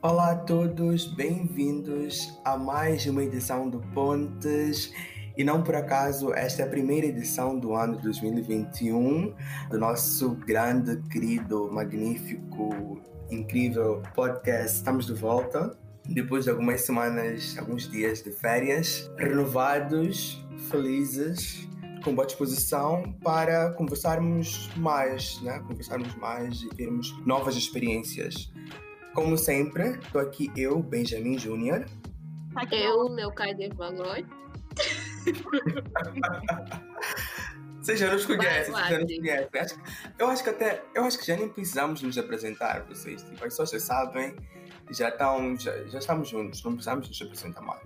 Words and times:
Olá 0.00 0.30
a 0.30 0.36
todos, 0.36 1.06
bem-vindos 1.06 2.38
a 2.44 2.56
mais 2.56 3.04
uma 3.06 3.24
edição 3.24 3.68
do 3.68 3.80
Pontes. 3.92 4.92
E 5.36 5.42
não 5.42 5.60
por 5.60 5.74
acaso, 5.74 6.32
esta 6.32 6.62
é 6.62 6.64
a 6.64 6.68
primeira 6.68 7.08
edição 7.08 7.58
do 7.58 7.74
ano 7.74 8.00
2021 8.00 9.34
do 9.68 9.76
nosso 9.76 10.36
grande, 10.36 11.02
querido, 11.08 11.68
magnífico, 11.72 13.00
incrível 13.28 14.00
podcast. 14.14 14.76
Estamos 14.76 15.04
de 15.04 15.14
volta 15.14 15.76
depois 16.08 16.44
de 16.44 16.50
algumas 16.50 16.82
semanas, 16.82 17.56
alguns 17.58 17.90
dias 17.90 18.22
de 18.22 18.30
férias, 18.30 19.10
renovados, 19.18 20.40
felizes, 20.70 21.68
com 22.04 22.14
boa 22.14 22.24
disposição 22.24 23.02
para 23.20 23.72
conversarmos 23.72 24.70
mais, 24.76 25.42
né? 25.42 25.58
Conversarmos 25.66 26.14
mais 26.14 26.62
e 26.62 26.68
termos 26.68 27.12
novas 27.26 27.56
experiências. 27.56 28.48
Como 29.18 29.36
sempre, 29.36 29.98
estou 29.98 30.20
aqui 30.20 30.48
eu, 30.56 30.80
Benjamin 30.80 31.36
Júnior. 31.36 31.84
Eu, 32.70 33.08
Leocádia 33.08 33.68
Valor. 33.74 34.24
Vocês 37.82 37.98
já 37.98 38.12
nos 38.12 38.24
conhecem, 38.24 38.72
vocês 38.72 38.88
já 38.88 39.00
nos 39.00 39.16
conhecem. 39.16 39.78
Eu 40.20 40.28
acho 40.28 40.44
que 40.44 40.50
até, 40.50 40.84
eu 40.94 41.02
acho 41.02 41.18
que 41.18 41.26
já 41.26 41.36
nem 41.36 41.48
precisamos 41.48 42.00
nos 42.00 42.16
apresentar, 42.16 42.84
vocês. 42.84 43.24
Tipo, 43.24 43.34
as 43.36 43.40
pessoas 43.40 43.70
já 43.70 43.80
sabem, 43.80 44.36
já 44.90 45.08
estão, 45.08 45.58
já, 45.58 45.76
já 45.86 45.98
estamos 45.98 46.28
juntos, 46.28 46.62
não 46.62 46.74
precisamos 46.74 47.08
nos 47.08 47.20
apresentar 47.20 47.62
mais. 47.62 47.82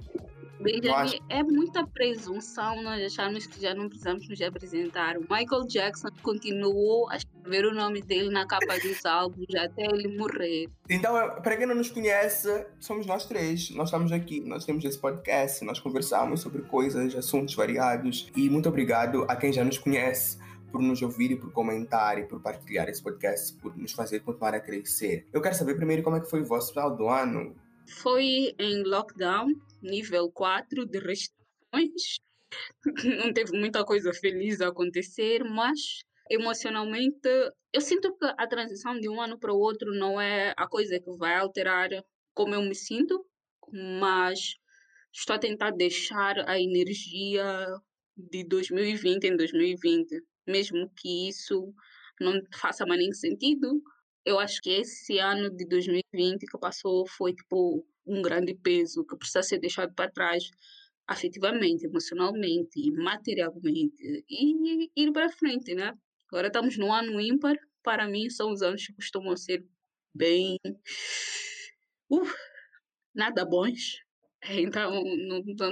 Benjamin, 0.63 0.95
acho... 0.95 1.19
é 1.29 1.43
muita 1.43 1.87
presunção 1.87 2.83
nós 2.83 3.03
acharmos 3.05 3.47
que 3.47 3.61
já 3.61 3.75
não 3.75 3.89
precisamos 3.89 4.29
nos 4.29 4.41
apresentar. 4.41 5.17
O 5.17 5.23
Michael 5.23 5.67
Jackson 5.67 6.09
continuou 6.23 7.11
a 7.11 7.17
escrever 7.17 7.67
o 7.67 7.75
nome 7.75 8.01
dele 8.03 8.31
na 8.31 8.47
capa 8.47 8.79
dos 8.79 9.05
álbuns 9.05 9.55
até 9.55 9.85
ele 9.85 10.17
morrer. 10.17 10.69
Então, 10.89 11.13
para 11.43 11.57
quem 11.57 11.67
não 11.67 11.75
nos 11.75 11.91
conhece, 11.91 12.67
somos 12.79 13.07
nós 13.07 13.27
três. 13.27 13.71
Nós 13.71 13.89
estamos 13.89 14.13
aqui, 14.13 14.41
nós 14.41 14.65
temos 14.65 14.85
esse 14.85 14.99
podcast, 14.99 15.65
nós 15.65 15.81
conversamos 15.81 16.41
sobre 16.41 16.63
coisas, 16.63 17.15
assuntos 17.15 17.55
variados. 17.55 18.31
E 18.37 18.49
muito 18.49 18.69
obrigado 18.69 19.25
a 19.29 19.37
quem 19.37 19.53
já 19.53 19.65
nos 19.65 19.79
conhece 19.79 20.39
por 20.73 20.81
nos 20.81 21.03
ouvir 21.03 21.33
e 21.33 21.37
por 21.37 21.53
comentar 21.53 22.19
e 22.19 22.25
por 22.25 22.41
partilhar 22.41 22.89
esse 22.89 23.03
podcast, 23.03 23.53
por 23.61 23.77
nos 23.77 23.93
fazer 23.93 24.21
continuar 24.21 24.55
a 24.55 24.61
crescer. 24.61 25.27
Eu 25.31 25.43
quero 25.43 25.55
saber 25.55 25.75
primeiro 25.75 26.03
como 26.03 26.17
é 26.17 26.21
que 26.21 26.31
foi 26.31 26.41
o 26.41 26.45
vosso 26.45 26.73
final 26.73 26.97
do 26.97 27.09
ano. 27.09 27.55
Foi 27.93 28.55
em 28.59 28.83
lockdown, 28.85 29.49
nível 29.83 30.31
4 30.33 30.87
de 30.87 30.99
restrições. 30.99 32.19
Não 33.25 33.33
teve 33.33 33.59
muita 33.59 33.85
coisa 33.85 34.13
feliz 34.13 34.61
a 34.61 34.69
acontecer, 34.69 35.45
mas 35.45 36.01
emocionalmente 36.31 37.29
eu 37.73 37.81
sinto 37.81 38.15
que 38.17 38.27
a 38.27 38.47
transição 38.47 38.99
de 38.99 39.09
um 39.09 39.21
ano 39.21 39.39
para 39.39 39.53
o 39.53 39.59
outro 39.59 39.93
não 39.95 40.21
é 40.21 40.53
a 40.57 40.67
coisa 40.67 41.01
que 41.01 41.11
vai 41.17 41.37
alterar 41.37 41.89
como 42.35 42.55
eu 42.55 42.63
me 42.63 42.75
sinto, 42.75 43.25
mas 43.73 44.57
estou 45.13 45.37
a 45.37 45.39
tentar 45.39 45.71
deixar 45.71 46.39
a 46.49 46.61
energia 46.61 47.45
de 48.17 48.45
2020 48.45 49.25
em 49.25 49.37
2020, 49.37 50.23
mesmo 50.47 50.91
que 50.97 51.29
isso 51.29 51.73
não 52.21 52.41
faça 52.55 52.87
mais 52.87 53.01
nem 53.01 53.13
sentido. 53.13 53.83
Eu 54.25 54.39
acho 54.39 54.61
que 54.61 54.71
esse 54.71 55.19
ano 55.19 55.51
de 55.51 55.67
2020 55.67 56.47
que 56.47 56.59
passou 56.59 57.07
foi 57.07 57.35
tipo 57.35 57.85
um 58.07 58.23
grande 58.23 58.55
peso 58.55 59.05
que 59.05 59.17
precisa 59.17 59.43
ser 59.43 59.59
deixado 59.59 59.95
para 59.95 60.11
trás 60.11 60.51
afetivamente, 61.07 61.87
emocionalmente, 61.87 62.91
materialmente 62.93 64.25
e 64.29 64.91
ir 64.97 65.13
para 65.13 65.29
frente, 65.29 65.75
né? 65.75 65.93
Agora 66.29 66.47
estamos 66.47 66.79
no 66.79 66.93
ano 66.93 67.21
ímpar, 67.21 67.57
para 67.83 68.09
mim 68.09 68.31
são 68.31 68.53
os 68.53 68.63
anos 68.63 68.87
que 68.87 68.95
costumam 68.95 69.37
ser 69.37 69.65
bem 70.15 70.57
uh, 72.11 72.23
nada 73.15 73.45
bons. 73.45 74.01
Então 74.45 75.03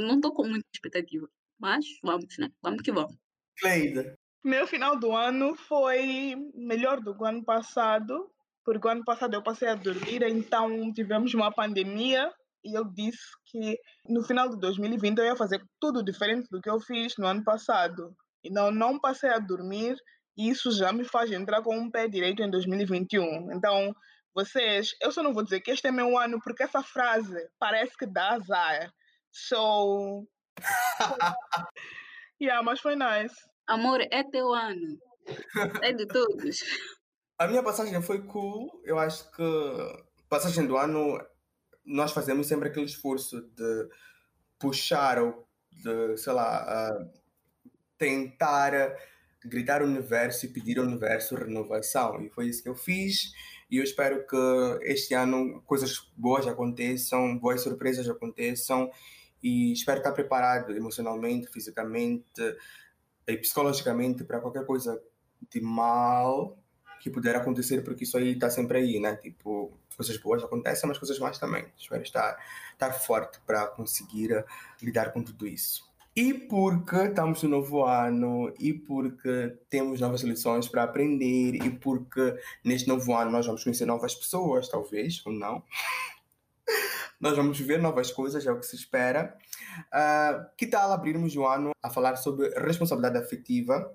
não 0.00 0.14
estou 0.16 0.32
com 0.32 0.46
muita 0.46 0.66
expectativa, 0.72 1.28
mas 1.58 1.84
vamos, 2.02 2.38
né? 2.38 2.50
Vamos 2.62 2.82
que 2.82 2.92
vamos. 2.92 3.16
Cleida. 3.58 4.16
Meu 4.44 4.66
final 4.66 4.98
do 4.98 5.12
ano 5.12 5.54
foi 5.54 6.34
melhor 6.54 7.00
do 7.00 7.14
que 7.14 7.22
o 7.22 7.26
ano 7.26 7.44
passado, 7.44 8.30
porque 8.70 8.86
o 8.86 8.90
ano 8.90 9.04
passado 9.04 9.34
eu 9.34 9.42
passei 9.42 9.66
a 9.66 9.74
dormir, 9.74 10.22
então 10.22 10.92
tivemos 10.92 11.34
uma 11.34 11.52
pandemia 11.52 12.32
e 12.64 12.78
eu 12.78 12.84
disse 12.84 13.18
que 13.46 13.76
no 14.08 14.22
final 14.22 14.48
de 14.48 14.60
2020 14.60 15.18
eu 15.18 15.24
ia 15.24 15.34
fazer 15.34 15.60
tudo 15.80 16.04
diferente 16.04 16.46
do 16.48 16.60
que 16.60 16.70
eu 16.70 16.78
fiz 16.78 17.16
no 17.18 17.26
ano 17.26 17.42
passado. 17.42 18.14
Então 18.44 18.70
não 18.70 19.00
passei 19.00 19.30
a 19.30 19.40
dormir 19.40 19.96
e 20.38 20.48
isso 20.50 20.70
já 20.70 20.92
me 20.92 21.02
faz 21.02 21.32
entrar 21.32 21.62
com 21.62 21.76
um 21.76 21.90
pé 21.90 22.06
direito 22.06 22.44
em 22.44 22.50
2021. 22.50 23.52
Então, 23.52 23.92
vocês, 24.32 24.92
eu 25.02 25.10
só 25.10 25.20
não 25.20 25.34
vou 25.34 25.42
dizer 25.42 25.60
que 25.62 25.72
este 25.72 25.88
é 25.88 25.90
meu 25.90 26.16
ano 26.16 26.38
porque 26.40 26.62
essa 26.62 26.80
frase 26.80 27.48
parece 27.58 27.96
que 27.96 28.06
dá 28.06 28.34
azar. 28.34 28.88
So. 29.32 30.28
yeah, 32.40 32.62
mas 32.62 32.78
foi 32.78 32.94
nice. 32.94 33.34
Amor, 33.66 34.00
é 34.12 34.22
teu 34.22 34.54
ano. 34.54 34.96
É 35.82 35.92
de 35.92 36.06
todos. 36.06 36.56
A 37.40 37.46
minha 37.46 37.62
passagem 37.62 38.02
foi 38.02 38.20
cool. 38.20 38.82
Eu 38.84 38.98
acho 38.98 39.30
que 39.30 39.42
passagem 40.28 40.66
do 40.66 40.76
ano 40.76 41.18
nós 41.86 42.12
fazemos 42.12 42.46
sempre 42.46 42.68
aquele 42.68 42.84
esforço 42.84 43.40
de 43.56 43.88
puxar 44.58 45.18
ou 45.18 45.48
de, 45.72 46.18
sei 46.18 46.34
lá, 46.34 46.92
uh, 47.00 47.10
tentar 47.96 48.94
gritar 49.42 49.80
ao 49.80 49.88
universo 49.88 50.44
e 50.44 50.50
pedir 50.50 50.78
ao 50.78 50.84
universo 50.84 51.34
renovação. 51.34 52.20
E 52.20 52.28
foi 52.28 52.48
isso 52.48 52.62
que 52.62 52.68
eu 52.68 52.74
fiz. 52.74 53.32
E 53.70 53.78
eu 53.78 53.84
espero 53.84 54.26
que 54.26 54.36
este 54.82 55.14
ano 55.14 55.62
coisas 55.62 56.12
boas 56.14 56.46
aconteçam, 56.46 57.38
boas 57.38 57.62
surpresas 57.62 58.06
aconteçam. 58.06 58.90
E 59.42 59.72
espero 59.72 60.00
estar 60.00 60.12
preparado 60.12 60.76
emocionalmente, 60.76 61.50
fisicamente 61.50 62.22
e 63.26 63.36
psicologicamente 63.38 64.24
para 64.24 64.42
qualquer 64.42 64.66
coisa 64.66 65.02
de 65.50 65.62
mal 65.62 66.59
que 67.00 67.10
puder 67.10 67.34
acontecer, 67.34 67.82
porque 67.82 68.04
isso 68.04 68.16
aí 68.16 68.32
está 68.32 68.50
sempre 68.50 68.78
aí, 68.78 69.00
né? 69.00 69.16
Tipo, 69.16 69.72
coisas 69.96 70.16
boas 70.18 70.44
acontecem, 70.44 70.86
mas 70.88 70.98
coisas 70.98 71.18
más 71.18 71.38
também. 71.38 71.64
Espero 71.76 72.02
estar, 72.02 72.38
estar 72.72 72.92
forte 72.92 73.40
para 73.46 73.66
conseguir 73.66 74.44
lidar 74.82 75.12
com 75.12 75.22
tudo 75.22 75.46
isso. 75.46 75.88
E 76.14 76.34
porque 76.34 76.96
estamos 76.96 77.42
no 77.42 77.48
novo 77.48 77.84
ano, 77.84 78.52
e 78.58 78.74
porque 78.74 79.56
temos 79.70 80.00
novas 80.00 80.22
lições 80.22 80.68
para 80.68 80.82
aprender, 80.82 81.54
e 81.54 81.70
porque 81.70 82.36
neste 82.64 82.86
novo 82.86 83.14
ano 83.16 83.30
nós 83.30 83.46
vamos 83.46 83.64
conhecer 83.64 83.86
novas 83.86 84.14
pessoas, 84.14 84.68
talvez, 84.68 85.22
ou 85.24 85.32
não. 85.32 85.62
nós 87.18 87.36
vamos 87.36 87.58
ver 87.60 87.80
novas 87.80 88.10
coisas, 88.10 88.44
é 88.44 88.52
o 88.52 88.58
que 88.58 88.66
se 88.66 88.76
espera. 88.76 89.36
Uh, 89.86 90.44
que 90.56 90.66
tal 90.66 90.92
abrirmos 90.92 91.34
o 91.36 91.46
ano 91.46 91.70
a 91.82 91.88
falar 91.88 92.16
sobre 92.16 92.50
responsabilidade 92.58 93.16
afetiva 93.16 93.90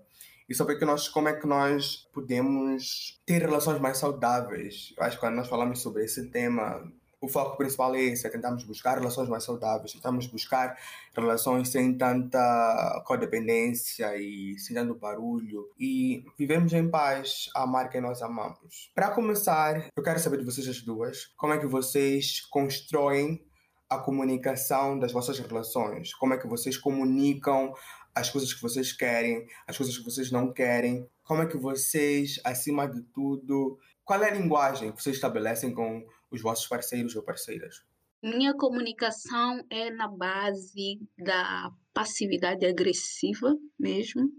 e 0.48 0.54
sobre 0.54 0.78
que 0.78 0.86
nós, 0.86 1.08
como 1.08 1.28
é 1.28 1.34
que 1.34 1.48
nós 1.48 2.08
podemos 2.14 3.22
ter 3.26 3.42
relações 3.42 3.80
mais 3.80 3.98
saudáveis. 3.98 4.94
Eu 4.98 5.04
acho 5.04 5.18
que 5.18 5.22
quando 5.22 5.36
nós 5.36 5.48
falamos 5.48 5.82
sobre 5.82 6.04
esse 6.04 6.30
tema, 6.30 6.84
o 7.26 7.28
foco 7.28 7.58
principal 7.58 7.96
é 7.96 8.02
esse, 8.02 8.28
é 8.28 8.30
tentarmos 8.30 8.64
buscar 8.64 8.98
relações 9.00 9.28
mais 9.28 9.44
saudáveis, 9.44 9.94
tentamos 9.94 10.28
buscar 10.28 10.78
relações 11.16 11.70
sem 11.70 11.98
tanta 11.98 13.04
codependência 13.06 14.16
e 14.18 14.58
sem 14.60 14.76
tanto 14.76 14.96
barulho 14.96 15.70
e 15.80 16.24
vivemos 16.38 16.72
em 16.74 16.90
paz 16.90 17.50
a 17.56 17.64
amar 17.64 17.90
quem 17.90 18.02
nós 18.02 18.22
amamos. 18.22 18.92
Para 18.94 19.10
começar, 19.10 19.90
eu 19.96 20.04
quero 20.04 20.20
saber 20.20 20.38
de 20.38 20.46
vocês 20.46 20.68
as 20.68 20.82
duas, 20.82 21.26
como 21.38 21.54
é 21.54 21.58
que 21.58 21.68
vocês 21.68 22.42
constroem 22.42 23.44
a 23.90 24.00
comunicação 24.00 24.98
das 24.98 25.12
vossas 25.12 25.38
relações, 25.40 26.14
como 26.14 26.34
é 26.34 26.38
que 26.38 26.48
vocês 26.48 26.78
comunicam 26.78 27.74
as 28.16 28.30
coisas 28.30 28.54
que 28.54 28.62
vocês 28.62 28.94
querem, 28.94 29.46
as 29.68 29.78
coisas 29.78 29.98
que 29.98 30.04
vocês 30.04 30.32
não 30.32 30.54
querem, 30.54 31.08
como 31.24 31.42
é 31.42 31.46
que 31.46 31.58
vocês, 31.58 32.40
acima 32.44 32.88
de 32.88 33.02
tudo, 33.14 33.78
qual 34.06 34.24
é 34.24 34.30
a 34.30 34.34
linguagem 34.34 34.92
que 34.92 35.02
vocês 35.04 35.18
estabelecem 35.18 35.74
com 35.74 36.08
os 36.32 36.42
vossos 36.42 36.68
parceiros 36.68 37.16
ou 37.16 37.24
parceiras? 37.24 37.84
Minha 38.24 38.56
comunicação 38.56 39.64
é 39.70 39.92
na 39.92 40.08
base 40.08 41.00
da 41.18 41.72
passividade 41.94 42.66
agressiva 42.66 43.56
mesmo. 43.78 44.30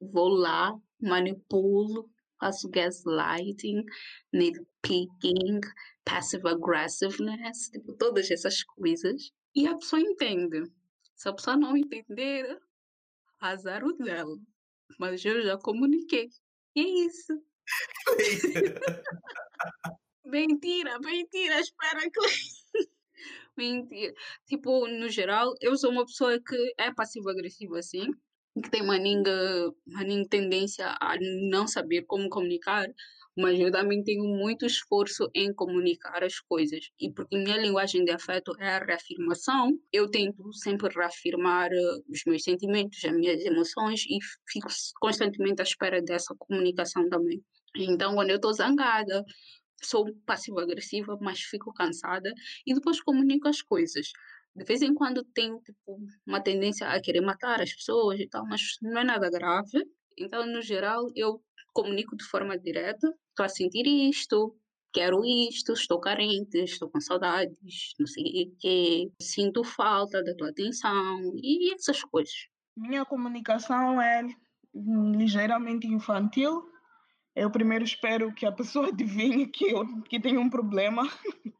Vou 0.00 0.28
lá, 0.28 0.74
manipulo, 1.00 2.08
faço 2.38 2.68
gaslighting, 2.68 3.84
nitpicking, 4.32 5.60
passive 6.04 6.48
aggressiveness, 6.48 7.70
tipo, 7.70 7.92
todas 7.94 8.30
essas 8.30 8.62
coisas. 8.62 9.32
E 9.54 9.66
a 9.66 9.74
pessoa 9.74 10.00
entende. 10.00 10.62
Se 11.14 11.28
a 11.28 11.32
pessoa 11.32 11.56
não 11.56 11.76
entender, 11.76 12.58
azar 13.40 13.84
o 13.84 13.92
dela. 13.92 14.36
Mas 14.98 15.24
eu 15.24 15.42
já 15.42 15.58
comuniquei. 15.58 16.28
E 16.74 16.80
é 16.80 17.06
isso. 17.06 17.32
mentira, 20.24 20.98
mentira, 21.00 21.60
espera 21.60 22.00
que. 22.10 22.20
mentira. 23.56 24.14
Tipo, 24.46 24.86
no 24.86 25.08
geral, 25.08 25.54
eu 25.60 25.76
sou 25.76 25.90
uma 25.90 26.04
pessoa 26.06 26.40
que 26.40 26.74
é 26.78 26.92
passivo-agressiva, 26.92 27.78
assim, 27.78 28.10
que 28.62 28.70
tem 28.70 28.82
uma 28.82 28.98
ninga, 28.98 29.72
uma 29.86 30.04
ninga 30.04 30.28
tendência 30.28 30.96
a 31.00 31.16
não 31.50 31.66
saber 31.66 32.02
como 32.02 32.28
comunicar, 32.28 32.86
mas 33.36 33.58
eu 33.60 33.70
também 33.70 34.02
tenho 34.02 34.24
muito 34.24 34.64
esforço 34.64 35.28
em 35.34 35.52
comunicar 35.52 36.24
as 36.24 36.40
coisas. 36.40 36.88
E 37.00 37.12
porque 37.12 37.36
minha 37.36 37.56
linguagem 37.56 38.04
de 38.04 38.10
afeto 38.10 38.52
é 38.58 38.76
a 38.76 38.84
reafirmação, 38.84 39.70
eu 39.92 40.10
tento 40.10 40.52
sempre 40.54 40.88
reafirmar 40.94 41.70
uh, 41.70 42.04
os 42.08 42.20
meus 42.26 42.42
sentimentos, 42.42 43.04
as 43.04 43.12
minhas 43.12 43.44
emoções 43.44 44.04
e 44.08 44.18
fico 44.48 44.68
constantemente 45.00 45.60
à 45.60 45.64
espera 45.64 46.00
dessa 46.00 46.34
comunicação 46.38 47.08
também. 47.08 47.42
Então, 47.76 48.14
quando 48.14 48.30
eu 48.30 48.36
estou 48.36 48.52
zangada, 48.54 49.24
sou 49.82 50.06
passivo-agressiva, 50.24 51.18
mas 51.20 51.40
fico 51.40 51.72
cansada 51.72 52.32
e 52.66 52.74
depois 52.74 53.00
comunico 53.00 53.48
as 53.48 53.60
coisas. 53.62 54.08
De 54.54 54.64
vez 54.64 54.80
em 54.80 54.94
quando 54.94 55.22
tenho 55.34 55.60
tipo, 55.60 55.98
uma 56.26 56.40
tendência 56.40 56.88
a 56.88 57.00
querer 57.00 57.20
matar 57.20 57.60
as 57.60 57.74
pessoas 57.74 58.18
e 58.18 58.26
tal, 58.26 58.46
mas 58.46 58.62
não 58.80 59.00
é 59.00 59.04
nada 59.04 59.28
grave. 59.30 59.84
Então, 60.18 60.46
no 60.46 60.62
geral, 60.62 61.10
eu 61.14 61.42
comunico 61.76 62.16
de 62.16 62.24
forma 62.24 62.58
direta: 62.58 63.06
estou 63.28 63.44
a 63.44 63.48
sentir 63.48 63.86
isto, 63.86 64.56
quero 64.92 65.22
isto, 65.24 65.74
estou 65.74 66.00
carente, 66.00 66.56
estou 66.64 66.88
com 66.88 67.00
saudades, 67.00 67.92
não 68.00 68.06
sei 68.06 68.24
o 68.24 68.56
quê, 68.58 69.12
sinto 69.20 69.62
falta 69.62 70.24
da 70.24 70.34
tua 70.34 70.48
atenção 70.48 71.20
e 71.36 71.74
essas 71.74 72.02
coisas. 72.02 72.48
Minha 72.74 73.04
comunicação 73.04 74.00
é 74.00 74.26
ligeiramente 74.74 75.86
infantil. 75.86 76.64
Eu 77.34 77.50
primeiro 77.50 77.84
espero 77.84 78.34
que 78.34 78.46
a 78.46 78.52
pessoa 78.52 78.88
adivinhe 78.88 79.46
que 79.46 79.66
eu 79.66 80.02
que 80.04 80.18
tenho 80.18 80.40
um 80.40 80.48
problema. 80.48 81.02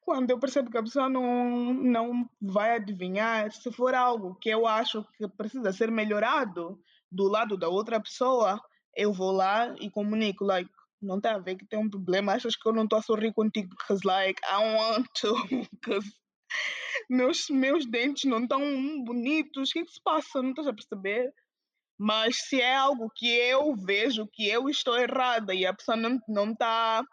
Quando 0.00 0.30
eu 0.30 0.40
percebo 0.40 0.70
que 0.70 0.78
a 0.78 0.82
pessoa 0.82 1.08
não, 1.08 1.72
não 1.72 2.28
vai 2.42 2.74
adivinhar, 2.74 3.52
se 3.52 3.70
for 3.70 3.94
algo 3.94 4.34
que 4.40 4.48
eu 4.48 4.66
acho 4.66 5.06
que 5.16 5.28
precisa 5.28 5.72
ser 5.72 5.88
melhorado 5.88 6.82
do 7.12 7.28
lado 7.28 7.56
da 7.56 7.68
outra 7.68 8.00
pessoa, 8.00 8.60
eu 8.96 9.12
vou 9.12 9.32
lá 9.32 9.74
e 9.80 9.90
comunico, 9.90 10.44
like, 10.44 10.70
não 11.00 11.16
está 11.16 11.34
a 11.34 11.38
ver 11.38 11.56
que 11.56 11.66
tem 11.66 11.78
um 11.78 11.88
problema, 11.88 12.32
achas 12.32 12.56
que 12.56 12.68
eu 12.68 12.72
não 12.72 12.84
estou 12.84 12.98
a 12.98 13.02
sorrir 13.02 13.32
contigo 13.32 13.74
because, 13.76 14.06
like, 14.06 14.40
I 14.44 14.76
want 14.76 15.06
to, 15.20 15.34
because 15.72 16.10
meus, 17.08 17.48
meus 17.48 17.86
dentes 17.86 18.24
não 18.24 18.42
estão 18.42 18.60
bonitos, 19.04 19.70
o 19.70 19.72
que, 19.72 19.78
é 19.80 19.84
que 19.84 19.92
se 19.92 20.02
passa? 20.02 20.42
Não 20.42 20.50
estás 20.50 20.68
a 20.68 20.72
perceber? 20.72 21.32
Mas 21.98 22.36
se 22.48 22.60
é 22.60 22.74
algo 22.76 23.10
que 23.14 23.28
eu 23.28 23.74
vejo 23.76 24.26
que 24.32 24.48
eu 24.48 24.68
estou 24.68 24.98
errada 24.98 25.54
e 25.54 25.66
a 25.66 25.74
pessoa 25.74 25.96
não 25.96 26.52
está 26.52 27.02
tá 27.02 27.04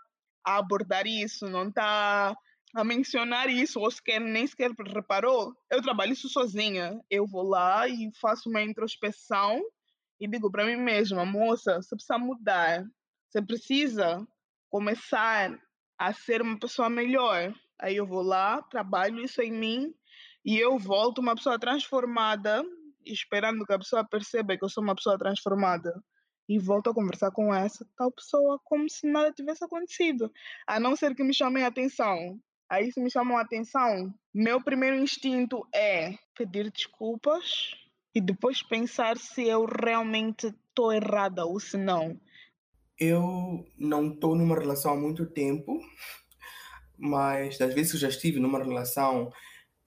a 0.45 0.57
abordar 0.57 1.05
isso, 1.05 1.45
não 1.49 1.67
está 1.67 2.33
a 2.73 2.83
mencionar 2.83 3.49
isso, 3.49 3.79
ou 3.79 3.91
sequer, 3.91 4.21
nem 4.21 4.47
sequer 4.47 4.71
reparou, 4.71 5.53
eu 5.69 5.81
trabalho 5.81 6.13
isso 6.13 6.29
sozinha. 6.29 6.99
Eu 7.09 7.25
vou 7.27 7.43
lá 7.43 7.87
e 7.87 8.09
faço 8.21 8.49
uma 8.49 8.61
introspeção 8.61 9.61
e 10.19 10.27
digo 10.27 10.51
para 10.51 10.65
mim 10.65 10.75
mesma, 10.75 11.25
moça, 11.25 11.81
você 11.81 11.95
precisa 11.95 12.17
mudar, 12.17 12.85
você 13.29 13.41
precisa 13.41 14.27
começar 14.69 15.57
a 15.97 16.13
ser 16.13 16.41
uma 16.41 16.59
pessoa 16.59 16.89
melhor. 16.89 17.53
Aí 17.79 17.95
eu 17.95 18.05
vou 18.05 18.21
lá, 18.21 18.61
trabalho 18.63 19.23
isso 19.23 19.41
em 19.41 19.51
mim 19.51 19.93
e 20.45 20.57
eu 20.57 20.77
volto 20.77 21.19
uma 21.19 21.35
pessoa 21.35 21.59
transformada, 21.59 22.63
esperando 23.05 23.65
que 23.65 23.73
a 23.73 23.79
pessoa 23.79 24.07
perceba 24.07 24.57
que 24.57 24.63
eu 24.63 24.69
sou 24.69 24.83
uma 24.83 24.95
pessoa 24.95 25.17
transformada. 25.17 26.01
E 26.49 26.57
volto 26.57 26.89
a 26.89 26.93
conversar 26.93 27.31
com 27.31 27.53
essa 27.53 27.85
tal 27.97 28.09
pessoa 28.09 28.57
como 28.63 28.89
se 28.89 29.05
nada 29.05 29.33
tivesse 29.33 29.65
acontecido. 29.65 30.31
A 30.65 30.79
não 30.79 30.95
ser 30.95 31.13
que 31.13 31.23
me 31.23 31.33
chamem 31.33 31.63
a 31.63 31.67
atenção. 31.67 32.39
Aí, 32.69 32.89
se 32.91 33.01
me 33.01 33.11
chamam 33.11 33.37
a 33.37 33.41
atenção, 33.41 34.13
meu 34.33 34.63
primeiro 34.63 34.95
instinto 34.95 35.67
é 35.73 36.15
pedir 36.33 36.71
desculpas 36.71 37.71
e 38.17 38.21
depois 38.21 38.63
pensar 38.63 39.15
se 39.15 39.47
eu 39.47 39.63
realmente 39.65 40.47
estou 40.47 40.91
errada 40.91 41.45
ou 41.45 41.59
se 41.59 41.77
não. 41.77 42.19
Eu 42.99 43.63
não 43.77 44.11
estou 44.11 44.33
numa 44.33 44.57
relação 44.57 44.91
há 44.91 44.97
muito 44.97 45.23
tempo, 45.27 45.79
mas 46.97 47.59
das 47.59 47.75
vezes 47.75 47.91
que 47.91 47.99
já 47.99 48.09
estive 48.09 48.39
numa 48.39 48.57
relação, 48.57 49.31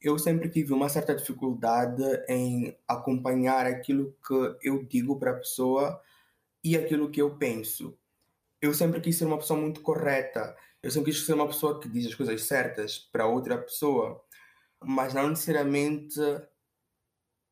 eu 0.01 0.17
sempre 0.17 0.49
tive 0.49 0.73
uma 0.73 0.89
certa 0.89 1.13
dificuldade 1.13 2.05
em 2.29 2.73
acompanhar 2.87 3.67
aquilo 3.67 4.15
que 4.25 4.57
eu 4.63 4.85
digo 4.85 5.19
para 5.19 5.33
a 5.33 5.39
pessoa 5.39 6.01
e 6.63 6.77
aquilo 6.77 7.11
que 7.11 7.21
eu 7.21 7.37
penso. 7.37 7.99
Eu 8.63 8.73
sempre 8.73 9.01
quis 9.01 9.19
ser 9.19 9.25
uma 9.25 9.39
pessoa 9.39 9.61
muito 9.61 9.81
correta. 9.81 10.57
Eu 10.81 10.93
sempre 10.93 11.11
quis 11.11 11.27
ser 11.27 11.35
uma 11.35 11.49
pessoa 11.49 11.81
que 11.81 11.89
diz 11.89 12.07
as 12.07 12.15
coisas 12.15 12.45
certas 12.45 12.97
para 12.97 13.27
outra 13.27 13.59
pessoa, 13.59 14.25
mas 14.81 15.15
não 15.15 15.31
necessariamente 15.31 16.21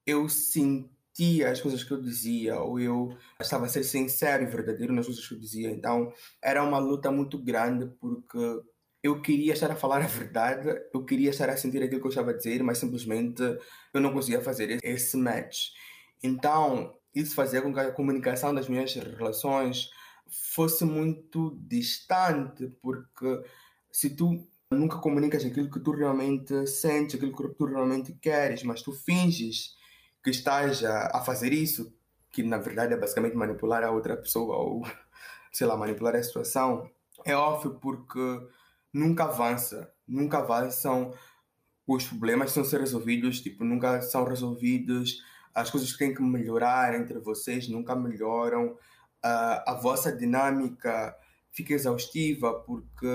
eu 0.08 0.26
sentia 0.26 1.50
as 1.50 1.60
coisas 1.60 1.84
que 1.84 1.92
eu 1.92 2.00
dizia, 2.00 2.58
ou 2.58 2.80
eu 2.80 3.14
estava 3.38 3.66
a 3.66 3.68
ser 3.68 3.84
sincero 3.84 4.42
e 4.42 4.46
verdadeiro 4.46 4.94
nas 4.94 5.04
coisas 5.04 5.26
que 5.28 5.34
eu 5.34 5.38
dizia. 5.38 5.70
Então 5.70 6.10
era 6.40 6.64
uma 6.64 6.78
luta 6.78 7.10
muito 7.10 7.36
grande 7.36 7.86
porque 8.00 8.38
eu 9.02 9.20
queria 9.20 9.52
estar 9.52 9.70
a 9.70 9.76
falar 9.76 10.02
a 10.02 10.06
verdade, 10.06 10.80
eu 10.94 11.04
queria 11.04 11.28
estar 11.28 11.50
a 11.50 11.56
sentir 11.58 11.82
aquilo 11.82 12.00
que 12.00 12.06
eu 12.06 12.10
estava 12.10 12.30
a 12.30 12.36
dizer, 12.36 12.62
mas 12.62 12.78
simplesmente 12.78 13.42
eu 13.92 14.00
não 14.00 14.14
conseguia 14.14 14.40
fazer 14.40 14.78
esse 14.82 15.16
match. 15.16 15.72
Então, 16.22 16.96
isso 17.14 17.34
fazia 17.34 17.60
com 17.60 17.72
que 17.72 17.80
a 17.80 17.92
comunicação 17.92 18.54
das 18.54 18.66
minhas 18.66 18.94
relações 18.94 19.90
fosse 20.26 20.86
muito 20.86 21.54
distante, 21.60 22.66
porque 22.80 23.42
se 23.92 24.10
tu 24.16 24.42
nunca 24.70 24.98
comunicas 24.98 25.44
aquilo 25.44 25.70
que 25.70 25.80
tu 25.80 25.90
realmente 25.92 26.66
sentes, 26.66 27.14
aquilo 27.14 27.36
que 27.36 27.54
tu 27.54 27.66
realmente 27.66 28.12
queres, 28.14 28.62
mas 28.62 28.82
tu 28.82 28.92
finges 28.92 29.77
que 30.30 30.36
estás 30.36 30.84
a, 30.84 31.06
a 31.14 31.20
fazer 31.24 31.52
isso, 31.52 31.92
que 32.30 32.42
na 32.42 32.58
verdade 32.58 32.94
é 32.94 32.96
basicamente 32.96 33.36
manipular 33.36 33.82
a 33.82 33.90
outra 33.90 34.16
pessoa 34.16 34.56
ou, 34.56 34.86
sei 35.52 35.66
lá, 35.66 35.76
manipular 35.76 36.14
a 36.14 36.22
situação, 36.22 36.90
é 37.24 37.34
óbvio 37.34 37.78
porque 37.80 38.20
nunca 38.92 39.24
avança, 39.24 39.92
nunca 40.06 40.38
avançam 40.38 41.12
os 41.86 42.06
problemas 42.06 42.52
são 42.52 42.62
ser 42.62 42.80
resolvidos, 42.80 43.40
tipo, 43.40 43.64
nunca 43.64 44.02
são 44.02 44.24
resolvidos, 44.24 45.22
as 45.54 45.70
coisas 45.70 45.90
que 45.90 45.98
têm 45.98 46.14
que 46.14 46.22
melhorar 46.22 46.94
entre 46.94 47.18
vocês 47.18 47.66
nunca 47.66 47.96
melhoram, 47.96 48.72
uh, 49.24 49.62
a 49.66 49.78
vossa 49.82 50.12
dinâmica 50.14 51.16
fica 51.50 51.72
exaustiva 51.72 52.60
porque 52.60 53.06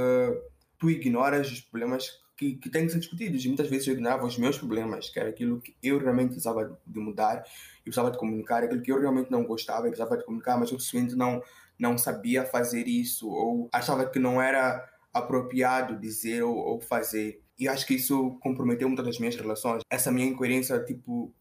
tu 0.79 0.89
ignoras 0.89 1.51
os 1.51 1.61
problemas 1.61 2.22
que, 2.35 2.55
que 2.55 2.69
têm 2.69 2.85
que 2.85 2.91
ser 2.91 2.99
discutidos. 2.99 3.43
E 3.43 3.47
muitas 3.47 3.69
vezes 3.69 3.87
eu 3.87 3.93
ignorava 3.93 4.25
os 4.25 4.37
meus 4.37 4.57
problemas, 4.57 5.09
que 5.09 5.19
era 5.19 5.29
aquilo 5.29 5.61
que 5.61 5.75
eu 5.81 5.99
realmente 5.99 6.29
precisava 6.29 6.79
de 6.85 6.99
mudar, 6.99 7.37
eu 7.37 7.83
precisava 7.83 8.11
de 8.11 8.17
comunicar, 8.17 8.63
aquilo 8.63 8.81
que 8.81 8.91
eu 8.91 8.99
realmente 8.99 9.31
não 9.31 9.43
gostava, 9.43 9.87
eu 9.87 9.91
precisava 9.91 10.17
de 10.17 10.25
comunicar, 10.25 10.57
mas 10.57 10.71
eu 10.71 10.79
simplesmente 10.79 11.15
não, 11.15 11.41
não 11.77 11.97
sabia 11.97 12.45
fazer 12.45 12.87
isso, 12.87 13.29
ou 13.29 13.69
achava 13.71 14.05
que 14.05 14.19
não 14.19 14.41
era 14.41 14.89
apropriado 15.13 15.99
dizer 15.99 16.43
ou, 16.43 16.55
ou 16.55 16.81
fazer. 16.81 17.41
E 17.57 17.67
acho 17.67 17.85
que 17.85 17.93
isso 17.95 18.37
comprometeu 18.41 18.87
muitas 18.87 19.05
das 19.05 19.19
minhas 19.19 19.35
relações. 19.35 19.83
Essa 19.89 20.11
minha 20.11 20.27
incoerência, 20.27 20.83
tipo, 20.83 21.33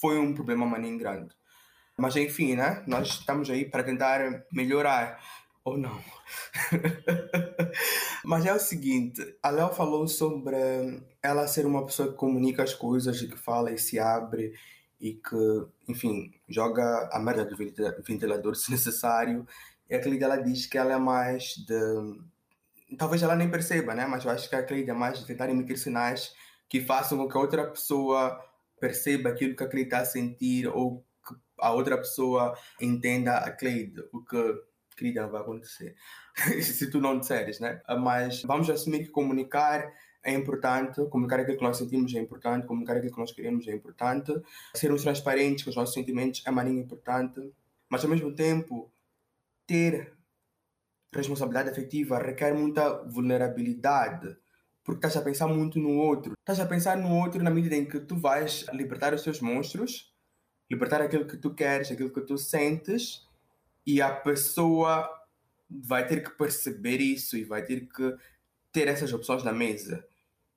foi 0.00 0.18
um 0.18 0.32
problema 0.34 0.64
maninho 0.64 0.98
grande. 0.98 1.34
Mas 1.96 2.16
enfim, 2.16 2.54
né? 2.54 2.82
Nós 2.86 3.08
estamos 3.08 3.50
aí 3.50 3.64
para 3.64 3.82
tentar 3.82 4.44
melhorar 4.52 5.20
ou 5.64 5.76
não. 5.76 6.00
Mas 8.30 8.46
é 8.46 8.54
o 8.54 8.60
seguinte, 8.60 9.20
a 9.42 9.50
Léo 9.50 9.70
falou 9.70 10.06
sobre 10.06 10.56
ela 11.20 11.48
ser 11.48 11.66
uma 11.66 11.84
pessoa 11.84 12.12
que 12.12 12.14
comunica 12.14 12.62
as 12.62 12.72
coisas 12.72 13.20
e 13.20 13.26
que 13.26 13.36
fala 13.36 13.72
e 13.72 13.76
se 13.76 13.98
abre 13.98 14.54
e 15.00 15.14
que, 15.14 15.66
enfim, 15.88 16.32
joga 16.48 17.10
a 17.12 17.18
merda 17.18 17.44
do 17.44 17.56
ventilador 17.56 18.54
se 18.54 18.70
necessário. 18.70 19.44
E 19.88 19.96
a 19.96 20.00
Cleide, 20.00 20.22
ela 20.22 20.36
diz 20.36 20.64
que 20.66 20.78
ela 20.78 20.92
é 20.92 20.96
mais 20.96 21.56
de... 21.66 22.96
Talvez 22.96 23.20
ela 23.20 23.34
nem 23.34 23.50
perceba, 23.50 23.96
né? 23.96 24.06
Mas 24.06 24.24
eu 24.24 24.30
acho 24.30 24.48
que 24.48 24.54
a 24.54 24.62
Cleide 24.62 24.90
é 24.90 24.94
mais 24.94 25.18
de 25.18 25.26
tentar 25.26 25.50
emitir 25.50 25.76
sinais 25.76 26.32
que 26.68 26.80
façam 26.80 27.18
com 27.18 27.26
que 27.26 27.36
a 27.36 27.40
outra 27.40 27.66
pessoa 27.66 28.40
perceba 28.78 29.30
aquilo 29.30 29.56
que 29.56 29.64
a 29.64 29.68
Cleide 29.68 29.88
está 29.88 30.02
a 30.02 30.04
sentir 30.04 30.68
ou 30.68 31.04
que 31.26 31.34
a 31.58 31.72
outra 31.72 31.98
pessoa 31.98 32.56
entenda 32.80 33.38
a 33.38 33.50
Cleide, 33.50 34.04
o 34.12 34.24
que 34.24 34.69
querida, 35.00 35.22
não 35.22 35.30
vai 35.30 35.40
acontecer. 35.40 35.96
Se 36.62 36.90
tu 36.90 37.00
não 37.00 37.18
disseres, 37.18 37.58
né? 37.58 37.80
Mas 37.98 38.42
vamos 38.42 38.68
assumir 38.68 39.04
que 39.04 39.10
comunicar 39.10 39.90
é 40.22 40.32
importante, 40.34 41.02
comunicar 41.06 41.40
aquilo 41.40 41.56
que 41.56 41.64
nós 41.64 41.78
sentimos 41.78 42.14
é 42.14 42.20
importante, 42.20 42.66
comunicar 42.66 42.96
aquilo 42.96 43.12
que 43.12 43.20
nós 43.20 43.32
queremos 43.32 43.66
é 43.66 43.74
importante, 43.74 44.32
sermos 44.74 45.02
transparentes 45.02 45.64
com 45.64 45.70
os 45.70 45.76
nossos 45.76 45.94
sentimentos 45.94 46.42
é 46.46 46.50
maninho 46.50 46.80
importante, 46.80 47.40
mas 47.88 48.04
ao 48.04 48.10
mesmo 48.10 48.34
tempo, 48.34 48.92
ter 49.66 50.12
responsabilidade 51.12 51.70
afetiva 51.70 52.18
requer 52.18 52.54
muita 52.54 53.02
vulnerabilidade, 53.04 54.36
porque 54.84 55.06
estás 55.06 55.16
a 55.16 55.24
pensar 55.24 55.48
muito 55.48 55.78
no 55.78 55.96
outro. 55.96 56.34
Estás 56.38 56.60
a 56.60 56.66
pensar 56.66 56.96
no 56.98 57.16
outro 57.16 57.42
na 57.42 57.50
medida 57.50 57.76
em 57.76 57.86
que 57.86 58.00
tu 58.00 58.16
vais 58.16 58.66
libertar 58.72 59.14
os 59.14 59.22
teus 59.22 59.40
monstros, 59.40 60.14
libertar 60.70 61.00
aquilo 61.00 61.26
que 61.26 61.36
tu 61.36 61.54
queres, 61.54 61.90
aquilo 61.90 62.12
que 62.12 62.20
tu 62.20 62.36
sentes, 62.38 63.26
e 63.86 64.00
a 64.00 64.10
pessoa 64.10 65.08
vai 65.68 66.06
ter 66.06 66.22
que 66.22 66.30
perceber 66.30 66.98
isso 66.98 67.36
e 67.36 67.44
vai 67.44 67.62
ter 67.62 67.88
que 67.88 68.16
ter 68.72 68.88
essas 68.88 69.12
opções 69.12 69.42
na 69.42 69.52
mesa. 69.52 70.04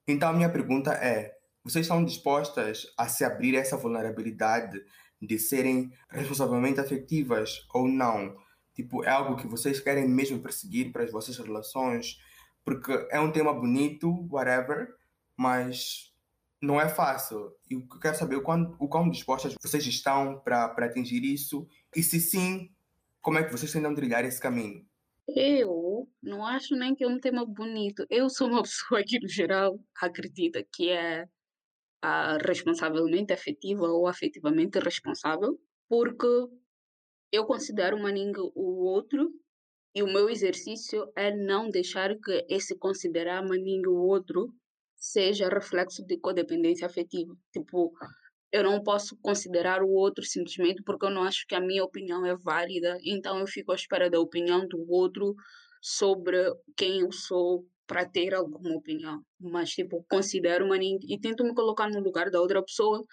Então 0.07 0.29
a 0.29 0.33
minha 0.33 0.49
pergunta 0.49 0.93
é: 0.93 1.35
vocês 1.63 1.85
estão 1.85 2.03
dispostas 2.03 2.87
a 2.97 3.07
se 3.07 3.23
abrir 3.23 3.55
essa 3.55 3.77
vulnerabilidade 3.77 4.83
de 5.21 5.39
serem 5.39 5.91
responsavelmente 6.09 6.79
afetivas 6.79 7.65
ou 7.73 7.87
não? 7.87 8.35
Tipo, 8.73 9.03
é 9.03 9.09
algo 9.09 9.35
que 9.35 9.47
vocês 9.47 9.79
querem 9.79 10.07
mesmo 10.07 10.39
perseguir 10.39 10.91
para 10.91 11.03
as 11.03 11.11
vossas 11.11 11.37
relações? 11.37 12.19
Porque 12.65 12.91
é 13.11 13.19
um 13.19 13.31
tema 13.31 13.53
bonito, 13.53 14.27
whatever, 14.29 14.93
mas 15.37 16.11
não 16.61 16.81
é 16.81 16.89
fácil. 16.89 17.51
E 17.69 17.75
eu 17.75 17.99
quero 17.99 18.17
saber 18.17 18.37
o 18.37 18.41
quão, 18.41 18.75
o 18.79 18.87
quão 18.87 19.09
dispostas 19.09 19.55
vocês 19.61 19.85
estão 19.85 20.39
para 20.39 20.73
atingir 20.79 21.23
isso 21.23 21.67
e 21.95 22.01
se 22.01 22.19
sim, 22.19 22.72
como 23.23 23.39
é 23.39 23.43
que 23.43 23.51
vocês 23.51 23.71
tentam 23.71 23.95
trilhar 23.95 24.25
esse 24.25 24.39
caminho? 24.39 24.85
Eu 25.27 26.09
não 26.21 26.45
acho 26.45 26.75
nem 26.75 26.93
que 26.93 27.05
é 27.05 27.07
um 27.07 27.19
tema 27.19 27.45
bonito. 27.45 28.05
Eu 28.09 28.29
sou 28.29 28.49
uma 28.49 28.61
pessoa 28.67 29.01
que, 29.01 29.17
no 29.19 29.29
geral, 29.29 29.79
acredita 29.99 30.63
que 30.71 30.89
é 30.89 31.25
a 32.01 32.37
responsavelmente 32.45 33.31
afetiva 33.31 33.87
ou 33.87 34.07
afetivamente 34.07 34.77
responsável, 34.77 35.57
porque 35.87 36.27
eu 37.31 37.45
considero 37.45 37.95
uma 37.95 38.11
ninguém 38.11 38.51
o 38.53 38.83
outro 38.83 39.31
e 39.95 40.03
o 40.03 40.07
meu 40.07 40.29
exercício 40.29 41.09
é 41.15 41.33
não 41.33 41.69
deixar 41.69 42.13
que 42.19 42.45
esse 42.49 42.77
considerar 42.77 43.41
maninho 43.41 43.89
o 43.89 44.05
outro 44.05 44.53
seja 44.97 45.47
reflexo 45.47 46.05
de 46.05 46.17
codependência 46.17 46.85
afetiva. 46.85 47.33
Tipo, 47.53 47.93
eu 48.53 48.63
não 48.63 48.83
posso 48.83 49.17
considerar 49.17 49.81
o 49.81 49.89
outro 49.89 50.23
simplesmente 50.23 50.83
porque 50.83 51.05
eu 51.07 51.09
não 51.09 51.23
acho 51.23 51.45
que 51.47 51.55
a 51.55 51.59
minha 51.59 51.83
opinião 51.83 52.23
é 52.23 52.35
válida, 52.35 52.99
então 53.03 53.39
eu 53.39 53.47
fico 53.47 53.71
à 53.71 53.75
espera 53.75 54.11
da 54.11 54.19
opinião 54.19 54.67
do 54.67 54.85
outro 54.87 55.35
sobre 55.81 56.37
quem 56.77 56.99
eu 56.99 57.11
sou 57.11 57.65
para 57.87 58.05
ter 58.05 58.33
alguma 58.33 58.75
opinião. 58.75 59.21
Mas, 59.39 59.71
tipo, 59.71 60.05
considero 60.07 60.65
uma 60.65 60.77
e 60.77 61.19
tento 61.19 61.43
me 61.43 61.53
colocar 61.53 61.89
no 61.89 61.99
lugar 61.99 62.29
da 62.29 62.39
outra 62.39 62.63
pessoa 62.63 63.03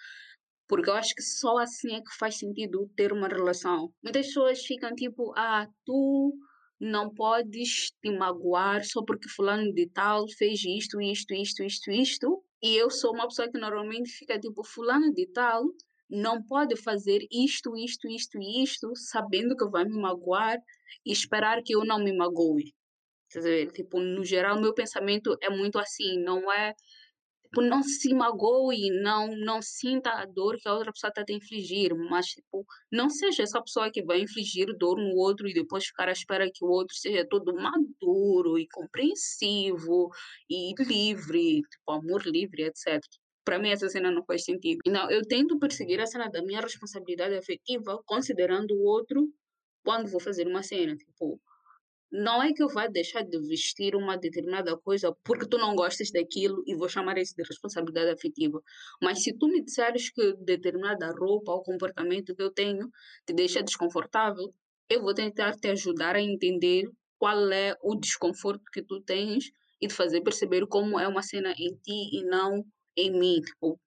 porque 0.67 0.89
eu 0.89 0.93
acho 0.93 1.13
que 1.15 1.23
só 1.23 1.57
assim 1.57 1.95
é 1.95 1.99
que 1.99 2.15
faz 2.17 2.37
sentido 2.37 2.89
ter 2.95 3.11
uma 3.11 3.27
relação. 3.27 3.91
Muitas 4.01 4.27
pessoas 4.27 4.61
ficam 4.61 4.95
tipo, 4.95 5.33
ah, 5.35 5.67
tu 5.83 6.33
não 6.79 7.13
podes 7.13 7.91
te 8.01 8.09
magoar 8.11 8.85
só 8.85 9.03
porque 9.03 9.27
fulano 9.27 9.73
de 9.73 9.89
tal 9.89 10.25
fez 10.29 10.63
isto, 10.63 11.01
isto, 11.01 11.33
isto, 11.33 11.63
isto, 11.63 11.91
isto. 11.91 12.43
E 12.61 12.75
eu 12.75 12.89
sou 12.89 13.13
uma 13.13 13.27
pessoa 13.27 13.49
que 13.49 13.57
normalmente 13.57 14.09
fica 14.11 14.39
tipo, 14.39 14.63
fulano 14.63 15.13
de 15.13 15.27
tal 15.27 15.63
não 16.09 16.43
pode 16.43 16.75
fazer 16.75 17.25
isto, 17.31 17.75
isto, 17.77 18.07
isto 18.07 18.37
e 18.37 18.63
isto, 18.63 18.91
sabendo 18.95 19.55
que 19.55 19.65
vai 19.69 19.85
me 19.85 19.99
magoar 19.99 20.57
e 21.05 21.11
esperar 21.11 21.63
que 21.63 21.73
eu 21.73 21.85
não 21.85 22.03
me 22.03 22.15
magoe. 22.15 22.73
Tipo, 23.73 24.01
no 24.01 24.25
geral, 24.25 24.59
meu 24.59 24.73
pensamento 24.73 25.37
é 25.41 25.49
muito 25.49 25.79
assim, 25.79 26.21
não 26.21 26.51
é 26.51 26.75
tipo, 27.51 27.61
não 27.61 27.83
se 27.83 28.13
magoe, 28.13 28.89
não, 29.01 29.27
não 29.35 29.61
sinta 29.61 30.09
a 30.11 30.25
dor 30.25 30.57
que 30.57 30.67
a 30.67 30.73
outra 30.73 30.91
pessoa 30.91 31.09
está 31.09 31.23
a 31.27 31.33
infligir, 31.33 31.93
mas 32.09 32.27
tipo, 32.27 32.65
não 32.91 33.09
seja 33.09 33.43
essa 33.43 33.61
pessoa 33.61 33.91
que 33.91 34.01
vai 34.03 34.21
infligir 34.21 34.67
dor 34.77 34.97
no 34.97 35.15
outro 35.17 35.47
e 35.47 35.53
depois 35.53 35.85
ficar 35.85 36.07
à 36.07 36.11
espera 36.13 36.49
que 36.51 36.63
o 36.63 36.69
outro 36.69 36.95
seja 36.95 37.27
todo 37.29 37.53
maduro 37.53 38.57
e 38.57 38.67
compreensivo 38.69 40.09
e 40.49 40.73
livre, 40.79 41.61
tipo, 41.61 41.91
amor 41.91 42.23
livre, 42.25 42.63
etc. 42.63 43.01
Para 43.43 43.59
mim, 43.59 43.69
essa 43.69 43.89
cena 43.89 44.11
não 44.11 44.23
faz 44.23 44.43
sentido. 44.43 44.79
Então, 44.85 45.09
eu 45.09 45.21
tento 45.27 45.59
perseguir 45.59 45.99
a 45.99 46.05
cena 46.05 46.29
da 46.29 46.41
minha 46.43 46.61
responsabilidade 46.61 47.35
afetiva, 47.35 47.99
considerando 48.05 48.71
o 48.75 48.83
outro 48.83 49.27
quando 49.83 50.09
vou 50.09 50.19
fazer 50.21 50.47
uma 50.47 50.63
cena. 50.63 50.95
Tipo, 50.95 51.39
não 52.11 52.43
é 52.43 52.51
que 52.53 52.61
eu 52.61 52.67
vá 52.67 52.87
deixar 52.87 53.23
de 53.23 53.39
vestir 53.39 53.95
uma 53.95 54.17
determinada 54.17 54.77
coisa 54.77 55.15
porque 55.23 55.47
tu 55.47 55.57
não 55.57 55.75
gostas 55.75 56.11
daquilo 56.11 56.61
e 56.67 56.75
vou 56.75 56.89
chamar 56.89 57.17
isso 57.17 57.33
de 57.35 57.43
responsabilidade 57.43 58.11
afetiva. 58.11 58.61
Mas 59.01 59.23
se 59.23 59.37
tu 59.37 59.47
me 59.47 59.63
disseres 59.63 60.09
que 60.11 60.33
determinada 60.37 61.11
roupa 61.17 61.53
ou 61.53 61.63
comportamento 61.63 62.35
que 62.35 62.43
eu 62.43 62.51
tenho 62.51 62.89
te 63.25 63.33
deixa 63.33 63.63
desconfortável, 63.63 64.53
eu 64.89 65.01
vou 65.01 65.13
tentar 65.13 65.55
te 65.55 65.69
ajudar 65.69 66.15
a 66.15 66.21
entender 66.21 66.83
qual 67.17 67.51
é 67.51 67.77
o 67.81 67.95
desconforto 67.95 68.63
que 68.73 68.83
tu 68.83 69.01
tens 69.01 69.45
e 69.79 69.87
te 69.87 69.93
fazer 69.93 70.21
perceber 70.21 70.67
como 70.67 70.99
é 70.99 71.07
uma 71.07 71.21
cena 71.21 71.51
em 71.57 71.75
ti 71.75 72.17
e 72.17 72.23
não 72.25 72.63
em 72.97 73.11
mim. 73.11 73.39
Tipo, 73.41 73.79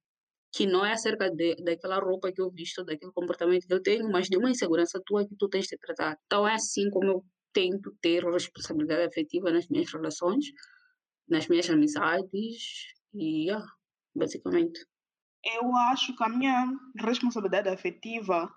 que 0.54 0.66
não 0.66 0.86
é 0.86 0.92
acerca 0.92 1.28
de, 1.30 1.56
daquela 1.56 1.98
roupa 1.98 2.32
que 2.32 2.40
eu 2.40 2.48
visto, 2.50 2.84
daquele 2.84 3.12
comportamento 3.12 3.66
que 3.66 3.74
eu 3.74 3.82
tenho, 3.82 4.08
mas 4.08 4.28
de 4.28 4.36
uma 4.36 4.50
insegurança 4.50 5.02
tua 5.04 5.26
que 5.26 5.34
tu 5.36 5.48
tens 5.48 5.66
de 5.66 5.76
tratar. 5.76 6.16
Então 6.26 6.46
é 6.46 6.54
assim 6.54 6.88
como 6.90 7.10
eu 7.10 7.24
tento 7.54 7.96
ter 8.02 8.24
responsabilidade 8.24 9.04
afetiva 9.04 9.50
nas 9.50 9.68
minhas 9.68 9.90
relações, 9.90 10.46
nas 11.28 11.48
minhas 11.48 11.70
amizades 11.70 12.88
e, 13.14 13.46
yeah, 13.46 13.66
basicamente. 14.14 14.84
Eu 15.42 15.74
acho 15.76 16.14
que 16.16 16.24
a 16.24 16.28
minha 16.28 16.66
responsabilidade 16.96 17.68
afetiva 17.68 18.52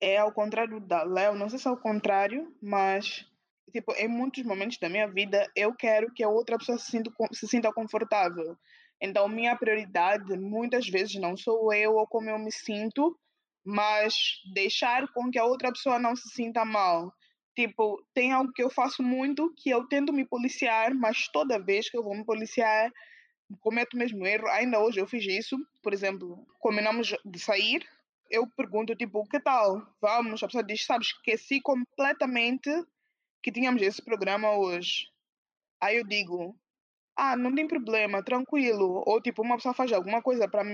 é 0.00 0.18
ao 0.18 0.32
contrário 0.32 0.80
da 0.80 1.04
Léo, 1.04 1.34
não 1.34 1.48
sei 1.48 1.58
se 1.58 1.68
é 1.68 1.70
ao 1.70 1.76
contrário, 1.76 2.52
mas 2.60 3.24
tipo, 3.72 3.92
em 3.94 4.08
muitos 4.08 4.44
momentos 4.44 4.78
da 4.78 4.88
minha 4.88 5.08
vida 5.08 5.50
eu 5.56 5.74
quero 5.74 6.12
que 6.12 6.22
a 6.22 6.28
outra 6.28 6.58
pessoa 6.58 6.78
se 6.78 6.90
sinta, 6.90 7.10
se 7.32 7.46
sinta 7.46 7.72
confortável. 7.72 8.56
Então, 9.00 9.28
minha 9.28 9.56
prioridade 9.56 10.38
muitas 10.38 10.88
vezes 10.88 11.20
não 11.20 11.36
sou 11.36 11.72
eu 11.72 11.94
ou 11.94 12.06
como 12.06 12.30
eu 12.30 12.38
me 12.38 12.52
sinto, 12.52 13.18
mas 13.64 14.14
deixar 14.54 15.08
com 15.12 15.30
que 15.30 15.38
a 15.38 15.44
outra 15.44 15.72
pessoa 15.72 15.98
não 15.98 16.14
se 16.14 16.28
sinta 16.30 16.64
mal. 16.64 17.12
Tipo, 17.54 18.02
tem 18.14 18.32
algo 18.32 18.52
que 18.52 18.62
eu 18.62 18.70
faço 18.70 19.02
muito 19.02 19.52
que 19.56 19.68
eu 19.70 19.86
tento 19.86 20.12
me 20.12 20.24
policiar, 20.24 20.94
mas 20.94 21.28
toda 21.28 21.62
vez 21.62 21.90
que 21.90 21.96
eu 21.96 22.02
vou 22.02 22.14
me 22.14 22.24
policiar, 22.24 22.90
cometo 23.60 23.94
o 23.94 23.98
mesmo 23.98 24.26
erro. 24.26 24.48
Ainda 24.48 24.80
hoje 24.80 25.00
eu 25.00 25.06
fiz 25.06 25.24
isso. 25.26 25.56
Por 25.82 25.92
exemplo, 25.92 26.46
combinamos 26.58 27.14
de 27.24 27.38
sair, 27.38 27.86
eu 28.30 28.46
pergunto, 28.56 28.96
tipo, 28.96 29.26
que 29.28 29.38
tal? 29.38 29.86
Vamos? 30.00 30.42
A 30.42 30.46
pessoa 30.46 30.64
diz, 30.64 30.84
sabes, 30.86 31.08
esqueci 31.08 31.60
completamente 31.60 32.70
que 33.42 33.52
tínhamos 33.52 33.82
esse 33.82 34.02
programa 34.02 34.56
hoje. 34.56 35.08
Aí 35.80 35.98
eu 35.98 36.06
digo, 36.06 36.56
ah, 37.14 37.36
não 37.36 37.54
tem 37.54 37.66
problema, 37.68 38.24
tranquilo. 38.24 39.02
Ou, 39.06 39.20
tipo, 39.20 39.42
uma 39.42 39.56
pessoa 39.56 39.74
faz 39.74 39.92
alguma 39.92 40.22
coisa 40.22 40.48
para 40.48 40.64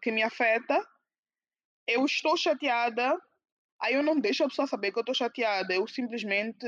que 0.00 0.10
me 0.10 0.22
afeta, 0.22 0.82
eu 1.86 2.04
estou 2.06 2.36
chateada, 2.36 3.20
Aí 3.80 3.94
eu 3.94 4.02
não 4.02 4.18
deixo 4.18 4.44
a 4.44 4.48
pessoa 4.48 4.66
saber 4.66 4.92
que 4.92 4.98
eu 4.98 5.02
estou 5.02 5.14
chateada, 5.14 5.74
eu 5.74 5.86
simplesmente 5.86 6.66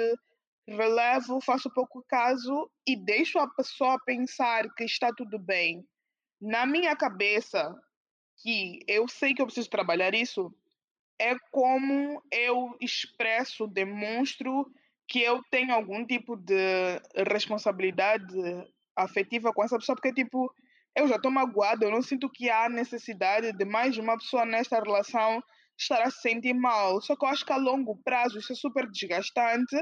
relevo, 0.68 1.40
faço 1.40 1.70
pouco 1.70 2.04
caso 2.08 2.70
e 2.86 2.96
deixo 2.96 3.38
a 3.38 3.48
pessoa 3.48 3.98
pensar 4.04 4.68
que 4.74 4.84
está 4.84 5.12
tudo 5.16 5.38
bem. 5.38 5.86
Na 6.40 6.66
minha 6.66 6.94
cabeça, 6.96 7.74
que 8.42 8.80
eu 8.86 9.06
sei 9.08 9.32
que 9.32 9.40
eu 9.40 9.46
preciso 9.46 9.70
trabalhar 9.70 10.14
isso, 10.14 10.52
é 11.18 11.34
como 11.50 12.22
eu 12.30 12.76
expresso, 12.80 13.66
demonstro 13.66 14.66
que 15.08 15.22
eu 15.22 15.42
tenho 15.50 15.72
algum 15.72 16.04
tipo 16.04 16.36
de 16.36 17.00
responsabilidade 17.30 18.34
afetiva 18.94 19.52
com 19.52 19.62
essa 19.62 19.78
pessoa, 19.78 19.96
porque, 19.96 20.12
tipo, 20.12 20.52
eu 20.94 21.06
já 21.06 21.16
estou 21.16 21.30
magoada, 21.30 21.84
eu 21.84 21.90
não 21.90 22.02
sinto 22.02 22.28
que 22.28 22.50
há 22.50 22.68
necessidade 22.68 23.52
de 23.52 23.64
mais 23.64 23.94
de 23.94 24.00
uma 24.00 24.18
pessoa 24.18 24.44
nesta 24.44 24.80
relação 24.80 25.42
estará 25.78 26.10
se 26.10 26.20
sentir 26.20 26.54
mal. 26.54 27.00
Só 27.00 27.16
que 27.16 27.24
eu 27.24 27.28
acho 27.28 27.44
que 27.44 27.52
a 27.52 27.56
longo 27.56 27.96
prazo 28.02 28.38
isso 28.38 28.52
é 28.52 28.56
super 28.56 28.88
desgastante, 28.90 29.76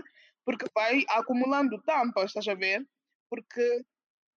porque 0.44 0.66
vai 0.74 1.04
acumulando 1.08 1.80
tampas, 1.82 2.26
estás 2.26 2.48
a 2.48 2.54
ver? 2.54 2.86
Porque 3.30 3.84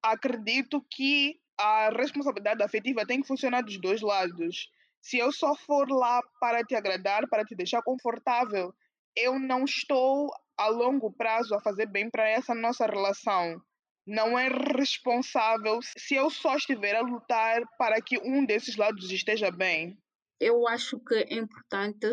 acredito 0.04 0.86
que 0.90 1.40
a 1.58 1.90
responsabilidade 1.90 2.64
afetiva 2.64 3.06
tem 3.06 3.22
que 3.22 3.28
funcionar 3.28 3.62
dos 3.62 3.80
dois 3.82 4.02
lados. 4.02 4.70
Se 5.02 5.18
eu 5.18 5.32
só 5.32 5.56
for 5.56 5.90
lá 5.90 6.22
para 6.40 6.64
te 6.64 6.76
agradar, 6.76 7.28
para 7.28 7.44
te 7.44 7.56
deixar 7.56 7.82
confortável, 7.82 8.74
eu 9.16 9.40
não 9.40 9.66
estou 9.66 10.30
a 10.58 10.68
longo 10.68 11.12
prazo 11.12 11.56
a 11.56 11.62
fazer 11.62 11.88
bem 11.88 12.10
para 12.10 12.28
essa 12.28 12.54
nossa 12.54 12.86
relação. 12.86 13.60
Não 14.06 14.38
é 14.38 14.48
responsável 14.48 15.80
se 15.82 16.16
eu 16.16 16.30
só 16.30 16.56
estiver 16.56 16.96
a 16.96 17.02
lutar 17.02 17.62
para 17.78 18.02
que 18.02 18.18
um 18.20 18.46
desses 18.46 18.76
lados 18.78 19.12
esteja 19.12 19.52
bem 19.52 19.98
eu 20.40 20.68
acho 20.68 21.00
que 21.00 21.16
é 21.16 21.36
importante, 21.36 22.08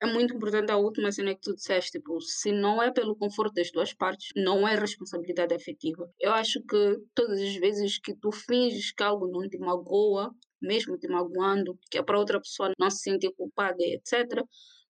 é 0.00 0.06
muito 0.06 0.34
importante 0.34 0.70
a 0.70 0.76
última 0.76 1.10
cena 1.12 1.34
que 1.34 1.40
tu 1.40 1.54
disseste, 1.54 1.92
tipo, 1.92 2.20
se 2.20 2.52
não 2.52 2.82
é 2.82 2.90
pelo 2.92 3.16
conforto 3.16 3.54
das 3.54 3.70
duas 3.70 3.92
partes, 3.94 4.28
não 4.36 4.66
é 4.66 4.74
responsabilidade 4.74 5.54
afetiva. 5.54 6.10
Eu 6.18 6.32
acho 6.32 6.62
que 6.62 6.96
todas 7.14 7.40
as 7.40 7.54
vezes 7.56 7.98
que 7.98 8.14
tu 8.14 8.30
finges 8.32 8.92
que 8.92 9.02
algo 9.02 9.26
não 9.26 9.48
te 9.48 9.58
magoa, 9.58 10.34
mesmo 10.60 10.98
te 10.98 11.08
magoando, 11.08 11.78
que 11.90 11.98
é 11.98 12.02
para 12.02 12.18
outra 12.18 12.40
pessoa 12.40 12.72
não 12.78 12.90
se 12.90 13.02
sentir 13.02 13.32
culpada, 13.34 13.82
etc., 13.82 14.42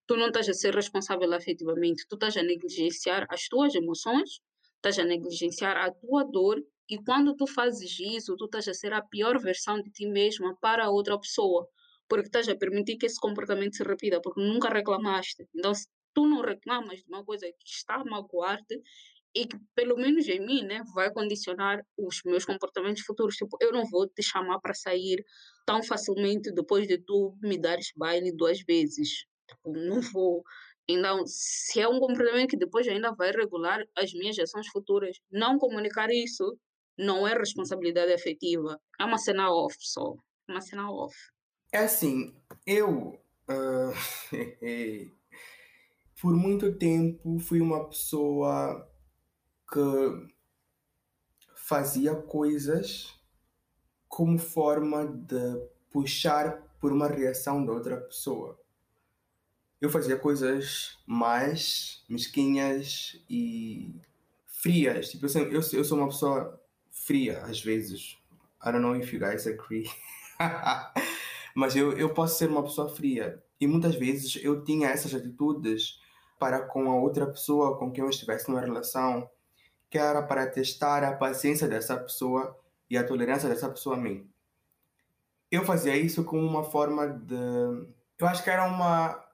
tu 0.06 0.16
não 0.16 0.28
estás 0.28 0.48
a 0.48 0.54
ser 0.54 0.74
responsável 0.74 1.32
afetivamente, 1.32 2.06
tu 2.08 2.14
estás 2.14 2.36
a 2.36 2.42
negligenciar 2.42 3.26
as 3.28 3.48
tuas 3.48 3.74
emoções, 3.74 4.40
estás 4.76 4.98
a 4.98 5.04
negligenciar 5.04 5.76
a 5.76 5.90
tua 5.92 6.24
dor 6.24 6.62
e 6.88 6.96
quando 7.02 7.34
tu 7.34 7.46
fazes 7.46 7.98
isso, 7.98 8.36
tu 8.36 8.44
estás 8.44 8.68
a 8.68 8.74
ser 8.74 8.92
a 8.92 9.02
pior 9.02 9.40
versão 9.40 9.82
de 9.82 9.90
ti 9.90 10.06
mesma 10.06 10.56
para 10.60 10.84
a 10.84 10.90
outra 10.90 11.18
pessoa 11.18 11.68
porque 12.08 12.26
estás 12.26 12.48
a 12.48 12.56
permitir 12.56 12.96
que 12.98 13.06
esse 13.06 13.20
comportamento 13.20 13.76
se 13.76 13.84
repita, 13.84 14.20
porque 14.20 14.40
nunca 14.40 14.68
reclamaste. 14.68 15.46
Então, 15.54 15.74
se 15.74 15.86
tu 16.14 16.26
não 16.26 16.40
reclamas 16.42 16.98
de 16.98 17.04
uma 17.08 17.24
coisa 17.24 17.46
que 17.46 17.68
está 17.68 17.96
a 17.96 18.04
magoar-te 18.04 18.80
e 19.34 19.46
que, 19.46 19.58
pelo 19.74 19.96
menos 19.96 20.26
em 20.28 20.40
mim, 20.40 20.62
né, 20.64 20.82
vai 20.94 21.12
condicionar 21.12 21.84
os 21.98 22.22
meus 22.24 22.44
comportamentos 22.44 23.02
futuros. 23.02 23.36
Tipo, 23.36 23.58
eu 23.60 23.72
não 23.72 23.84
vou 23.84 24.08
te 24.08 24.22
chamar 24.22 24.60
para 24.60 24.74
sair 24.74 25.22
tão 25.66 25.82
facilmente 25.82 26.50
depois 26.52 26.88
de 26.88 26.98
tu 26.98 27.36
me 27.42 27.58
dares 27.58 27.92
baile 27.96 28.32
duas 28.34 28.60
vezes. 28.62 29.26
Tipo, 29.48 29.72
não 29.76 30.00
vou 30.00 30.42
Então, 30.88 31.24
se 31.26 31.80
é 31.80 31.88
um 31.88 31.98
comportamento 31.98 32.50
que 32.50 32.56
depois 32.56 32.86
ainda 32.88 33.12
vai 33.14 33.30
regular 33.32 33.84
as 33.96 34.12
minhas 34.14 34.38
ações 34.38 34.68
futuras, 34.68 35.18
não 35.30 35.58
comunicar 35.58 36.10
isso 36.10 36.58
não 36.98 37.26
é 37.26 37.34
responsabilidade 37.34 38.12
efetiva. 38.12 38.80
É 39.00 39.04
uma 39.04 39.18
cena 39.18 39.50
off 39.52 39.76
só. 39.80 40.14
Uma 40.48 40.60
cena 40.60 40.90
off. 40.90 41.14
É 41.72 41.78
assim, 41.78 42.34
eu. 42.66 43.18
Uh, 43.48 43.92
por 46.20 46.34
muito 46.34 46.72
tempo 46.72 47.38
fui 47.38 47.60
uma 47.60 47.84
pessoa 47.84 48.90
que 49.72 50.36
fazia 51.54 52.14
coisas 52.14 53.14
como 54.08 54.38
forma 54.38 55.06
de 55.06 55.68
puxar 55.90 56.62
por 56.80 56.92
uma 56.92 57.08
reação 57.08 57.64
da 57.64 57.72
outra 57.72 57.96
pessoa. 57.98 58.58
Eu 59.80 59.90
fazia 59.90 60.16
coisas 60.16 60.98
mais 61.06 62.04
mesquinhas 62.08 63.20
e 63.28 63.94
frias. 64.46 65.10
Tipo, 65.10 65.26
eu, 65.26 65.52
eu, 65.52 65.60
eu 65.72 65.84
sou 65.84 65.98
uma 65.98 66.08
pessoa 66.08 66.60
fria 66.90 67.42
às 67.44 67.60
vezes. 67.60 68.16
I 68.64 68.72
don't 68.72 68.80
know 68.80 68.96
if 68.96 69.12
you 69.12 69.20
guys 69.20 69.46
agree. 69.46 69.90
Mas 71.56 71.74
eu, 71.74 71.96
eu 71.96 72.12
posso 72.12 72.36
ser 72.36 72.50
uma 72.50 72.62
pessoa 72.62 72.86
fria. 72.86 73.42
E 73.58 73.66
muitas 73.66 73.94
vezes 73.94 74.38
eu 74.44 74.62
tinha 74.62 74.90
essas 74.90 75.14
atitudes 75.14 75.98
para 76.38 76.60
com 76.60 76.92
a 76.92 76.96
outra 76.96 77.26
pessoa 77.26 77.78
com 77.78 77.90
quem 77.90 78.04
eu 78.04 78.10
estivesse 78.10 78.46
numa 78.46 78.60
relação, 78.60 79.26
que 79.88 79.96
era 79.96 80.20
para 80.20 80.46
testar 80.46 81.02
a 81.02 81.16
paciência 81.16 81.66
dessa 81.66 81.96
pessoa 81.96 82.54
e 82.90 82.98
a 82.98 83.02
tolerância 83.02 83.48
dessa 83.48 83.70
pessoa 83.70 83.96
a 83.96 83.98
mim. 83.98 84.30
Eu 85.50 85.64
fazia 85.64 85.96
isso 85.96 86.24
como 86.24 86.46
uma 86.46 86.62
forma 86.62 87.08
de. 87.08 87.34
Eu 88.18 88.26
acho 88.26 88.44
que 88.44 88.50
era 88.50 88.66
uma. 88.66 89.24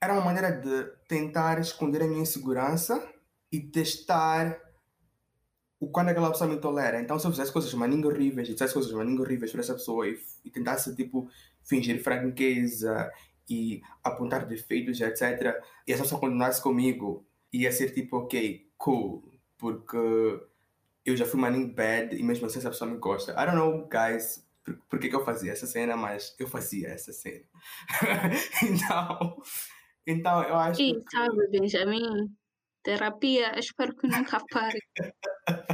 Era 0.00 0.12
uma 0.12 0.24
maneira 0.24 0.52
de 0.52 0.84
tentar 1.08 1.58
esconder 1.58 2.02
a 2.02 2.06
minha 2.06 2.22
insegurança 2.22 3.04
e 3.50 3.58
testar 3.60 4.60
o 5.84 5.90
quando 5.90 6.08
aquela 6.08 6.30
pessoa 6.30 6.48
me 6.48 6.56
tolera. 6.56 7.00
Então, 7.00 7.18
se 7.18 7.26
eu 7.26 7.30
fizesse 7.30 7.52
coisas 7.52 7.72
maninho 7.74 8.08
horríveis, 8.08 8.48
e 8.48 8.52
fizesse 8.52 8.74
coisas 8.74 8.92
maninho 8.92 9.20
horríveis 9.20 9.52
para 9.52 9.60
essa 9.60 9.74
pessoa 9.74 10.08
e, 10.08 10.18
e 10.44 10.50
tentasse, 10.50 10.94
tipo, 10.96 11.28
fingir 11.62 12.02
franqueza 12.02 13.10
e 13.48 13.82
apontar 14.02 14.46
defeitos, 14.46 15.00
etc., 15.00 15.60
e 15.86 15.92
essa 15.92 16.02
pessoa 16.02 16.20
continuasse 16.20 16.62
comigo, 16.62 17.26
ia 17.52 17.70
ser 17.70 17.92
tipo, 17.92 18.16
ok, 18.16 18.66
cool, 18.78 19.22
porque 19.58 19.98
eu 21.04 21.16
já 21.16 21.26
fui 21.26 21.38
maninho 21.38 21.72
bad 21.72 22.16
e 22.16 22.22
mesmo 22.22 22.46
assim 22.46 22.58
essa 22.58 22.70
pessoa 22.70 22.90
me 22.90 22.96
gosta. 22.98 23.32
I 23.32 23.46
don't 23.46 23.56
know, 23.56 23.86
guys, 23.88 24.46
por, 24.64 24.76
por 24.88 24.98
que, 24.98 25.08
que 25.08 25.16
eu 25.16 25.24
fazia 25.24 25.52
essa 25.52 25.66
cena, 25.66 25.96
mas 25.96 26.34
eu 26.38 26.48
fazia 26.48 26.88
essa 26.88 27.12
cena. 27.12 27.44
então, 28.64 29.42
então, 30.06 30.42
eu 30.44 30.56
acho 30.56 30.80
e, 30.80 30.94
que... 30.94 31.10
sabe, 31.10 31.48
Benjamin, 31.48 32.34
terapia, 32.82 33.58
espero 33.58 33.94
que 33.94 34.06
nunca 34.06 34.38
pare. 34.50 34.80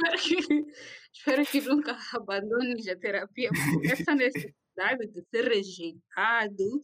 espero, 0.00 0.46
que, 0.46 0.66
espero 1.14 1.46
que 1.46 1.60
nunca 1.60 1.96
abandones 2.14 2.88
a 2.88 2.96
terapia, 2.96 3.50
porque 3.50 3.92
essa 3.92 4.14
necessidade 4.14 5.06
de 5.08 5.22
ser 5.30 5.48
rejeitado, 5.48 6.82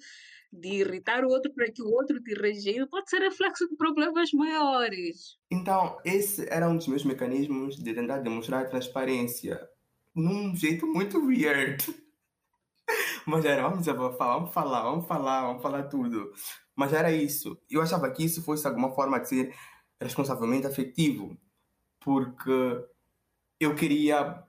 de 0.53 0.69
irritar 0.69 1.25
o 1.25 1.29
outro 1.29 1.53
para 1.55 1.71
que 1.71 1.83
o 1.83 1.91
outro 1.91 2.23
te 2.23 2.35
rejeite, 2.35 2.87
pode 2.87 3.09
ser 3.09 3.21
reflexo 3.21 3.69
de 3.69 3.77
problemas 3.77 4.31
maiores. 4.33 5.39
Então, 5.51 5.99
esse 6.05 6.47
era 6.51 6.69
um 6.69 6.77
dos 6.77 6.89
meus 6.89 7.05
mecanismos 7.05 7.77
de 7.77 7.95
tentar 7.95 8.19
demonstrar 8.19 8.69
transparência 8.69 9.61
num 10.15 10.55
jeito 10.55 10.87
muito 10.87 11.25
weird. 11.25 11.85
Mas 13.27 13.45
era, 13.45 13.63
vamos 13.63 13.81
desabafar, 13.81 14.39
vamos 14.39 14.55
falar, 14.55 14.83
vamos 14.83 15.07
falar, 15.07 15.43
vamos 15.43 15.63
falar 15.63 15.83
tudo. 15.85 16.33
Mas 16.75 16.93
era 16.93 17.11
isso. 17.11 17.59
Eu 17.69 17.83
achava 17.83 18.11
que 18.11 18.25
isso 18.25 18.43
fosse 18.43 18.67
alguma 18.67 18.95
forma 18.95 19.19
de 19.19 19.29
ser 19.29 19.55
responsavelmente 20.01 20.67
afetivo, 20.67 21.37
porque 22.01 22.53
eu 23.59 23.75
queria 23.75 24.43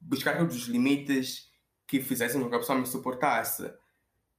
buscar 0.00 0.38
todos 0.38 0.56
os 0.56 0.68
limites 0.68 1.50
que 1.86 2.00
fizessem 2.00 2.40
com 2.40 2.48
que 2.48 2.54
a 2.56 2.58
pessoa 2.58 2.78
me 2.78 2.86
suportasse. 2.86 3.72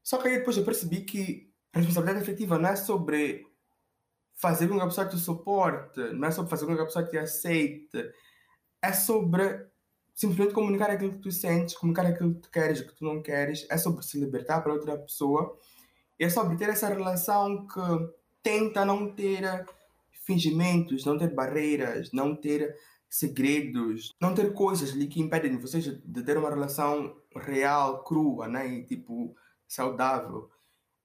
Só 0.04 0.18
que 0.18 0.28
aí 0.28 0.38
depois 0.38 0.58
eu 0.58 0.66
percebi 0.66 1.02
que 1.02 1.52
a 1.74 1.80
responsabilidade 1.80 2.24
afetiva 2.24 2.58
não 2.58 2.70
é 2.70 2.76
sobre 2.76 3.46
fazer 4.36 4.68
com 4.68 4.76
que 4.76 4.82
a 4.82 4.88
pessoa 4.88 5.08
te 5.08 5.18
suporte, 5.18 6.00
não 6.14 6.28
é 6.28 6.32
sobre 6.32 6.50
fazer 6.50 6.66
com 6.66 6.76
que 6.76 6.82
a 6.82 6.86
pessoa 6.86 7.06
te 7.06 7.18
aceite, 7.18 8.12
é 8.82 8.94
sobre 8.94 9.68
simplesmente 10.14 10.54
comunicar 10.54 10.90
aquilo 10.90 11.12
que 11.12 11.20
tu 11.20 11.32
sentes, 11.32 11.76
comunicar 11.76 12.06
aquilo 12.06 12.36
que 12.36 12.42
tu 12.42 12.52
queres, 12.52 12.82
que 12.82 12.96
tu 12.96 13.04
não 13.04 13.22
queres, 13.22 13.66
é 13.70 13.78
sobre 13.78 14.04
se 14.06 14.20
libertar 14.20 14.62
para 14.62 14.74
outra 14.74 14.98
pessoa, 14.98 15.58
é 16.20 16.30
sobre 16.30 16.56
ter 16.58 16.70
essa 16.70 16.88
relação 16.88 17.68
que 17.68 17.82
tenta 18.42 18.86
não 18.86 19.14
ter 19.14 19.66
fingimentos, 20.26 21.04
não 21.06 21.18
ter 21.18 21.34
barreiras, 21.34 22.12
não 22.14 22.36
ter 22.36 22.76
segredos, 23.16 24.14
não 24.20 24.36
ter 24.36 24.54
coisas 24.54 24.92
ali 24.92 25.08
que 25.08 25.22
impedem 25.22 25.58
vocês 25.58 25.86
de 25.86 26.24
ter 26.24 26.38
uma 26.38 26.50
relação 26.50 27.16
real, 27.34 28.04
crua, 28.04 28.46
né? 28.46 28.68
E, 28.68 28.84
tipo, 28.84 29.34
saudável. 29.66 30.50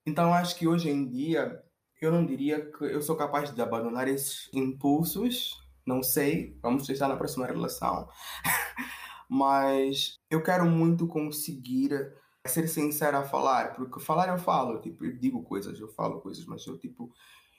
Então 0.04 0.34
acho 0.34 0.56
que 0.56 0.66
hoje 0.66 0.90
em 0.90 1.08
dia 1.08 1.62
eu 2.00 2.10
não 2.10 2.26
diria 2.26 2.68
que 2.72 2.82
eu 2.84 3.00
sou 3.00 3.14
capaz 3.14 3.54
de 3.54 3.62
abandonar 3.62 4.08
esses 4.08 4.48
impulsos, 4.52 5.56
não 5.86 6.02
sei, 6.02 6.58
vamos 6.60 6.84
testar 6.86 7.06
na 7.06 7.16
próxima 7.16 7.46
relação. 7.46 8.08
Mas 9.28 10.16
eu 10.28 10.42
quero 10.42 10.66
muito 10.66 11.06
conseguir 11.06 11.90
ser 12.44 12.66
sincero 12.66 13.18
a 13.18 13.22
falar, 13.22 13.74
porque 13.74 14.00
falar 14.00 14.30
eu 14.30 14.38
falo, 14.38 14.80
tipo, 14.80 15.04
eu 15.04 15.16
digo 15.16 15.44
coisas, 15.44 15.78
eu 15.78 15.88
falo 15.88 16.20
coisas, 16.20 16.44
mas 16.46 16.66
eu 16.66 16.76
tipo, 16.78 17.12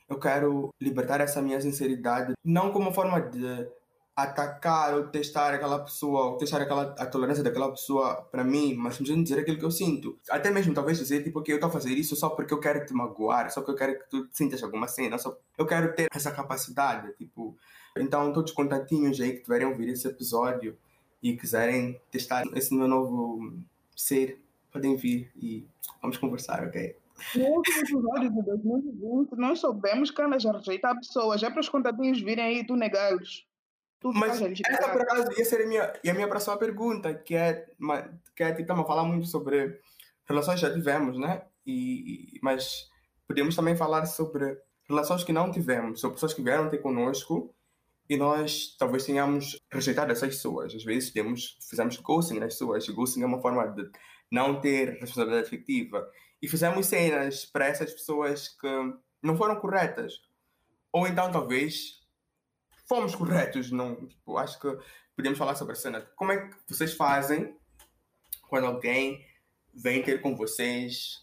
eu 0.10 0.20
quero 0.20 0.74
libertar 0.82 1.22
essa 1.22 1.42
minha 1.42 1.62
sinceridade, 1.62 2.34
não 2.44 2.74
como 2.74 2.94
forma 2.94 3.22
de 3.22 3.70
atacar 4.16 4.94
ou 4.94 5.08
testar 5.08 5.54
aquela 5.54 5.80
pessoa, 5.80 6.32
ou 6.32 6.38
testar 6.38 6.62
aquela, 6.62 6.96
a 6.98 7.06
tolerância 7.06 7.44
daquela 7.44 7.72
pessoa 7.72 8.22
para 8.32 8.44
mim, 8.44 8.76
mas 8.76 8.96
simplesmente 8.96 9.30
dizer 9.30 9.42
aquilo 9.42 9.58
que 9.58 9.66
eu 9.66 9.72
sinto. 9.72 10.18
Até 10.30 10.52
mesmo 10.52 10.74
talvez 10.74 10.98
dizer, 10.98 11.24
tipo, 11.24 11.42
que 11.42 11.52
eu 11.52 11.56
estou 11.56 11.70
a 11.70 11.74
fazer 11.74 11.94
isso 11.94 12.16
só 12.16 12.30
porque 12.30 12.54
eu 12.54 12.60
quero 12.60 12.86
te 12.86 12.94
magoar, 12.94 13.50
só 13.52 13.62
porque 13.62 13.72
eu 13.72 13.88
quero 13.88 14.00
que 14.00 14.10
tu 14.10 14.28
sintas 14.32 14.62
alguma 14.62 14.88
cena, 14.88 15.18
só 15.18 15.38
eu 15.58 15.66
quero 15.66 15.96
ter 15.96 16.08
essa 16.14 16.32
capacidade, 16.32 17.14
tipo. 17.18 17.58
Então, 17.98 18.32
todos 18.32 18.52
os 18.52 18.56
contatinhos 18.56 19.20
aí 19.20 19.34
que 19.34 19.44
tiverem 19.44 19.68
ouvir 19.68 19.90
esse 19.90 20.08
episódio, 20.08 20.78
e 21.22 21.38
quiserem 21.38 22.00
testar 22.10 22.44
esse 22.56 22.74
meu 22.74 22.88
novo 22.88 23.54
ser, 23.96 24.42
podem 24.72 24.96
vir 24.96 25.32
e 25.36 25.66
vamos 26.02 26.18
conversar, 26.18 26.64
ok? 26.68 26.96
No 27.36 27.46
último 27.46 27.80
episódio 27.80 28.32
de 28.32 28.42
2020, 28.42 29.32
nós 29.38 29.60
soubemos 29.60 30.10
que 30.10 30.22
andas 30.22 30.46
a 30.46 30.54
rejeitar 30.54 30.96
pessoas, 30.96 31.44
é 31.44 31.50
para 31.50 31.60
os 31.60 31.70
contatinhos 31.70 32.20
virem 32.20 32.44
aí 32.44 32.58
e 32.60 32.66
tu 32.66 32.76
negá-los. 32.76 33.46
Mas 34.04 34.42
essa, 34.42 34.90
por 34.90 35.02
acaso, 35.02 35.28
ia 35.38 35.46
ser 35.46 35.62
a 35.64 35.68
minha, 35.68 35.94
a 36.08 36.14
minha 36.14 36.28
próxima 36.28 36.58
pergunta, 36.58 37.14
que 37.14 37.36
é, 37.36 37.68
que 38.36 38.44
é 38.44 38.54
tipo, 38.54 38.76
falar 38.84 39.04
muito 39.04 39.28
sobre 39.28 39.80
relações 40.26 40.60
que 40.60 40.66
já 40.66 40.74
tivemos, 40.74 41.20
né? 41.20 41.44
E, 41.66 42.40
mas 42.42 42.90
podemos 43.28 43.56
também 43.56 43.76
falar 43.76 44.06
sobre 44.06 44.58
relações 44.90 45.24
que 45.24 45.32
não 45.32 45.52
tivemos, 45.52 46.02
sobre 46.02 46.16
pessoas 46.16 46.34
que 46.34 46.42
vieram 46.42 46.70
ter 46.70 46.80
conosco 46.80 47.54
e 48.10 48.18
nós 48.18 48.76
talvez 48.78 49.06
tenhamos 49.06 49.58
rejeitado 49.72 50.12
essas 50.12 50.36
pessoas. 50.36 50.76
Às 50.76 50.84
vezes 50.84 51.12
temos, 51.12 51.58
fizemos 51.70 51.96
ghosting 51.98 52.40
nas 52.40 52.56
pessoas. 52.56 52.90
Ghosting 52.90 53.22
é 53.22 53.26
uma 53.26 53.42
forma 53.42 53.66
de 53.68 53.90
não 54.30 54.60
ter 54.60 55.00
responsabilidade 55.00 55.48
afetiva. 55.48 56.06
E 56.42 56.48
fizemos 56.48 56.88
cenas 56.88 57.46
para 57.46 57.68
essas 57.68 57.94
pessoas 57.94 58.50
que 58.50 58.68
não 59.24 59.38
foram 59.38 59.56
corretas. 59.62 60.22
Ou 60.92 61.08
então 61.08 61.32
talvez 61.32 62.01
fomos 62.92 63.16
corretos. 63.16 63.72
Não, 63.72 64.06
tipo, 64.06 64.38
acho 64.38 64.60
que 64.60 64.68
podemos 65.16 65.40
falar 65.40 65.56
sobre 65.56 65.72
a 65.72 65.78
cena. 65.78 66.02
Como 66.18 66.34
é 66.34 66.50
que 66.50 66.56
vocês 66.68 66.94
fazem 66.94 67.56
quando 68.50 68.68
alguém 68.68 69.26
vem 69.74 70.04
ter 70.04 70.22
com 70.22 70.36
vocês 70.36 71.22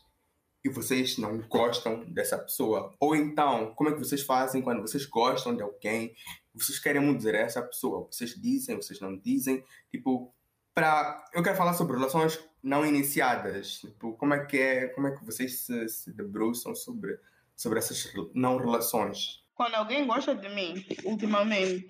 e 0.65 0.71
vocês 0.71 1.19
não 1.19 1.37
gostam 1.43 2.11
dessa 2.11 2.39
pessoa? 2.39 2.95
Ou 2.99 3.15
então, 3.15 3.75
como 3.75 3.91
é 3.91 3.93
que 3.93 3.99
vocês 3.99 4.23
fazem 4.23 4.63
quando 4.63 4.81
vocês 4.81 5.05
gostam 5.05 5.55
de 5.55 5.63
alguém 5.63 6.15
vocês 6.55 6.79
querem 6.81 7.01
a 7.01 7.39
essa 7.39 7.63
pessoa, 7.63 8.09
vocês 8.11 8.35
dizem, 8.35 8.75
vocês 8.75 8.99
não 8.99 9.17
dizem, 9.17 9.63
tipo, 9.93 10.35
para 10.75 11.25
eu 11.33 11.41
quero 11.41 11.57
falar 11.57 11.75
sobre 11.75 11.97
relações 11.97 12.43
não 12.61 12.85
iniciadas, 12.85 13.75
tipo, 13.81 14.15
como 14.15 14.35
é 14.35 14.45
que 14.45 14.57
é, 14.59 14.89
como 14.89 15.07
é 15.07 15.15
que 15.15 15.25
vocês 15.25 15.61
se, 15.61 15.89
se 15.89 16.13
debruçam 16.13 16.75
sobre 16.75 17.17
sobre 17.55 17.79
essas 17.79 18.13
não 18.35 18.57
relações? 18.57 19.47
Quando 19.59 19.75
alguém 19.75 20.07
gosta 20.07 20.37
de 20.37 20.49
mim, 20.51 20.87
ultimamente, 21.05 21.89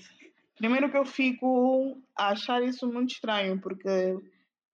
primeiro 0.57 0.91
que 0.91 0.97
eu 0.97 1.05
fico 1.05 2.01
a 2.17 2.31
achar 2.31 2.63
isso 2.63 2.91
muito 2.91 3.13
estranho, 3.13 3.61
porque 3.61 4.17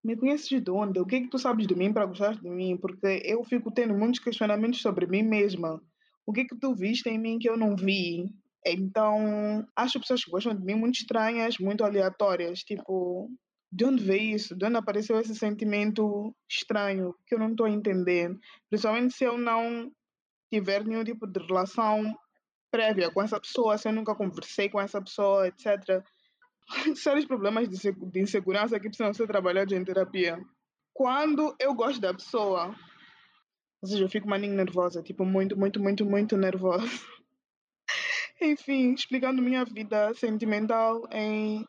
me 0.01 0.15
conheces 0.15 0.61
de 0.61 0.71
onde? 0.71 0.97
O 1.01 1.05
que 1.05 1.17
é 1.17 1.19
que 1.19 1.29
tu 1.29 1.37
sabes 1.37 1.67
de 1.67 1.75
mim 1.75 1.91
para 1.91 2.05
gostar 2.05 2.37
de 2.37 2.49
mim? 2.49 2.77
Porque 2.77 3.21
eu 3.25 3.43
fico 3.43 3.69
tendo 3.69 3.93
muitos 3.93 4.21
questionamentos 4.21 4.81
sobre 4.81 5.07
mim 5.07 5.23
mesma. 5.23 5.81
O 6.25 6.31
que 6.31 6.41
é 6.41 6.45
que 6.45 6.57
tu 6.57 6.73
viste 6.73 7.09
em 7.09 7.19
mim 7.19 7.37
que 7.37 7.49
eu 7.49 7.57
não 7.57 7.75
vi? 7.75 8.33
Então, 8.65 9.67
acho 9.75 9.99
pessoas 9.99 10.23
que 10.23 10.31
gostam 10.31 10.55
de 10.55 10.63
mim 10.63 10.75
muito 10.75 10.95
estranhas, 10.95 11.57
muito 11.59 11.83
aleatórias. 11.83 12.59
Tipo, 12.59 13.29
de 13.69 13.83
onde 13.83 14.01
veio 14.05 14.37
isso? 14.37 14.55
De 14.55 14.65
onde 14.65 14.77
apareceu 14.77 15.19
esse 15.19 15.35
sentimento 15.35 16.33
estranho 16.49 17.13
que 17.27 17.35
eu 17.35 17.39
não 17.39 17.49
estou 17.51 17.67
entendendo? 17.67 18.39
Principalmente 18.69 19.13
se 19.13 19.25
eu 19.25 19.37
não 19.37 19.91
tiver 20.49 20.85
nenhum 20.85 21.03
tipo 21.03 21.27
de 21.27 21.45
relação 21.45 22.15
prévia 22.75 23.09
com 23.09 23.21
essa 23.21 23.39
pessoa, 23.39 23.77
se 23.77 23.87
eu 23.87 23.93
nunca 23.93 24.13
conversei 24.13 24.67
com 24.67 24.81
essa 24.81 25.01
pessoa, 25.01 25.47
etc. 25.47 26.03
Sérios 26.95 27.25
problemas 27.25 27.69
de, 27.69 28.19
insegurança 28.19 28.77
que 28.77 28.89
precisam 28.89 29.13
ser 29.13 29.27
trabalhados 29.27 29.71
em 29.71 29.83
terapia. 29.83 30.37
Quando 30.93 31.55
eu 31.57 31.73
gosto 31.73 32.01
da 32.01 32.13
pessoa, 32.13 32.75
ou 33.81 33.87
seja, 33.87 34.03
eu 34.03 34.09
fico 34.09 34.27
maninho 34.27 34.55
nervosa, 34.55 35.01
tipo, 35.01 35.23
muito, 35.23 35.57
muito, 35.57 35.81
muito, 35.81 36.05
muito 36.05 36.35
nervosa. 36.35 36.85
Enfim, 38.41 38.93
explicando 38.93 39.41
minha 39.41 39.63
vida 39.63 40.13
sentimental 40.13 41.07
em 41.13 41.65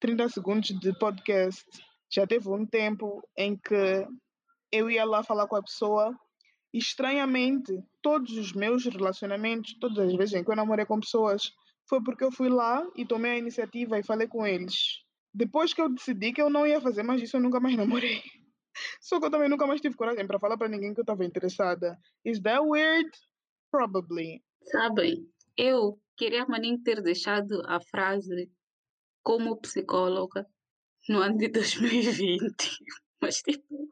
30 0.00 0.30
segundos 0.30 0.68
de 0.68 0.98
podcast. 0.98 1.62
Já 2.10 2.26
teve 2.26 2.48
um 2.48 2.64
tempo 2.64 3.22
em 3.36 3.54
que 3.54 4.06
eu 4.72 4.90
ia 4.90 5.04
lá 5.04 5.22
falar 5.22 5.46
com 5.46 5.56
a 5.56 5.62
pessoa 5.62 6.18
estranhamente, 6.72 7.72
todos 8.02 8.36
os 8.36 8.52
meus 8.52 8.84
relacionamentos, 8.84 9.74
todas 9.78 9.98
as 9.98 10.14
vezes 10.14 10.34
em 10.34 10.44
que 10.44 10.50
eu 10.50 10.56
namorei 10.56 10.84
com 10.84 11.00
pessoas, 11.00 11.52
foi 11.88 12.02
porque 12.02 12.24
eu 12.24 12.30
fui 12.30 12.48
lá 12.48 12.86
e 12.96 13.06
tomei 13.06 13.32
a 13.32 13.38
iniciativa 13.38 13.98
e 13.98 14.02
falei 14.02 14.28
com 14.28 14.46
eles. 14.46 15.02
Depois 15.32 15.72
que 15.72 15.80
eu 15.80 15.88
decidi 15.88 16.32
que 16.32 16.42
eu 16.42 16.50
não 16.50 16.66
ia 16.66 16.80
fazer 16.80 17.02
mais 17.02 17.22
isso, 17.22 17.36
eu 17.36 17.40
nunca 17.40 17.60
mais 17.60 17.76
namorei. 17.76 18.22
Só 19.00 19.18
que 19.18 19.26
eu 19.26 19.30
também 19.30 19.48
nunca 19.48 19.66
mais 19.66 19.80
tive 19.80 19.96
coragem 19.96 20.26
para 20.26 20.38
falar 20.38 20.56
para 20.56 20.68
ninguém 20.68 20.92
que 20.92 21.00
eu 21.00 21.02
estava 21.02 21.24
interessada. 21.24 21.98
Is 22.24 22.40
that 22.42 22.60
weird? 22.60 23.08
Probably. 23.70 24.42
Sabem, 24.70 25.26
eu 25.56 25.98
queria 26.16 26.44
nem 26.46 26.78
ter 26.80 27.02
deixado 27.02 27.62
a 27.66 27.80
frase 27.80 28.50
como 29.22 29.60
psicóloga 29.60 30.46
no 31.08 31.20
ano 31.20 31.38
de 31.38 31.48
2020. 31.52 32.78
Mas, 33.22 33.42
tipo, 33.42 33.88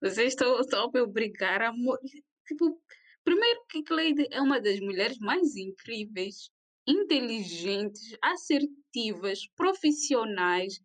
vocês 0.00 0.32
estão 0.32 0.62
só 0.64 0.90
me 0.90 1.00
obrigar 1.00 1.62
a. 1.62 1.72
Tipo, 2.46 2.80
primeiro 3.24 3.60
que 3.68 3.82
Cleide 3.82 4.26
é 4.30 4.40
uma 4.40 4.60
das 4.60 4.80
mulheres 4.80 5.18
mais 5.18 5.56
incríveis, 5.56 6.50
inteligentes, 6.86 8.16
assertivas, 8.22 9.40
profissionais 9.54 10.80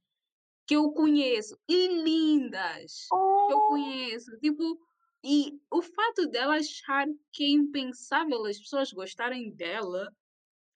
que 0.68 0.76
eu 0.76 0.92
conheço 0.92 1.58
e 1.68 1.88
lindas 2.04 3.08
que 3.48 3.54
eu 3.54 3.58
oh! 3.58 3.68
conheço. 3.70 4.38
Tipo, 4.40 4.78
e 5.24 5.52
o 5.72 5.82
fato 5.82 6.28
dela 6.28 6.56
achar 6.56 7.08
que 7.32 7.44
é 7.44 7.50
impensável 7.50 8.46
as 8.46 8.60
pessoas 8.60 8.92
gostarem 8.92 9.56
dela 9.56 10.08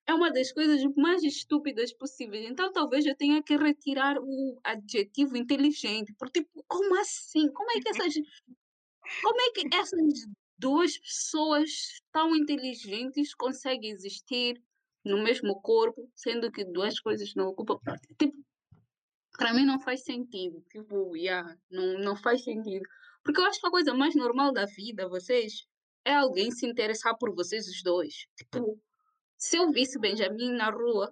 é 0.07 0.13
uma 0.13 0.31
das 0.31 0.51
coisas 0.51 0.81
mais 0.95 1.23
estúpidas 1.23 1.93
possíveis. 1.93 2.49
Então 2.49 2.71
talvez 2.71 3.05
eu 3.05 3.15
tenha 3.15 3.41
que 3.41 3.55
retirar 3.55 4.17
o 4.19 4.59
adjetivo 4.63 5.37
inteligente. 5.37 6.13
Porque, 6.17 6.41
tipo, 6.41 6.63
como 6.67 6.99
assim? 6.99 7.51
Como 7.51 7.71
é 7.71 7.79
que 7.79 7.89
essas. 8.09 8.13
como 9.21 9.41
é 9.41 9.51
que 9.51 9.75
essas 9.75 10.27
duas 10.57 10.97
pessoas 10.97 12.01
tão 12.11 12.35
inteligentes 12.35 13.33
conseguem 13.33 13.91
existir 13.91 14.61
no 15.03 15.23
mesmo 15.23 15.59
corpo, 15.61 16.09
sendo 16.15 16.51
que 16.51 16.63
duas 16.63 16.99
coisas 16.99 17.33
não 17.35 17.47
ocupam. 17.47 17.79
Tipo, 18.19 18.37
para 19.37 19.53
mim 19.53 19.65
não 19.65 19.79
faz 19.79 20.03
sentido. 20.03 20.63
Tipo, 20.69 21.15
yeah, 21.15 21.57
não, 21.69 21.99
não 21.99 22.15
faz 22.15 22.43
sentido. 22.43 22.83
Porque 23.23 23.39
eu 23.39 23.45
acho 23.45 23.59
que 23.59 23.67
a 23.67 23.71
coisa 23.71 23.93
mais 23.93 24.15
normal 24.15 24.51
da 24.51 24.65
vida, 24.65 25.07
vocês, 25.07 25.65
é 26.05 26.13
alguém 26.13 26.51
se 26.51 26.65
interessar 26.65 27.17
por 27.17 27.33
vocês 27.33 27.67
os 27.67 27.81
dois. 27.81 28.27
Tipo, 28.37 28.79
se 29.41 29.57
eu 29.57 29.71
visse 29.71 29.97
Benjamin 29.99 30.53
na 30.53 30.69
rua, 30.69 31.11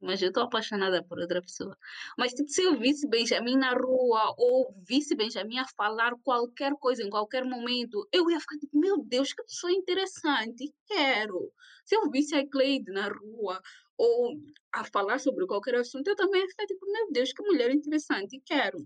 mas 0.00 0.22
eu 0.22 0.28
estou 0.28 0.44
apaixonada 0.44 1.02
por 1.02 1.18
outra 1.18 1.42
pessoa. 1.42 1.76
Mas 2.16 2.32
tipo, 2.32 2.48
se 2.48 2.62
eu 2.62 2.78
visse 2.78 3.08
Benjamin 3.08 3.56
na 3.56 3.74
rua 3.74 4.32
ou 4.38 4.72
visse 4.86 5.16
Benjamin 5.16 5.58
a 5.58 5.66
falar 5.76 6.12
qualquer 6.22 6.72
coisa 6.78 7.02
em 7.02 7.10
qualquer 7.10 7.44
momento, 7.44 8.08
eu 8.12 8.30
ia 8.30 8.38
ficar 8.38 8.56
tipo, 8.56 8.78
meu 8.78 9.02
Deus, 9.04 9.32
que 9.32 9.42
pessoa 9.42 9.72
interessante, 9.72 10.72
quero. 10.86 11.52
Se 11.84 11.96
eu 11.96 12.08
visse 12.08 12.36
a 12.36 12.48
Cleide 12.48 12.92
na 12.92 13.08
rua 13.08 13.60
ou 13.98 14.40
a 14.72 14.84
falar 14.84 15.18
sobre 15.18 15.44
qualquer 15.44 15.74
assunto, 15.74 16.06
eu 16.06 16.14
também 16.14 16.40
ia 16.40 16.48
ficar 16.48 16.66
tipo, 16.66 16.86
meu 16.86 17.10
Deus, 17.10 17.32
que 17.32 17.42
mulher 17.42 17.72
interessante, 17.72 18.40
quero. 18.46 18.78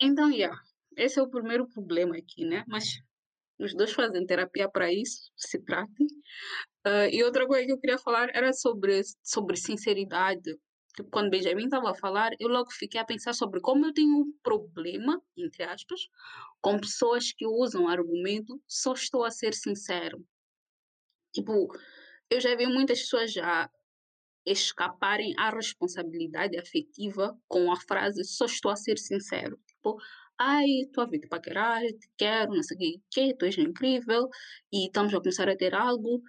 Então, 0.00 0.32
yeah, 0.32 0.58
esse 0.96 1.20
é 1.20 1.22
o 1.22 1.30
primeiro 1.30 1.68
problema 1.68 2.16
aqui, 2.16 2.44
né? 2.44 2.64
Mas 2.66 3.00
os 3.60 3.74
dois 3.74 3.92
fazem 3.92 4.26
terapia 4.26 4.68
para 4.68 4.92
isso, 4.92 5.30
se 5.36 5.62
tratem. 5.62 6.06
Uh, 6.86 7.08
e 7.12 7.22
outra 7.22 7.46
coisa 7.46 7.66
que 7.66 7.72
eu 7.72 7.78
queria 7.78 7.98
falar 7.98 8.30
era 8.34 8.52
sobre, 8.52 9.02
sobre 9.22 9.56
sinceridade. 9.56 10.58
Tipo, 10.96 11.10
quando 11.10 11.30
Benjamin 11.30 11.64
estava 11.64 11.90
a 11.90 11.94
falar, 11.94 12.32
eu 12.40 12.48
logo 12.48 12.70
fiquei 12.72 13.00
a 13.00 13.04
pensar 13.04 13.32
sobre 13.32 13.60
como 13.60 13.86
eu 13.86 13.92
tenho 13.92 14.16
um 14.16 14.32
problema, 14.42 15.20
entre 15.36 15.62
aspas, 15.62 16.00
com 16.60 16.78
pessoas 16.78 17.32
que 17.32 17.46
usam 17.46 17.86
argumento 17.86 18.60
só 18.66 18.92
estou 18.92 19.24
a 19.24 19.30
ser 19.30 19.54
sincero. 19.54 20.24
Tipo, 21.32 21.68
eu 22.28 22.40
já 22.40 22.54
vi 22.56 22.66
muitas 22.66 23.00
pessoas 23.00 23.32
já 23.32 23.70
escaparem 24.46 25.34
à 25.38 25.50
responsabilidade 25.50 26.58
afetiva 26.58 27.38
com 27.46 27.70
a 27.70 27.76
frase 27.76 28.24
só 28.24 28.46
estou 28.46 28.70
a 28.70 28.76
ser 28.76 28.98
sincero. 28.98 29.58
Tipo, 29.66 29.96
ai, 30.38 30.66
estou 30.86 31.04
a 31.04 31.06
vir 31.06 31.20
te 31.20 31.28
paquerar, 31.28 31.82
te 31.82 32.10
quero, 32.16 32.54
não 32.54 32.62
sei 32.62 32.96
o 32.96 33.02
que, 33.10 33.34
tu 33.36 33.44
és 33.44 33.58
incrível 33.58 34.28
e 34.72 34.86
estamos 34.86 35.12
a 35.14 35.18
começar 35.18 35.48
a 35.48 35.56
ter 35.56 35.74
algo, 35.74 36.22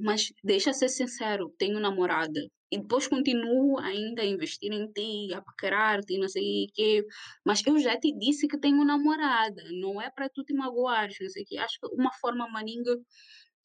Mas 0.00 0.32
deixa 0.42 0.72
ser 0.72 0.88
sincero, 0.88 1.52
tenho 1.58 1.78
namorada. 1.80 2.40
E 2.70 2.78
depois 2.78 3.06
continuo 3.06 3.78
ainda 3.78 4.22
a 4.22 4.26
investir 4.26 4.72
em 4.72 4.90
ti, 4.92 5.32
a 5.34 5.42
paquerar-te, 5.42 6.18
não 6.18 6.28
sei 6.28 6.64
o 6.64 6.72
quê. 6.72 7.04
Mas 7.44 7.62
eu 7.66 7.78
já 7.78 7.98
te 7.98 8.16
disse 8.16 8.48
que 8.48 8.58
tenho 8.58 8.84
namorada, 8.84 9.62
não 9.72 10.00
é 10.00 10.10
para 10.10 10.28
tu 10.30 10.42
te 10.42 10.54
magoares, 10.54 11.16
não 11.20 11.28
sei 11.28 11.42
o 11.42 11.46
quê. 11.46 11.58
Acho 11.58 11.78
que 11.78 11.86
uma 11.94 12.10
forma 12.14 12.48
maninga 12.48 12.96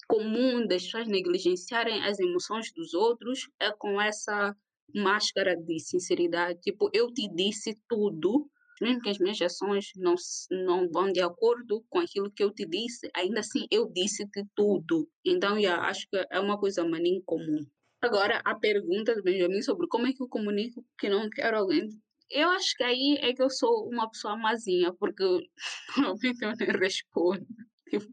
comum 0.07 0.67
das 0.67 0.83
pessoas 0.83 1.07
negligenciarem 1.07 2.03
as 2.03 2.19
emoções 2.19 2.71
dos 2.73 2.93
outros 2.93 3.49
é 3.59 3.71
com 3.71 3.99
essa 4.01 4.55
máscara 4.93 5.55
de 5.55 5.79
sinceridade. 5.79 6.59
Tipo, 6.61 6.89
eu 6.93 7.07
te 7.13 7.27
disse 7.33 7.75
tudo, 7.87 8.49
mesmo 8.81 9.01
que 9.01 9.09
as 9.09 9.17
minhas 9.19 9.41
ações 9.41 9.91
não, 9.95 10.15
não 10.51 10.89
vão 10.89 11.11
de 11.11 11.21
acordo 11.21 11.83
com 11.89 11.99
aquilo 11.99 12.31
que 12.31 12.43
eu 12.43 12.51
te 12.51 12.65
disse, 12.65 13.09
ainda 13.15 13.39
assim 13.39 13.67
eu 13.71 13.89
disse-te 13.91 14.43
tudo. 14.55 15.09
Então, 15.25 15.59
já 15.59 15.79
acho 15.81 16.07
que 16.09 16.25
é 16.31 16.39
uma 16.39 16.59
coisa 16.59 16.87
maninho 16.87 17.21
comum. 17.25 17.65
Agora, 18.01 18.41
a 18.45 18.55
pergunta 18.55 19.15
do 19.15 19.23
Benjamin 19.23 19.61
sobre 19.61 19.87
como 19.87 20.07
é 20.07 20.13
que 20.13 20.21
eu 20.21 20.27
comunico 20.27 20.85
que 20.99 21.09
não 21.09 21.29
quero 21.29 21.57
alguém. 21.57 21.89
Eu 22.29 22.49
acho 22.49 22.75
que 22.75 22.83
aí 22.83 23.17
é 23.21 23.33
que 23.33 23.41
eu 23.41 23.49
sou 23.49 23.89
uma 23.89 24.09
pessoa 24.09 24.37
mazinha, 24.37 24.93
porque 24.93 25.23
normalmente 25.97 26.43
eu 26.43 26.53
nem 26.55 26.77
respondo. 26.77 27.45
Tipo, 27.89 28.07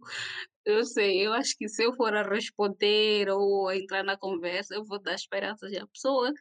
eu 0.65 0.85
sei, 0.85 1.27
eu 1.27 1.33
acho 1.33 1.57
que 1.59 1.69
se 1.69 1.85
eu 1.85 1.93
for 1.95 2.15
a 2.15 2.23
responder 2.23 3.29
ou 3.29 3.69
a 3.69 3.77
entrar 3.77 4.03
na 4.03 4.17
conversa, 4.17 4.75
eu 4.75 4.85
vou 4.85 5.01
dar 5.01 5.15
esperanças 5.15 5.73
à 5.75 5.87
pessoa 5.87 6.33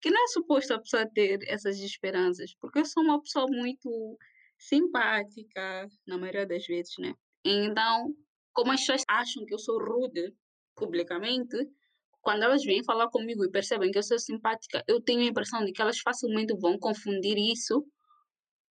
que 0.00 0.10
não 0.10 0.24
é 0.24 0.28
suposto 0.28 0.74
a 0.74 0.78
pessoa 0.78 1.06
ter 1.12 1.40
essas 1.46 1.78
esperanças, 1.78 2.54
porque 2.60 2.78
eu 2.78 2.84
sou 2.84 3.02
uma 3.02 3.20
pessoa 3.20 3.46
muito 3.48 4.18
simpática, 4.58 5.88
na 6.06 6.18
maioria 6.18 6.46
das 6.46 6.66
vezes, 6.66 6.94
né? 6.98 7.14
Então, 7.44 8.14
como 8.52 8.72
as 8.72 8.80
pessoas 8.80 9.02
acham 9.08 9.44
que 9.46 9.54
eu 9.54 9.58
sou 9.58 9.78
rude 9.78 10.34
publicamente, 10.74 11.56
quando 12.20 12.42
elas 12.42 12.62
vêm 12.64 12.84
falar 12.84 13.08
comigo 13.08 13.44
e 13.44 13.50
percebem 13.50 13.90
que 13.90 13.98
eu 13.98 14.02
sou 14.02 14.18
simpática, 14.18 14.84
eu 14.86 15.00
tenho 15.00 15.20
a 15.20 15.24
impressão 15.24 15.64
de 15.64 15.72
que 15.72 15.80
elas 15.80 15.98
facilmente 16.00 16.54
vão 16.58 16.78
confundir 16.78 17.38
isso 17.38 17.84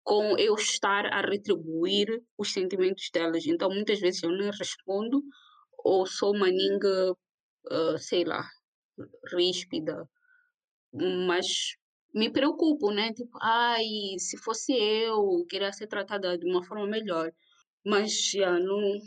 com 0.04 0.38
eu 0.38 0.56
estar 0.56 1.06
a 1.08 1.22
retribuir 1.22 2.08
os 2.38 2.52
sentimentos 2.52 3.10
delas. 3.12 3.46
Então, 3.46 3.70
muitas 3.70 4.00
vezes 4.00 4.22
eu 4.24 4.32
nem 4.32 4.52
respondo 4.52 5.22
ou 5.84 6.06
sou 6.06 6.36
uma 6.36 6.48
ninga, 6.48 7.12
uh, 7.12 7.98
sei 7.98 8.24
lá, 8.24 8.48
ríspida 9.34 10.08
mas 10.94 11.76
me 12.14 12.32
preocupo, 12.32 12.92
né? 12.92 13.14
Tipo, 13.14 13.38
ai, 13.42 13.86
se 14.18 14.38
fosse 14.38 14.74
eu, 14.74 15.46
queria 15.50 15.72
ser 15.72 15.88
tratada 15.88 16.38
de 16.38 16.46
uma 16.46 16.64
forma 16.64 16.88
melhor. 16.88 17.32
Mas 17.86 18.32
já 18.32 18.60
não, 18.60 19.00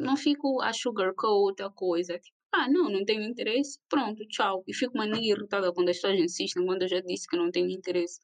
não 0.00 0.16
fico 0.16 0.60
a 0.62 0.72
sugarcoat 0.72 1.62
a 1.62 1.70
coisa. 1.70 2.18
Tipo, 2.18 2.36
ah, 2.52 2.68
não, 2.68 2.90
não 2.90 3.04
tenho 3.04 3.22
interesse, 3.22 3.78
pronto, 3.88 4.26
tchau. 4.28 4.62
E 4.66 4.74
fico 4.74 4.96
mania 4.98 5.32
irritada 5.32 5.72
quando 5.72 5.88
as 5.88 5.96
pessoas 5.96 6.18
insistem, 6.18 6.66
quando 6.66 6.82
eu 6.82 6.88
já 6.88 7.00
disse 7.00 7.26
que 7.26 7.36
não 7.36 7.50
tenho 7.50 7.70
interesse. 7.70 8.20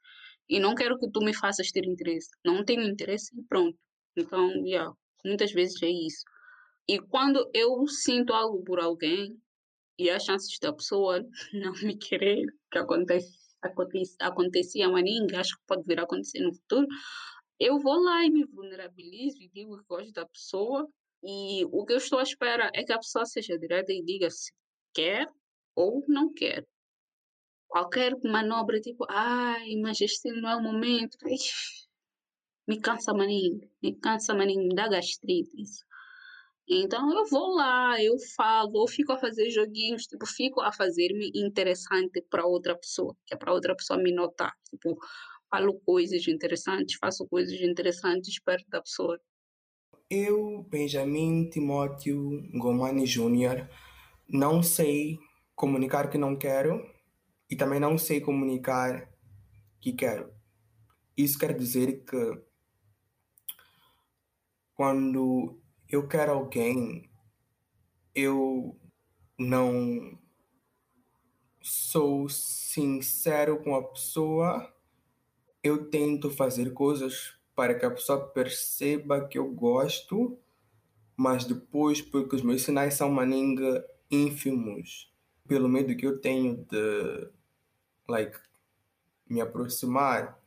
E 0.48 0.60
não 0.60 0.74
quero 0.74 0.98
que 0.98 1.10
tu 1.10 1.20
me 1.20 1.34
faças 1.34 1.70
ter 1.70 1.84
interesse. 1.86 2.28
Não 2.44 2.64
tenho 2.64 2.82
interesse 2.82 3.30
e 3.38 3.42
pronto. 3.44 3.78
Então, 4.16 4.50
já, 4.66 4.92
muitas 5.24 5.52
vezes 5.52 5.82
é 5.82 5.88
isso. 5.88 6.24
E 6.88 6.98
quando 6.98 7.48
eu 7.54 7.86
sinto 7.86 8.32
algo 8.32 8.62
por 8.64 8.80
alguém, 8.80 9.36
e 9.98 10.08
as 10.10 10.24
chances 10.24 10.58
da 10.60 10.72
pessoa 10.72 11.20
não 11.52 11.72
me 11.82 11.96
querer, 11.96 12.46
que 12.70 12.78
acontece, 12.78 13.36
acontece, 13.62 14.16
acontecia 14.20 14.86
a 14.86 15.02
ninguém, 15.02 15.38
acho 15.38 15.56
que 15.56 15.66
pode 15.66 15.82
vir 15.84 15.98
a 16.00 16.04
acontecer 16.04 16.40
no 16.40 16.54
futuro, 16.54 16.86
eu 17.58 17.78
vou 17.80 18.00
lá 18.00 18.24
e 18.24 18.30
me 18.30 18.44
vulnerabilizo 18.44 19.42
e 19.42 19.48
digo 19.48 19.76
que 19.78 19.84
gosto 19.88 20.12
da 20.12 20.26
pessoa. 20.26 20.88
E 21.24 21.64
o 21.72 21.84
que 21.84 21.94
eu 21.94 21.96
estou 21.96 22.20
à 22.20 22.22
espera 22.22 22.70
é 22.72 22.84
que 22.84 22.92
a 22.92 22.98
pessoa 22.98 23.26
seja 23.26 23.58
direta 23.58 23.92
e 23.92 24.04
diga 24.04 24.30
se 24.30 24.52
quer 24.94 25.28
ou 25.74 26.04
não 26.06 26.32
quer. 26.32 26.64
Qualquer 27.66 28.14
manobra, 28.24 28.80
tipo, 28.80 29.04
ai, 29.10 29.74
mas 29.82 30.00
este 30.00 30.30
não 30.30 30.48
é 30.48 30.56
o 30.56 30.62
momento. 30.62 31.18
Me 32.66 32.80
cansa, 32.80 33.12
maninho. 33.12 33.60
Me 33.82 33.94
cansa, 33.96 34.34
maninho. 34.34 34.68
Me 34.68 34.74
dá 34.74 34.88
gastrite. 34.88 35.50
Isso. 35.60 35.84
Então 36.68 37.10
eu 37.16 37.24
vou 37.24 37.54
lá, 37.54 38.02
eu 38.02 38.18
falo, 38.36 38.80
ou 38.80 38.86
fico 38.86 39.10
a 39.12 39.16
fazer 39.16 39.48
joguinhos, 39.48 40.06
tipo, 40.06 40.26
fico 40.26 40.60
a 40.60 40.70
fazer-me 40.70 41.32
interessante 41.34 42.20
para 42.28 42.44
outra 42.44 42.76
pessoa, 42.76 43.16
que 43.26 43.34
é 43.34 43.38
para 43.38 43.54
outra 43.54 43.74
pessoa 43.74 43.98
me 43.98 44.12
notar. 44.12 44.54
Tipo, 44.68 44.98
falo 45.50 45.80
coisas 45.80 46.28
interessantes, 46.28 46.98
faço 47.00 47.26
coisas 47.26 47.58
interessantes 47.62 48.38
perto 48.38 48.68
da 48.68 48.82
pessoa. 48.82 49.18
Eu, 50.10 50.62
Benjamin 50.68 51.48
Timóteo 51.48 52.42
Gomani 52.52 53.06
Júnior, 53.06 53.66
não 54.28 54.62
sei 54.62 55.18
comunicar 55.54 56.10
que 56.10 56.18
não 56.18 56.36
quero 56.36 56.82
e 57.50 57.56
também 57.56 57.80
não 57.80 57.96
sei 57.96 58.20
comunicar 58.20 59.08
que 59.80 59.94
quero. 59.94 60.30
Isso 61.16 61.38
quer 61.38 61.56
dizer 61.56 62.04
que 62.04 62.42
quando 64.74 65.60
eu 65.88 66.06
quero 66.06 66.32
alguém, 66.32 67.08
eu 68.14 68.78
não 69.38 70.18
sou 71.62 72.28
sincero 72.28 73.62
com 73.62 73.74
a 73.74 73.82
pessoa, 73.82 74.72
eu 75.62 75.90
tento 75.90 76.30
fazer 76.30 76.72
coisas 76.74 77.34
para 77.54 77.74
que 77.74 77.86
a 77.86 77.90
pessoa 77.90 78.28
perceba 78.28 79.26
que 79.26 79.38
eu 79.38 79.50
gosto, 79.50 80.38
mas 81.16 81.44
depois, 81.44 82.02
porque 82.02 82.36
os 82.36 82.42
meus 82.42 82.62
sinais 82.62 82.94
são 82.94 83.10
maninga 83.10 83.84
ínfimos, 84.10 85.12
pelo 85.46 85.68
medo 85.68 85.96
que 85.96 86.06
eu 86.06 86.20
tenho 86.20 86.66
de 86.70 87.30
like 88.06 88.38
me 89.28 89.40
aproximar, 89.40 90.38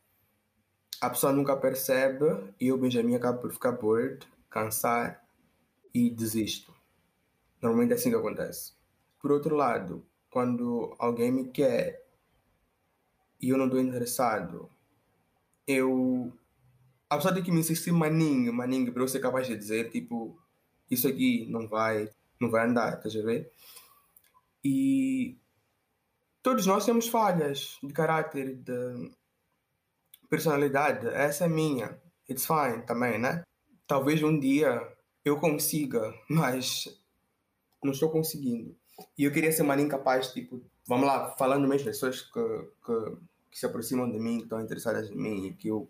a 1.00 1.10
pessoa 1.10 1.32
nunca 1.32 1.56
percebe 1.56 2.24
e 2.60 2.68
eu, 2.68 2.78
Benjamin, 2.78 3.16
acabo 3.16 3.40
por 3.40 3.52
ficar 3.52 3.72
bored, 3.72 4.26
cansar 4.48 5.21
e 5.94 6.10
desisto. 6.10 6.74
Normalmente 7.60 7.92
é 7.92 7.94
assim 7.94 8.10
que 8.10 8.16
acontece. 8.16 8.72
Por 9.20 9.30
outro 9.30 9.54
lado, 9.54 10.04
quando 10.30 10.94
alguém 10.98 11.30
me 11.30 11.48
quer 11.48 12.02
e 13.40 13.48
eu 13.48 13.58
não 13.58 13.66
estou 13.66 13.80
interessado, 13.80 14.70
eu. 15.66 16.32
A 17.10 17.16
pessoa 17.16 17.34
tem 17.34 17.42
que 17.42 17.50
me 17.50 17.60
insistir 17.60 17.92
maninho, 17.92 18.52
maninho, 18.52 18.92
para 18.92 19.02
eu 19.02 19.08
ser 19.08 19.20
capaz 19.20 19.46
de 19.46 19.56
dizer, 19.56 19.90
tipo, 19.90 20.38
isso 20.90 21.06
aqui 21.06 21.46
não 21.50 21.68
vai, 21.68 22.08
não 22.40 22.50
vai 22.50 22.66
andar, 22.66 22.96
estás 22.96 23.14
a 23.16 23.22
ver? 23.22 23.52
E 24.64 25.36
todos 26.42 26.66
nós 26.66 26.86
temos 26.86 27.08
falhas 27.08 27.78
de 27.82 27.92
caráter, 27.92 28.54
de 28.54 29.10
personalidade. 30.30 31.06
Essa 31.08 31.44
é 31.44 31.48
minha. 31.48 32.00
It's 32.30 32.46
fine 32.46 32.82
também, 32.86 33.18
né? 33.18 33.42
Talvez 33.86 34.22
um 34.22 34.38
dia 34.38 34.80
eu 35.24 35.38
consiga, 35.38 36.12
mas 36.28 36.88
não 37.82 37.92
estou 37.92 38.10
conseguindo. 38.10 38.74
E 39.16 39.24
eu 39.24 39.32
queria 39.32 39.52
ser 39.52 39.62
mais 39.62 39.80
incapaz, 39.80 40.32
tipo, 40.32 40.62
vamos 40.86 41.06
lá, 41.06 41.32
falando 41.32 41.66
mesmo 41.66 41.86
pessoas 41.86 42.20
que, 42.20 42.40
que, 42.84 43.16
que, 43.50 43.58
se 43.58 43.66
aproximam 43.66 44.10
de 44.10 44.18
mim, 44.18 44.38
que 44.38 44.44
estão 44.44 44.60
interessadas 44.60 45.10
em 45.10 45.16
mim 45.16 45.46
e 45.46 45.52
que 45.52 45.68
eu 45.68 45.88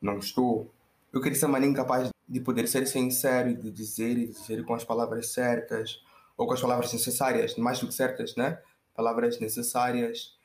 não 0.00 0.18
estou. 0.18 0.72
Eu 1.12 1.20
queria 1.20 1.38
ser 1.38 1.46
mais 1.46 1.64
incapaz 1.64 2.10
de 2.28 2.40
poder 2.40 2.68
ser 2.68 2.86
sincero 2.86 3.50
e 3.50 3.54
de 3.54 3.70
dizer 3.70 4.18
e 4.18 4.26
dizer 4.26 4.64
com 4.64 4.74
as 4.74 4.84
palavras 4.84 5.32
certas 5.32 6.02
ou 6.36 6.46
com 6.46 6.54
as 6.54 6.60
palavras 6.60 6.92
necessárias, 6.92 7.56
mais 7.56 7.80
do 7.80 7.88
que 7.88 7.94
certas, 7.94 8.36
né? 8.36 8.60
Palavras 8.94 9.40
necessárias 9.40 10.36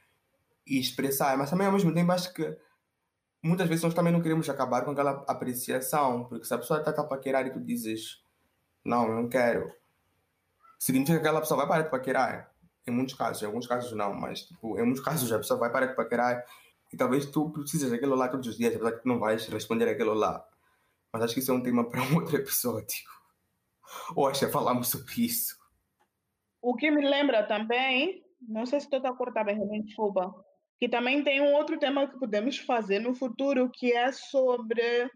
e 0.66 0.80
expressar. 0.80 1.38
Mas 1.38 1.50
também 1.50 1.68
ao 1.68 1.74
mesmo 1.74 1.94
tempo 1.94 2.12
acho 2.12 2.34
que 2.34 2.58
muitas 3.42 3.68
vezes 3.68 3.84
nós 3.84 3.94
também 3.94 4.14
não 4.14 4.22
queremos 4.22 4.50
acabar 4.50 4.84
com 4.86 4.92
aquela 4.92 5.24
apreciação, 5.28 6.24
porque 6.26 6.46
se 6.46 6.54
a 6.54 6.58
pessoa 6.58 6.80
está 6.80 6.92
a 6.92 7.04
paquerar 7.04 7.46
e 7.46 7.52
tu 7.52 7.60
dizes 7.60 8.23
não, 8.84 9.08
eu 9.08 9.16
não 9.16 9.30
quero, 9.30 9.74
significa 10.78 11.14
que 11.14 11.22
aquela 11.22 11.40
pessoa 11.40 11.60
vai 11.60 11.68
parar 11.68 11.82
de 11.84 11.92
paquerar. 11.92 12.52
Em 12.86 12.92
muitos 12.92 13.16
casos, 13.16 13.42
em 13.42 13.46
alguns 13.46 13.66
casos 13.66 13.94
não, 13.94 14.14
mas 14.14 14.42
tipo, 14.42 14.78
em 14.78 14.84
muitos 14.84 15.02
casos 15.02 15.32
a 15.32 15.38
pessoa 15.38 15.60
vai 15.60 15.72
parar 15.72 15.86
de 15.86 15.96
paquerar 15.96 16.44
e 16.92 16.98
talvez 16.98 17.26
tu 17.26 17.50
precisas 17.50 17.90
daquilo 17.90 18.16
lá 18.16 18.28
todos 18.28 18.48
os 18.48 18.58
dias, 18.58 18.76
apesar 18.76 18.92
que 18.92 19.02
tu 19.04 19.08
não 19.08 19.20
vais 19.20 19.48
responder 19.48 19.88
aquilo 19.88 20.14
lá. 20.14 20.46
Mas 21.12 21.24
acho 21.24 21.34
que 21.34 21.40
isso 21.40 21.52
é 21.52 21.54
um 21.54 21.64
tema 21.64 21.90
para 21.90 22.02
um 22.02 22.16
outro 22.16 22.36
episódio. 22.36 23.04
Ou 24.16 24.28
acho 24.28 24.46
que 24.46 24.52
falamos 24.52 24.90
sobre 24.90 25.26
isso. 25.26 25.58
O 26.62 26.76
que 26.76 26.92
me 26.92 27.08
lembra 27.08 27.44
também, 27.44 28.24
não 28.42 28.66
sei 28.66 28.80
se 28.80 28.86
estou 28.86 29.00
a 29.10 29.16
cortar 29.16 29.44
bem, 29.44 29.84
desculpa, 29.84 30.34
que 30.80 30.90
também 30.90 31.24
tem 31.24 31.42
um 31.42 31.54
outro 31.54 31.80
tema 31.80 32.08
que 32.08 32.20
podemos 32.20 32.58
fazer 32.58 33.00
no 33.00 33.16
futuro, 33.16 33.70
que 33.72 33.94
é 33.94 34.12
sobre 34.12 35.10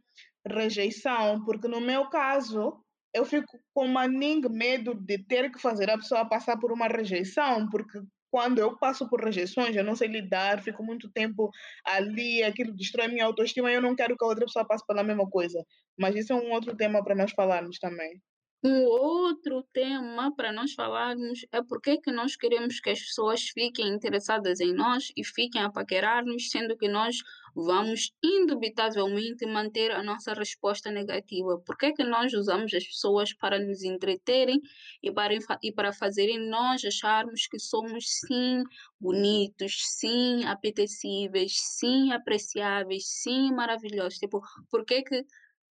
rejeição, 0.46 1.44
porque 1.44 1.68
no 1.68 1.82
meu 1.82 2.10
caso, 2.10 2.82
eu 3.18 3.26
fico 3.26 3.60
com 3.74 3.88
maninho 3.88 4.50
medo 4.50 4.94
de 4.94 5.18
ter 5.18 5.52
que 5.52 5.60
fazer 5.60 5.90
a 5.90 5.98
pessoa 5.98 6.28
passar 6.28 6.58
por 6.60 6.72
uma 6.72 6.88
rejeição, 6.88 7.68
porque 7.70 8.00
quando 8.30 8.60
eu 8.60 8.78
passo 8.78 9.10
por 9.10 9.24
rejeições, 9.24 9.76
eu 9.76 9.84
não 9.84 9.96
sei 9.96 10.08
lidar, 10.08 10.62
fico 10.62 10.84
muito 10.84 11.10
tempo 11.12 11.50
ali, 11.86 12.44
aquilo 12.44 12.76
destrói 12.76 13.08
minha 13.08 13.26
autoestima 13.26 13.72
e 13.72 13.76
eu 13.76 13.82
não 13.82 13.96
quero 13.96 14.16
que 14.16 14.24
a 14.24 14.28
outra 14.28 14.46
pessoa 14.46 14.68
passe 14.68 14.86
pela 14.86 15.04
mesma 15.04 15.28
coisa. 15.30 15.64
Mas 15.98 16.16
isso 16.16 16.34
é 16.34 16.36
um 16.36 16.52
outro 16.52 16.76
tema 16.76 17.04
para 17.04 17.16
nós 17.16 17.32
falarmos 17.32 17.80
também. 17.80 18.22
Um 18.68 18.84
outro 18.84 19.64
tema 19.72 20.36
para 20.36 20.52
nós 20.52 20.74
falarmos 20.74 21.40
é 21.54 21.64
por 21.64 21.82
que 21.82 22.12
nós 22.12 22.36
queremos 22.36 22.82
que 22.82 22.90
as 22.90 23.00
pessoas 23.00 23.44
fiquem 23.44 23.88
interessadas 23.88 24.60
em 24.60 24.74
nós 24.74 25.10
e 25.16 25.24
fiquem 25.24 25.62
a 25.62 25.72
paquerar-nos, 25.72 26.50
sendo 26.50 26.76
que 26.76 26.90
nós 26.90 27.16
vamos 27.56 28.12
indubitavelmente 28.22 29.46
manter 29.46 29.92
a 29.92 30.04
nossa 30.04 30.34
resposta 30.34 30.92
negativa. 30.92 31.58
Por 31.66 31.78
que 31.78 32.04
nós 32.04 32.34
usamos 32.34 32.74
as 32.74 32.86
pessoas 32.86 33.34
para 33.34 33.58
nos 33.58 33.84
entreterem 33.84 34.60
e 35.02 35.14
para, 35.14 35.34
e 35.64 35.72
para 35.72 35.94
fazerem 35.94 36.50
nós 36.50 36.84
acharmos 36.84 37.48
que 37.48 37.60
somos 37.60 38.20
sim 38.20 38.64
bonitos, 39.00 39.78
sim 39.98 40.44
apetecíveis, 40.44 41.54
sim 41.58 42.12
apreciáveis, 42.12 43.08
sim 43.08 43.50
maravilhosos? 43.54 44.20
Tipo, 44.20 44.42
por 44.70 44.84
que 44.84 45.06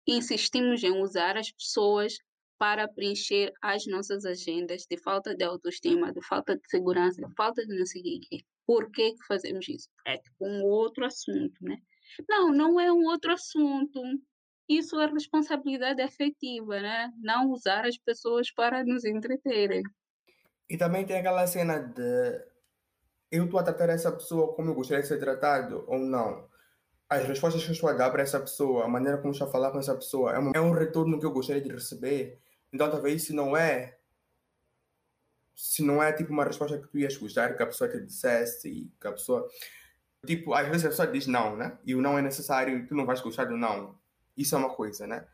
insistimos 0.08 0.82
em 0.86 1.02
usar 1.02 1.36
as 1.36 1.52
pessoas 1.52 2.18
para 2.58 2.88
preencher 2.88 3.54
as 3.62 3.86
nossas 3.86 4.26
agendas 4.26 4.86
de 4.90 4.98
falta 4.98 5.36
de 5.36 5.44
autoestima, 5.44 6.12
de 6.12 6.22
falta 6.26 6.56
de 6.56 6.68
segurança, 6.70 7.22
de 7.22 7.34
falta 7.36 7.66
de 7.66 7.78
não 7.78 7.86
sei 7.86 8.02
o 8.02 8.22
quê. 8.22 8.44
Por 8.66 8.92
que, 8.92 9.16
fazemos 9.28 9.68
isso? 9.68 9.90
É 10.06 10.18
tipo 10.18 10.46
um 10.46 10.64
outro 10.64 11.06
assunto, 11.06 11.54
né? 11.62 11.78
Não, 12.28 12.52
não 12.52 12.80
é 12.80 12.92
um 12.92 13.06
outro 13.06 13.32
assunto. 13.32 14.02
Isso 14.68 15.00
é 15.00 15.08
responsabilidade 15.08 16.02
afetiva, 16.02 16.82
né? 16.82 17.12
Não 17.20 17.52
usar 17.52 17.86
as 17.86 17.98
pessoas 17.98 18.52
para 18.52 18.84
nos 18.84 19.06
entreterem. 19.06 19.84
E 20.70 20.78
também 20.78 21.06
tem 21.06 21.18
aquela 21.20 21.48
cena 21.48 21.80
de 21.80 22.46
eu 23.32 23.46
estou 23.46 23.60
a 23.60 23.64
tratar 23.64 23.90
essa 23.90 24.12
pessoa 24.12 24.54
como 24.54 24.70
eu 24.70 24.76
gostaria 24.76 25.02
de 25.02 25.08
ser 25.08 25.20
tratado 25.20 25.86
ou 25.88 26.00
não 26.00 26.48
as 27.10 27.26
respostas 27.26 27.64
que 27.64 27.70
eu 27.70 27.74
estou 27.74 27.90
a 27.90 27.94
dar 27.94 28.12
para 28.12 28.24
essa 28.24 28.40
pessoa, 28.40 28.86
a 28.86 28.88
maneira 28.88 29.18
como 29.18 29.32
estou 29.32 29.48
a 29.48 29.52
falar 29.52 29.72
com 29.72 29.80
essa 29.80 29.96
pessoa, 29.96 30.34
é 30.34 30.40
um, 30.40 30.52
é 30.54 30.62
um 30.62 30.72
retorno 30.72 31.20
que 31.20 31.26
eu 31.26 31.32
gostaria 31.32 31.62
de 31.62 31.72
receber. 31.72 32.40
Então, 32.72 32.90
talvez 32.90 33.24
se 33.24 33.34
não 33.34 33.56
é, 33.56 33.98
se 35.56 35.84
não 35.84 36.02
é 36.02 36.12
tipo 36.14 36.32
uma 36.32 36.44
resposta 36.44 36.78
que 36.78 36.88
tu 36.88 36.98
ias 36.98 37.18
gostar 37.18 37.56
que 37.56 37.64
a 37.64 37.68
pessoa 37.68 37.90
te 37.90 38.00
dissesse 38.00 38.70
e 38.70 38.92
que 39.00 39.08
a 39.08 39.12
pessoa, 39.12 39.48
tipo, 40.26 40.54
às 40.54 40.68
vezes 40.68 40.86
a 40.86 40.90
pessoa 40.90 41.08
diz 41.08 41.28
não, 41.28 41.56
né? 41.56 41.78
E 41.86 41.96
o 41.96 42.02
não 42.02 42.18
é 42.18 42.22
necessário 42.22 42.86
tu 42.88 42.96
não 42.96 43.06
vais 43.06 43.22
gostar 43.22 43.46
do 43.46 43.58
não. 43.58 43.98
Isso 44.36 44.56
é 44.56 44.58
uma 44.58 44.70
coisa, 44.70 45.08
né? 45.08 45.26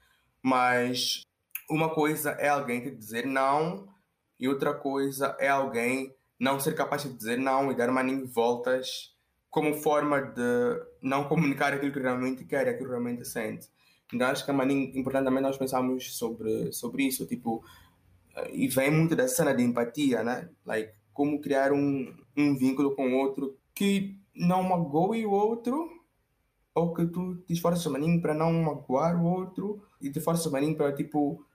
Mas 0.41 1.21
uma 1.69 1.93
coisa 1.93 2.31
é 2.31 2.49
alguém 2.49 2.81
te 2.81 2.91
dizer 2.91 3.25
não 3.25 3.87
e 4.39 4.47
outra 4.47 4.73
coisa 4.73 5.35
é 5.39 5.47
alguém 5.47 6.15
não 6.39 6.59
ser 6.59 6.75
capaz 6.75 7.03
de 7.03 7.13
dizer 7.13 7.37
não 7.37 7.71
e 7.71 7.75
dar 7.75 7.89
maninho 7.91 8.27
voltas 8.27 9.13
como 9.49 9.75
forma 9.75 10.21
de 10.21 10.81
não 11.01 11.27
comunicar 11.29 11.73
aquilo 11.73 11.93
que 11.93 11.99
realmente 11.99 12.43
quer, 12.43 12.67
aquilo 12.67 12.85
que 12.85 12.91
realmente 12.91 13.23
sente. 13.25 13.69
Então 14.11 14.27
acho 14.27 14.45
que 14.45 14.51
é 14.51 14.53
importante 14.97 15.25
também 15.25 15.41
nós 15.41 15.57
pensarmos 15.57 16.15
sobre, 16.15 16.71
sobre 16.71 17.03
isso, 17.03 17.25
tipo, 17.25 17.63
eh, 18.35 18.51
e 18.53 18.67
vem 18.67 18.91
muito 18.91 19.15
da 19.15 19.27
cena 19.27 19.53
de 19.53 19.63
empatia, 19.63 20.23
né? 20.23 20.49
Like, 20.65 20.93
como 21.13 21.39
criar 21.41 21.71
um, 21.71 22.13
um 22.35 22.55
vínculo 22.55 22.95
com 22.95 23.11
o 23.11 23.17
outro 23.17 23.57
que 23.73 24.17
não 24.35 24.63
magoe 24.63 25.25
o 25.25 25.31
outro, 25.31 25.89
ou 26.75 26.93
que 26.93 27.05
tu 27.05 27.35
te 27.37 27.53
esforças 27.53 27.85
maninho 27.91 28.21
para 28.21 28.33
não 28.33 28.51
magoar 28.51 29.21
o 29.21 29.25
outro, 29.25 29.81
e 30.01 30.11
te 30.11 30.19
esforças 30.19 30.51
maninho 30.51 30.75
para, 30.75 30.93
tipo, 30.93 31.45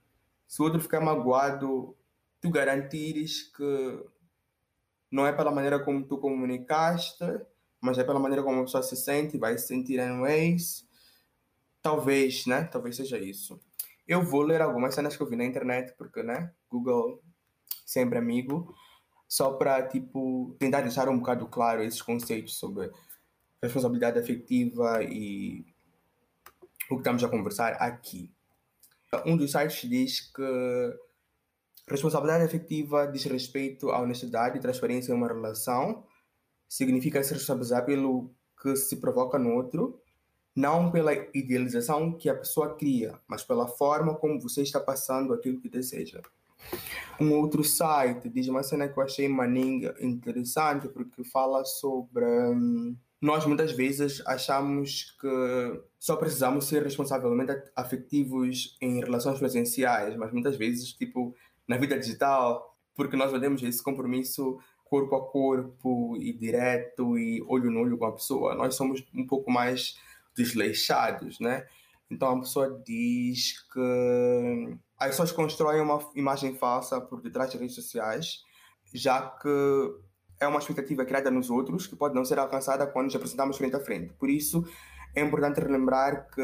se 0.47 0.61
o 0.61 0.65
outro 0.65 0.79
ficar 0.81 1.01
magoado, 1.01 1.95
tu 2.41 2.49
garantires 2.49 3.43
que 3.55 4.03
não 5.11 5.25
é 5.25 5.33
pela 5.33 5.51
maneira 5.51 5.79
como 5.79 6.05
tu 6.05 6.17
comunicaste, 6.17 7.23
mas 7.81 7.97
é 7.97 8.03
pela 8.03 8.19
maneira 8.19 8.43
como 8.43 8.59
a 8.59 8.63
pessoa 8.63 8.83
se 8.83 8.95
sente, 8.95 9.37
vai 9.37 9.57
se 9.57 9.67
sentir 9.67 9.99
anyways 9.99 10.88
Talvez, 11.81 12.45
né? 12.45 12.63
Talvez 12.63 12.95
seja 12.95 13.17
isso. 13.17 13.59
Eu 14.07 14.23
vou 14.23 14.41
ler 14.41 14.61
algumas 14.61 14.95
cenas 14.95 15.15
que 15.15 15.23
eu 15.23 15.29
vi 15.29 15.35
na 15.35 15.45
internet, 15.45 15.93
porque, 15.97 16.23
né? 16.23 16.51
Google 16.69 17.21
sempre 17.85 18.17
amigo, 18.17 18.75
só 19.27 19.53
para, 19.53 19.87
tipo, 19.87 20.55
tentar 20.59 20.81
deixar 20.81 21.09
um 21.09 21.19
bocado 21.19 21.47
claro 21.47 21.83
esses 21.83 22.01
conceitos 22.01 22.55
sobre 22.55 22.91
responsabilidade 23.61 24.19
afetiva 24.19 25.03
e 25.03 25.65
o 26.89 26.95
que 26.95 27.01
estamos 27.01 27.23
a 27.23 27.29
conversar 27.29 27.73
aqui. 27.73 28.31
Um 29.25 29.37
dos 29.37 29.51
sites 29.51 29.89
diz 29.89 30.21
que 30.31 30.99
Responsabilidade 31.89 32.43
afetiva 32.43 33.07
diz 33.07 33.23
respeito 33.23 33.89
à 33.89 33.99
honestidade 33.99 34.57
e 34.57 34.61
transparência 34.61 35.11
em 35.11 35.15
uma 35.15 35.27
relação. 35.27 36.05
Significa 36.67 37.23
se 37.23 37.33
responsabilizar 37.33 37.83
pelo 37.83 38.31
que 38.61 38.75
se 38.75 38.97
provoca 38.97 39.39
no 39.39 39.55
outro, 39.55 39.98
não 40.59 40.91
pela 40.91 41.13
idealização 41.33 42.11
que 42.11 42.29
a 42.29 42.35
pessoa 42.35 42.75
cria, 42.75 43.17
mas 43.25 43.43
pela 43.43 43.65
forma 43.65 44.13
como 44.13 44.41
você 44.41 44.61
está 44.61 44.77
passando 44.77 45.33
aquilo 45.33 45.61
que 45.61 45.69
deseja. 45.69 46.21
Um 47.17 47.33
outro 47.33 47.63
site 47.63 48.27
diz 48.27 48.49
uma 48.49 48.61
cena 48.61 48.89
que 48.89 48.99
eu 48.99 49.03
achei 49.03 49.29
maninga 49.29 49.95
interessante 50.01 50.89
porque 50.89 51.23
fala 51.23 51.63
sobre 51.63 52.25
hum, 52.25 52.93
nós 53.21 53.45
muitas 53.45 53.71
vezes 53.71 54.21
achamos 54.25 55.15
que 55.19 55.81
só 55.97 56.17
precisamos 56.17 56.65
ser 56.65 56.83
responsavelmente 56.83 57.53
afetivos 57.73 58.77
em 58.81 58.99
relações 58.99 59.39
presenciais, 59.39 60.17
mas 60.17 60.33
muitas 60.33 60.57
vezes 60.57 60.91
tipo 60.91 61.33
na 61.65 61.77
vida 61.77 61.97
digital, 61.97 62.75
porque 62.95 63.15
nós 63.15 63.31
vendemos 63.31 63.63
esse 63.63 63.81
compromisso 63.81 64.59
corpo 64.83 65.15
a 65.15 65.25
corpo 65.25 66.17
e 66.17 66.33
direto 66.33 67.17
e 67.17 67.41
olho 67.47 67.71
no 67.71 67.79
olho 67.79 67.97
com 67.97 68.05
a 68.05 68.11
pessoa. 68.11 68.55
Nós 68.55 68.75
somos 68.75 69.05
um 69.13 69.25
pouco 69.25 69.49
mais 69.49 69.95
desleixados, 70.39 71.39
né? 71.39 71.65
Então 72.09 72.29
a 72.29 72.39
pessoa 72.39 72.81
diz 72.85 73.61
que 73.71 74.77
as 74.97 75.09
pessoas 75.09 75.31
constroem 75.31 75.81
uma 75.81 75.99
imagem 76.15 76.55
falsa 76.55 76.99
por 76.99 77.21
detrás 77.21 77.51
das 77.51 77.59
redes 77.59 77.75
sociais, 77.75 78.43
já 78.93 79.21
que 79.21 79.49
é 80.39 80.47
uma 80.47 80.59
expectativa 80.59 81.05
criada 81.05 81.29
nos 81.29 81.49
outros 81.49 81.85
que 81.85 81.95
pode 81.95 82.15
não 82.15 82.23
ser 82.23 82.39
alcançada 82.39 82.87
quando 82.87 83.05
nos 83.05 83.15
apresentamos 83.15 83.57
frente 83.57 83.75
a 83.75 83.79
frente. 83.79 84.13
Por 84.13 84.29
isso, 84.29 84.65
é 85.13 85.21
importante 85.21 85.59
relembrar 85.59 86.29
que 86.33 86.41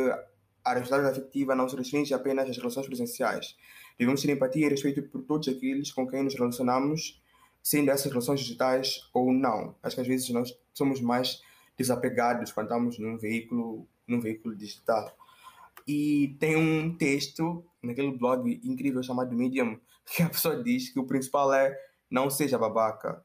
a 0.63 0.73
responsabilidade 0.73 1.19
afetiva 1.19 1.55
não 1.55 1.69
se 1.69 1.75
restringe 1.75 2.13
apenas 2.13 2.49
às 2.49 2.57
relações 2.57 2.85
presenciais. 2.87 3.55
Devemos 3.97 4.21
ter 4.21 4.31
empatia 4.31 4.67
e 4.67 4.69
respeito 4.69 5.01
por 5.03 5.21
todos 5.21 5.47
aqueles 5.47 5.91
com 5.91 6.05
quem 6.05 6.23
nos 6.23 6.35
relacionamos, 6.35 7.21
sendo 7.63 7.89
essas 7.89 8.11
relações 8.11 8.41
digitais 8.41 9.09
ou 9.13 9.31
não. 9.31 9.75
Acho 9.81 9.95
que 9.95 10.01
às 10.01 10.07
vezes 10.07 10.29
nós 10.29 10.53
somos 10.73 10.99
mais 10.99 11.41
desapegados 11.77 12.51
quando 12.51 12.67
estamos 12.67 12.99
num 12.99 13.17
veículo, 13.17 13.87
num 14.07 14.19
veículo 14.19 14.55
digital. 14.55 15.15
E 15.87 16.35
tem 16.39 16.55
um 16.55 16.95
texto 16.95 17.63
naquele 17.81 18.17
blog 18.17 18.59
incrível 18.63 19.03
chamado 19.03 19.35
Medium 19.35 19.79
que 20.05 20.23
a 20.23 20.29
pessoa 20.29 20.63
diz 20.63 20.89
que 20.89 20.99
o 20.99 21.05
principal 21.05 21.53
é 21.53 21.77
não 22.09 22.29
seja 22.29 22.57
babaca. 22.57 23.23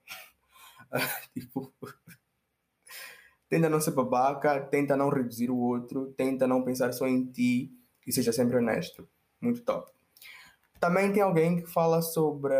tipo, 1.32 1.72
tenta 3.48 3.68
não 3.68 3.80
ser 3.80 3.92
babaca, 3.92 4.60
tenta 4.60 4.96
não 4.96 5.08
reduzir 5.08 5.50
o 5.50 5.58
outro, 5.58 6.12
tenta 6.16 6.46
não 6.46 6.62
pensar 6.62 6.92
só 6.92 7.06
em 7.06 7.26
ti 7.26 7.72
e 8.06 8.12
seja 8.12 8.32
sempre 8.32 8.56
honesto. 8.56 9.08
Muito 9.40 9.62
top. 9.62 9.90
Também 10.78 11.12
tem 11.12 11.22
alguém 11.22 11.62
que 11.62 11.70
fala 11.70 12.00
sobre 12.00 12.54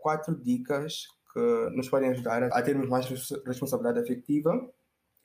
quatro 0.00 0.34
dicas 0.34 1.06
que 1.32 1.70
nos 1.74 1.88
podem 1.88 2.10
ajudar 2.10 2.44
a 2.44 2.62
termos 2.62 2.88
mais 2.88 3.06
responsabilidade 3.44 4.00
afetiva 4.00 4.72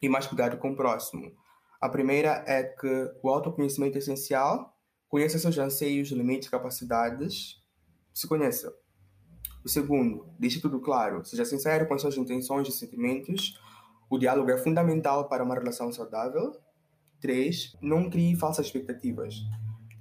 e 0.01 0.09
mais 0.09 0.27
cuidado 0.27 0.57
com 0.57 0.71
o 0.71 0.75
próximo. 0.75 1.31
A 1.79 1.89
primeira 1.89 2.43
é 2.47 2.63
que 2.63 3.11
o 3.23 3.29
autoconhecimento 3.29 3.97
é 3.97 3.99
essencial. 3.99 4.77
Conheça 5.07 5.39
seus 5.39 5.57
anseios, 5.57 6.09
limites, 6.09 6.49
capacidades. 6.49 7.61
Se 8.13 8.27
conheça. 8.27 8.73
O 9.63 9.69
segundo, 9.69 10.27
deixe 10.39 10.59
tudo 10.59 10.79
claro. 10.79 11.23
Seja 11.23 11.45
sincero 11.45 11.87
com 11.87 11.97
suas 11.97 12.17
intenções 12.17 12.67
e 12.67 12.71
sentimentos. 12.71 13.59
O 14.09 14.17
diálogo 14.17 14.49
é 14.51 14.57
fundamental 14.57 15.27
para 15.27 15.43
uma 15.43 15.55
relação 15.55 15.91
saudável. 15.91 16.51
3. 17.19 17.77
Não 17.81 18.09
crie 18.09 18.35
falsas 18.35 18.65
expectativas. 18.65 19.35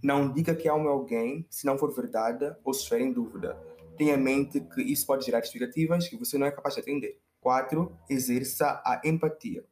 Não 0.02 0.32
diga 0.32 0.54
que 0.54 0.68
ame 0.68 0.86
alguém 0.86 1.46
se 1.50 1.66
não 1.66 1.76
for 1.76 1.94
verdade 1.94 2.54
ou 2.64 2.72
se 2.72 2.80
estiver 2.80 3.02
em 3.02 3.12
dúvida. 3.12 3.54
Tenha 3.98 4.14
em 4.14 4.22
mente 4.22 4.60
que 4.60 4.80
isso 4.80 5.06
pode 5.06 5.26
gerar 5.26 5.40
expectativas 5.40 6.08
que 6.08 6.16
você 6.16 6.38
não 6.38 6.46
é 6.46 6.50
capaz 6.50 6.74
de 6.74 6.80
atender. 6.80 7.20
4. 7.40 7.94
Exerça 8.08 8.82
a 8.84 9.00
empatia. 9.04 9.64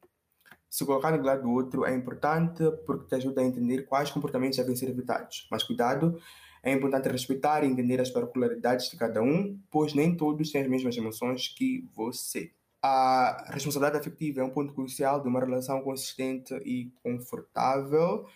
Se 0.70 0.84
colocar 0.84 1.10
no 1.10 1.16
lugar 1.16 1.40
do 1.40 1.50
outro 1.50 1.84
é 1.84 1.94
importante 1.94 2.62
porque 2.84 3.08
te 3.08 3.14
ajuda 3.14 3.40
a 3.40 3.44
entender 3.44 3.86
quais 3.86 4.10
comportamentos 4.10 4.58
devem 4.58 4.76
ser 4.76 4.88
evitados. 4.88 5.46
Mas 5.50 5.62
cuidado, 5.62 6.20
é 6.62 6.72
importante 6.72 7.08
respeitar 7.08 7.64
e 7.64 7.66
entender 7.66 8.00
as 8.00 8.10
particularidades 8.10 8.90
de 8.90 8.96
cada 8.96 9.22
um, 9.22 9.58
pois 9.70 9.94
nem 9.94 10.14
todos 10.14 10.50
têm 10.50 10.62
as 10.62 10.68
mesmas 10.68 10.96
emoções 10.96 11.48
que 11.48 11.88
você. 11.94 12.50
A 12.82 13.50
responsabilidade 13.52 13.98
afetiva 13.98 14.40
é 14.40 14.44
um 14.44 14.50
ponto 14.50 14.74
crucial 14.74 15.20
de 15.20 15.28
uma 15.28 15.40
relação 15.40 15.80
consistente 15.82 16.54
e 16.64 16.92
confortável. 17.02 18.26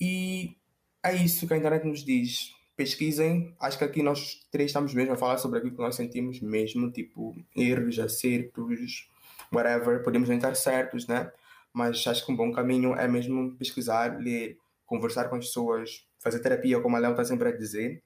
E 0.00 0.56
é 1.02 1.14
isso 1.14 1.46
que 1.46 1.54
a 1.54 1.56
internet 1.56 1.86
nos 1.86 2.04
diz. 2.04 2.54
Pesquisem, 2.76 3.54
acho 3.60 3.76
que 3.76 3.84
aqui 3.84 4.02
nós 4.02 4.46
três 4.50 4.70
estamos 4.70 4.94
mesmo 4.94 5.12
a 5.12 5.16
falar 5.16 5.36
sobre 5.36 5.58
aquilo 5.58 5.74
que 5.74 5.82
nós 5.82 5.94
sentimos 5.94 6.40
mesmo, 6.40 6.90
tipo 6.90 7.36
erros, 7.54 7.98
acertos, 7.98 9.08
whatever. 9.52 10.02
Podemos 10.02 10.28
não 10.28 10.36
estar 10.36 10.54
certos, 10.56 11.06
né? 11.06 11.30
Mas 11.72 12.04
acho 12.06 12.24
que 12.24 12.32
um 12.32 12.36
bom 12.36 12.52
caminho 12.52 12.94
é 12.94 13.06
mesmo 13.06 13.56
pesquisar, 13.56 14.18
ler, 14.18 14.58
conversar 14.84 15.28
com 15.28 15.36
as 15.36 15.46
pessoas, 15.46 16.04
fazer 16.18 16.40
terapia, 16.40 16.80
como 16.80 16.96
a 16.96 16.98
Léo 16.98 17.12
está 17.12 17.24
sempre 17.24 17.48
a 17.48 17.56
dizer, 17.56 18.02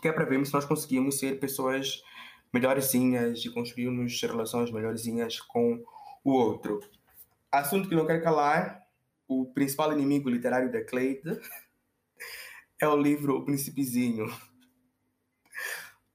que 0.00 0.08
é 0.08 0.12
para 0.12 0.24
vermos 0.24 0.48
se 0.48 0.54
nós 0.54 0.64
conseguimos 0.64 1.18
ser 1.18 1.38
pessoas 1.40 2.02
melhorzinhas 2.52 3.44
e 3.44 3.50
construirmos 3.50 4.20
relações 4.22 4.70
melhorzinhas 4.70 5.40
com 5.40 5.82
o 6.24 6.30
outro. 6.30 6.80
Assunto 7.50 7.88
que 7.88 7.94
não 7.94 8.06
quero 8.06 8.22
calar, 8.22 8.82
o 9.26 9.46
principal 9.52 9.92
inimigo 9.92 10.30
literário 10.30 10.70
da 10.70 10.84
Cleide 10.84 11.22
é 12.80 12.88
o 12.88 12.96
livro 12.96 13.36
O 13.36 13.44
Principezinho. 13.44 14.26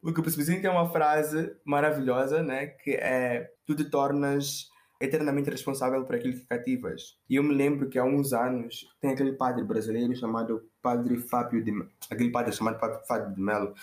Porque 0.01 0.19
o 0.19 0.23
Principezinho 0.23 0.61
tem 0.61 0.69
uma 0.69 0.91
frase 0.91 1.55
maravilhosa, 1.63 2.41
né? 2.43 2.67
Que 2.67 2.91
é 2.91 3.51
Tu 3.65 3.75
te 3.75 3.85
tornas 3.85 4.69
eternamente 5.03 5.49
responsável 5.49 6.05
por 6.05 6.15
aquilo 6.15 6.33
que 6.33 6.45
cativas. 6.45 7.17
E 7.29 7.35
eu 7.35 7.43
me 7.43 7.53
lembro 7.53 7.89
que 7.89 7.99
há 7.99 8.05
uns 8.05 8.31
anos 8.31 8.87
tem 9.01 9.11
aquele 9.11 9.33
padre 9.33 9.61
brasileiro 9.63 10.15
chamado 10.15 10.65
Padre 10.81 11.17
Fábio 11.17 11.61
de 11.61 11.73
aquele 12.09 12.31
padre 12.31 12.53
chamado 12.53 12.79
Fábio 13.05 13.35
de 13.35 13.41
Mello. 13.41 13.73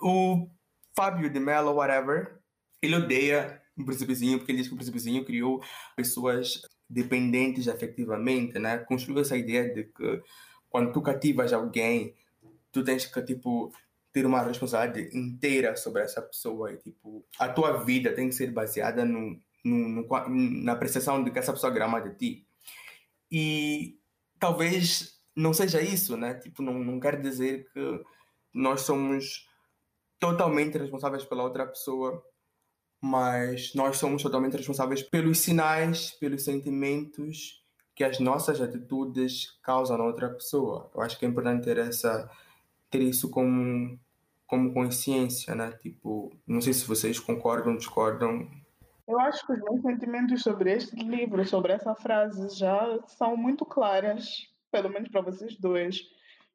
O 0.00 0.48
Fábio 0.94 1.28
de 1.28 1.38
Mello, 1.38 1.74
whatever, 1.74 2.38
ele 2.80 2.96
odeia 2.96 3.60
o 3.76 3.84
Príncipezinho 3.84 4.38
porque 4.38 4.52
ele 4.52 4.58
diz 4.58 4.68
que 4.68 4.74
o 4.74 4.76
Príncipezinho 4.76 5.22
criou 5.22 5.62
pessoas 5.94 6.62
dependentes 6.88 7.68
afetivamente, 7.68 8.58
né? 8.58 8.78
Construiu 8.78 9.20
essa 9.20 9.36
ideia 9.36 9.72
de 9.74 9.84
que 9.84 10.22
quando 10.70 10.92
tu 10.92 11.02
cativas 11.02 11.52
alguém, 11.52 12.14
tu 12.72 12.82
tens 12.82 13.04
que, 13.04 13.22
tipo, 13.22 13.70
ter 14.12 14.24
uma 14.24 14.40
responsabilidade 14.40 15.14
inteira 15.14 15.76
sobre 15.76 16.02
essa 16.02 16.22
pessoa 16.22 16.72
e, 16.72 16.78
tipo, 16.78 17.22
a 17.38 17.48
tua 17.48 17.84
vida 17.84 18.14
tem 18.14 18.30
que 18.30 18.34
ser 18.34 18.50
baseada 18.50 19.04
no, 19.04 19.38
no, 19.66 19.88
no, 19.88 20.28
na 20.62 20.76
percepção 20.76 21.22
de 21.22 21.30
que 21.30 21.38
essa 21.38 21.52
pessoa 21.52 21.72
grama 21.72 22.00
de 22.00 22.14
ti. 22.14 22.46
E 23.30 23.98
talvez 24.38 25.20
não 25.34 25.52
seja 25.52 25.82
isso, 25.82 26.16
né? 26.16 26.34
Tipo, 26.34 26.62
não, 26.62 26.74
não 26.74 27.00
quer 27.00 27.20
dizer 27.20 27.68
que 27.72 28.04
nós 28.54 28.82
somos 28.82 29.48
totalmente 30.18 30.78
responsáveis 30.78 31.24
pela 31.24 31.42
outra 31.42 31.66
pessoa, 31.66 32.24
mas 33.00 33.74
nós 33.74 33.98
somos 33.98 34.22
totalmente 34.22 34.56
responsáveis 34.56 35.02
pelos 35.02 35.38
sinais, 35.38 36.12
pelos 36.12 36.44
sentimentos 36.44 37.62
que 37.94 38.04
as 38.04 38.20
nossas 38.20 38.60
atitudes 38.60 39.58
causam 39.62 39.98
na 39.98 40.04
outra 40.04 40.28
pessoa. 40.30 40.90
Eu 40.94 41.00
acho 41.00 41.18
que 41.18 41.24
é 41.26 41.28
importante 41.28 41.64
ter 41.64 41.78
essa 41.78 42.30
ter 42.90 43.02
isso 43.02 43.30
como 43.30 43.98
como 44.46 44.72
consciência, 44.72 45.56
né? 45.56 45.72
Tipo, 45.82 46.32
não 46.46 46.60
sei 46.60 46.72
se 46.72 46.86
vocês 46.86 47.18
concordam, 47.18 47.76
discordam, 47.76 48.48
eu 49.06 49.20
acho 49.20 49.46
que 49.46 49.52
os 49.52 49.60
meus 49.60 49.82
sentimentos 49.82 50.42
sobre 50.42 50.72
este 50.72 50.96
livro, 50.96 51.44
sobre 51.46 51.72
essa 51.72 51.94
frase, 51.94 52.56
já 52.56 52.98
são 53.06 53.36
muito 53.36 53.64
claras, 53.64 54.48
pelo 54.70 54.90
menos 54.90 55.08
para 55.08 55.20
vocês 55.20 55.56
dois. 55.56 56.02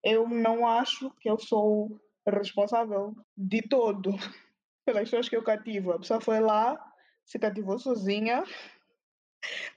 Eu 0.04 0.28
não 0.28 0.68
acho 0.68 1.12
que 1.20 1.30
eu 1.30 1.40
sou 1.40 2.00
responsável 2.28 3.16
de 3.38 3.62
todo 3.62 4.12
pelas 4.86 5.04
pessoas 5.04 5.30
que 5.30 5.36
eu 5.36 5.44
cativo. 5.44 5.94
A 5.94 6.00
pessoa 6.00 6.20
foi 6.20 6.40
lá, 6.40 6.78
se 7.24 7.40
cativou 7.40 7.80
sozinha. 7.80 8.44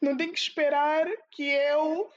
Não 0.02 0.16
tem 0.16 0.32
que 0.32 0.38
esperar 0.38 1.06
que 1.30 1.44
eu 1.44 2.10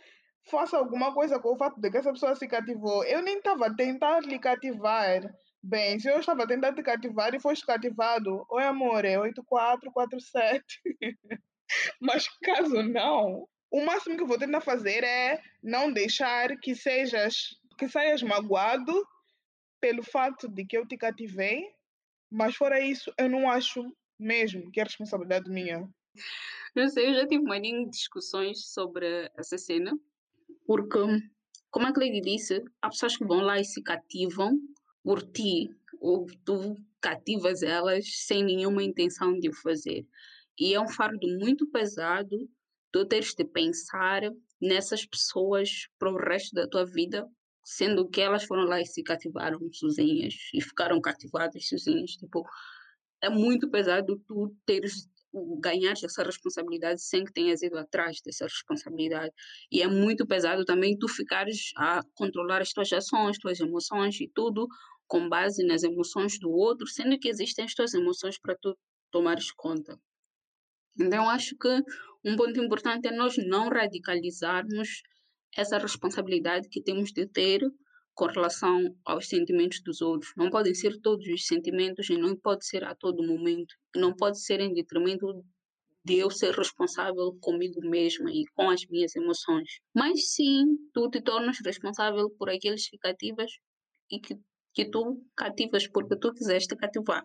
faça 0.49 0.77
alguma 0.77 1.13
coisa 1.13 1.39
com 1.39 1.53
o 1.53 1.57
fato 1.57 1.79
de 1.79 1.91
que 1.91 1.97
essa 1.97 2.11
pessoa 2.11 2.35
se 2.35 2.47
cativou. 2.47 3.03
Eu 3.03 3.21
nem 3.21 3.37
estava 3.37 3.67
a 3.67 3.73
tentar 3.73 4.21
lhe 4.21 4.39
cativar. 4.39 5.21
Bem, 5.63 5.99
se 5.99 6.09
eu 6.09 6.19
estava 6.19 6.47
tentando 6.47 6.75
te 6.75 6.83
cativar 6.83 7.33
e 7.33 7.39
foste 7.39 7.65
cativado, 7.65 8.45
oi 8.49 8.63
amor, 8.63 9.03
é 9.03 9.19
8447. 9.19 10.63
Mas 11.99 12.27
caso 12.41 12.83
não, 12.83 13.47
o 13.71 13.85
máximo 13.85 14.15
que 14.15 14.23
eu 14.23 14.27
vou 14.27 14.37
tentar 14.37 14.61
fazer 14.61 15.03
é 15.03 15.41
não 15.61 15.91
deixar 15.91 16.55
que 16.57 16.75
sejas, 16.75 17.59
que 17.77 17.89
saias 17.89 18.23
magoado 18.23 19.05
pelo 19.81 20.03
fato 20.03 20.47
de 20.47 20.65
que 20.65 20.77
eu 20.77 20.87
te 20.87 20.97
cativei, 20.97 21.65
mas 22.31 22.55
fora 22.55 22.79
isso, 22.79 23.11
eu 23.17 23.29
não 23.29 23.49
acho 23.49 23.83
mesmo 24.19 24.71
que 24.71 24.79
é 24.79 24.83
responsabilidade 24.83 25.49
minha. 25.49 25.87
Não 26.75 26.87
sei, 26.87 27.09
eu 27.09 27.13
já 27.13 27.27
tive 27.27 27.43
maninho 27.43 27.89
discussões 27.89 28.71
sobre 28.71 29.29
essa 29.37 29.57
cena, 29.57 29.97
porque, 30.65 30.99
como 31.69 31.87
a 31.87 31.93
Cleide 31.93 32.21
disse, 32.21 32.63
há 32.81 32.89
pessoas 32.89 33.17
que 33.17 33.25
vão 33.25 33.41
lá 33.41 33.59
e 33.59 33.65
se 33.65 33.81
cativam 33.83 34.57
por 35.07 35.21
ti, 35.23 35.73
ou 36.01 36.25
tu 36.43 36.75
cativas 36.99 37.63
elas 37.63 38.03
sem 38.25 38.43
nenhuma 38.43 38.83
intenção 38.83 39.39
de 39.39 39.47
o 39.47 39.53
fazer. 39.53 40.05
E 40.59 40.73
é 40.73 40.81
um 40.81 40.89
fardo 40.89 41.25
muito 41.39 41.65
pesado 41.71 42.37
tu 42.91 43.05
teres 43.05 43.33
de 43.33 43.45
pensar 43.45 44.23
nessas 44.61 45.05
pessoas 45.05 45.87
para 45.97 46.11
o 46.11 46.17
resto 46.17 46.53
da 46.53 46.67
tua 46.67 46.85
vida, 46.85 47.25
sendo 47.63 48.09
que 48.09 48.19
elas 48.19 48.43
foram 48.43 48.65
lá 48.65 48.81
e 48.81 48.85
se 48.85 49.01
cativaram 49.01 49.57
sozinhas 49.71 50.33
e 50.53 50.61
ficaram 50.61 50.99
cativadas 50.99 51.69
sozinhas. 51.69 52.11
Tipo, 52.11 52.43
é 53.23 53.29
muito 53.29 53.71
pesado 53.71 54.21
tu 54.27 54.53
teres 54.65 55.07
ganhar 55.61 55.91
essa 55.91 56.23
responsabilidade 56.23 57.01
sem 57.01 57.23
que 57.23 57.31
tenhas 57.31 57.61
ido 57.61 57.77
atrás 57.77 58.19
dessa 58.25 58.43
responsabilidade. 58.43 59.31
E 59.71 59.81
é 59.81 59.87
muito 59.87 60.27
pesado 60.27 60.65
também 60.65 60.97
tu 60.97 61.07
ficares 61.07 61.71
a 61.77 62.01
controlar 62.13 62.61
as 62.61 62.73
tuas 62.73 62.91
ações, 62.91 63.37
tuas 63.37 63.59
emoções 63.61 64.19
e 64.19 64.29
tudo 64.33 64.67
com 65.07 65.27
base 65.29 65.65
nas 65.65 65.83
emoções 65.83 66.39
do 66.39 66.49
outro, 66.49 66.87
sendo 66.87 67.17
que 67.17 67.29
existem 67.29 67.65
as 67.65 67.73
tuas 67.73 67.93
emoções 67.93 68.37
para 68.39 68.55
tu 68.61 68.77
tomares 69.11 69.51
conta. 69.51 69.97
Então, 70.99 71.29
acho 71.29 71.55
que 71.57 71.81
um 72.25 72.35
ponto 72.35 72.59
importante 72.61 73.07
é 73.07 73.11
nós 73.11 73.35
não 73.37 73.69
radicalizarmos 73.69 75.01
essa 75.55 75.77
responsabilidade 75.77 76.67
que 76.69 76.81
temos 76.81 77.11
de 77.11 77.27
ter 77.27 77.61
com 78.13 78.25
relação 78.25 78.95
aos 79.05 79.27
sentimentos 79.29 79.81
dos 79.83 80.01
outros. 80.01 80.33
Não 80.35 80.49
podem 80.49 80.73
ser 80.73 80.99
todos 81.01 81.27
os 81.27 81.45
sentimentos 81.45 82.09
e 82.09 82.17
não 82.17 82.35
pode 82.35 82.65
ser 82.65 82.83
a 82.83 82.95
todo 82.95 83.25
momento. 83.25 83.75
Não 83.95 84.13
pode 84.13 84.41
ser 84.41 84.59
em 84.59 84.73
detrimento 84.73 85.45
de 86.03 86.15
eu 86.15 86.31
ser 86.31 86.53
responsável 86.53 87.37
comigo 87.39 87.79
mesma 87.81 88.31
e 88.31 88.43
com 88.55 88.69
as 88.69 88.81
minhas 88.87 89.15
emoções. 89.15 89.69
Mas 89.93 90.33
sim, 90.33 90.65
tu 90.93 91.09
te 91.09 91.21
tornas 91.21 91.57
responsável 91.63 92.29
por 92.39 92.49
aqueles 92.49 92.89
que 92.89 92.97
cativas 92.97 93.51
e 94.09 94.19
que, 94.19 94.35
que 94.77 94.91
tu 94.91 95.19
cativas 95.35 95.87
porque 95.87 96.15
tu 96.19 96.31
quiseste 96.31 96.75
cativar. 96.75 97.23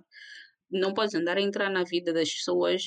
Não 0.71 0.95
podes 0.95 1.15
andar 1.15 1.37
a 1.37 1.43
entrar 1.43 1.69
na 1.69 1.85
vida 1.85 2.11
das 2.11 2.33
pessoas 2.33 2.85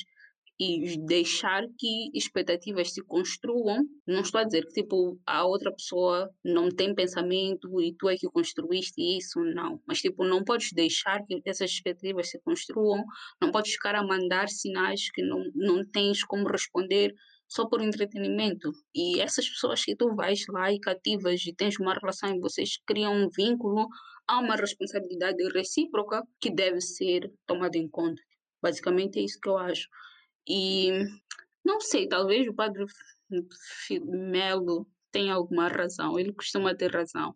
e 0.60 0.98
deixar 1.06 1.64
que 1.78 2.10
expectativas 2.16 2.92
se 2.92 3.04
construam. 3.04 3.84
Não 4.08 4.22
estou 4.22 4.42
a 4.42 4.44
dizer 4.44 4.66
que 4.66 4.82
tipo 4.82 5.20
a 5.24 5.46
outra 5.46 5.72
pessoa 5.72 6.32
não 6.44 6.70
tem 6.70 6.96
pensamento 6.96 7.80
e 7.80 7.94
tu 7.94 8.10
é 8.10 8.16
que 8.16 8.28
construíste 8.28 9.00
isso, 9.00 9.40
não. 9.54 9.80
Mas 9.88 10.00
tipo 10.00 10.26
não 10.26 10.44
podes 10.44 10.72
deixar 10.74 11.24
que 11.28 11.40
essas 11.46 11.70
expectativas 11.70 12.32
se 12.32 12.40
construam, 12.40 13.04
não 13.40 13.52
podes 13.52 13.74
ficar 13.74 13.94
a 13.94 14.04
mandar 14.04 14.50
sinais 14.50 15.12
que 15.12 15.22
não 15.22 15.44
não 15.54 15.86
tens 15.86 16.24
como 16.24 16.48
responder 16.48 17.14
só 17.48 17.68
por 17.68 17.82
entretenimento. 17.82 18.72
E 18.94 19.20
essas 19.22 19.48
pessoas 19.48 19.84
que 19.84 19.96
tu 19.96 20.16
vais 20.16 20.40
lá 20.50 20.72
e 20.72 20.80
cativas 20.80 21.46
e 21.46 21.54
tens 21.54 21.80
uma 21.80 21.94
relação 21.94 22.34
e 22.34 22.40
vocês 22.40 22.80
criam 22.86 23.14
um 23.14 23.30
vínculo, 23.30 23.88
há 24.28 24.40
uma 24.40 24.56
responsabilidade 24.56 25.44
recíproca 25.54 26.24
que 26.40 26.54
deve 26.54 26.82
ser 26.82 27.32
tomada 27.46 27.78
em 27.78 27.88
conta. 27.88 28.22
Basicamente 28.62 29.20
é 29.20 29.24
isso 29.24 29.40
que 29.40 29.50
eu 29.50 29.58
acho. 29.58 29.88
E 30.48 30.92
não 31.64 31.80
sei, 31.80 32.08
talvez 32.08 32.48
o 32.48 32.54
padre 32.54 32.86
Melo 34.04 34.88
tenha 35.12 35.34
alguma 35.34 35.68
razão, 35.68 36.20
ele 36.20 36.34
costuma 36.34 36.76
ter 36.76 36.92
razão, 36.92 37.34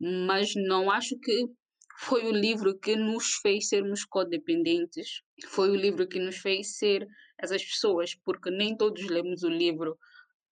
mas 0.00 0.52
não 0.54 0.90
acho 0.90 1.18
que 1.18 1.46
foi 1.98 2.24
o 2.26 2.32
livro 2.32 2.78
que 2.78 2.96
nos 2.96 3.34
fez 3.36 3.68
sermos 3.68 4.04
codependentes, 4.04 5.22
foi 5.48 5.70
o 5.70 5.76
livro 5.76 6.06
que 6.06 6.18
nos 6.18 6.36
fez 6.36 6.76
ser 6.76 7.06
essas 7.38 7.64
pessoas, 7.64 8.14
porque 8.24 8.50
nem 8.50 8.76
todos 8.76 9.04
lemos 9.06 9.42
o 9.42 9.48
livro 9.48 9.96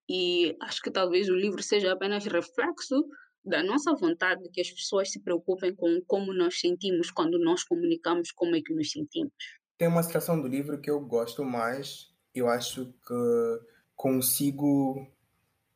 e 0.09 0.57
acho 0.61 0.81
que 0.83 0.91
talvez 0.91 1.29
o 1.29 1.35
livro 1.35 1.63
seja 1.63 1.93
apenas 1.93 2.25
reflexo 2.25 3.05
da 3.45 3.63
nossa 3.63 3.95
vontade 3.95 4.43
de 4.43 4.51
que 4.51 4.61
as 4.61 4.71
pessoas 4.71 5.11
se 5.11 5.21
preocupem 5.21 5.75
com 5.75 6.01
como 6.07 6.33
nós 6.33 6.61
sentimos 6.61 7.11
quando 7.11 7.39
nós 7.39 7.65
comunicamos 7.65 8.31
como 8.31 8.55
é 8.55 8.61
que 8.61 8.75
nos 8.75 8.91
sentimos. 8.91 9.33
Tem 9.77 9.89
uma 9.89 10.03
citação 10.03 10.41
do 10.41 10.47
livro 10.47 10.81
que 10.81 10.91
eu 10.91 11.01
gosto 11.01 11.45
mais, 11.45 12.13
eu 12.35 12.49
acho 12.49 12.87
que 13.07 13.61
consigo 13.97 15.07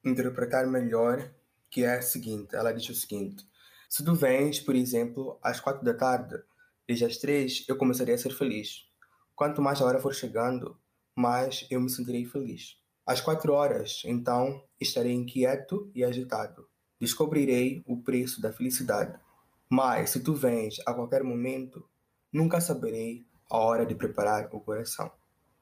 interpretar 0.04 0.66
melhor, 0.66 1.34
que 1.70 1.82
é 1.82 1.96
a 1.96 2.02
seguinte, 2.02 2.54
ela 2.54 2.72
diz 2.72 2.88
o 2.88 2.94
seguinte, 2.94 3.44
se 3.88 4.04
tu 4.04 4.14
vens, 4.14 4.60
por 4.60 4.74
exemplo, 4.74 5.38
às 5.42 5.60
quatro 5.60 5.84
da 5.84 5.94
tarde, 5.94 6.36
desde 6.86 7.04
as 7.04 7.16
três 7.16 7.64
eu 7.68 7.76
começaria 7.76 8.14
a 8.14 8.18
ser 8.18 8.32
feliz. 8.32 8.86
Quanto 9.34 9.60
mais 9.60 9.80
a 9.80 9.84
hora 9.84 9.98
for 9.98 10.14
chegando, 10.14 10.78
mais 11.14 11.66
eu 11.70 11.80
me 11.80 11.90
sentirei 11.90 12.24
feliz. 12.24 12.76
Às 13.04 13.20
quatro 13.20 13.52
horas, 13.52 14.02
então, 14.04 14.62
estarei 14.80 15.12
inquieto 15.12 15.90
e 15.94 16.02
agitado. 16.02 16.68
Descobrirei 17.00 17.82
o 17.86 17.96
preço 17.96 18.40
da 18.40 18.52
felicidade. 18.52 19.18
Mas, 19.68 20.10
se 20.10 20.20
tu 20.20 20.34
vens 20.34 20.76
a 20.86 20.94
qualquer 20.94 21.22
momento, 21.22 21.88
nunca 22.32 22.60
saberei 22.60 23.26
a 23.50 23.58
hora 23.58 23.84
de 23.84 23.94
preparar 23.94 24.48
o 24.52 24.60
coração. 24.60 25.10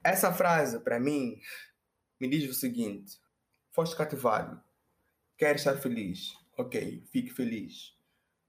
Essa 0.03 0.33
frase, 0.33 0.81
para 0.81 1.01
mim, 1.01 1.41
me 2.21 2.29
diz 2.29 2.49
o 2.49 2.55
seguinte: 2.55 3.19
foste 3.71 3.97
cativado, 3.97 4.63
queres 5.37 5.63
estar 5.63 5.77
feliz, 5.77 6.35
ok, 6.57 7.03
fique 7.11 7.31
feliz. 7.31 7.97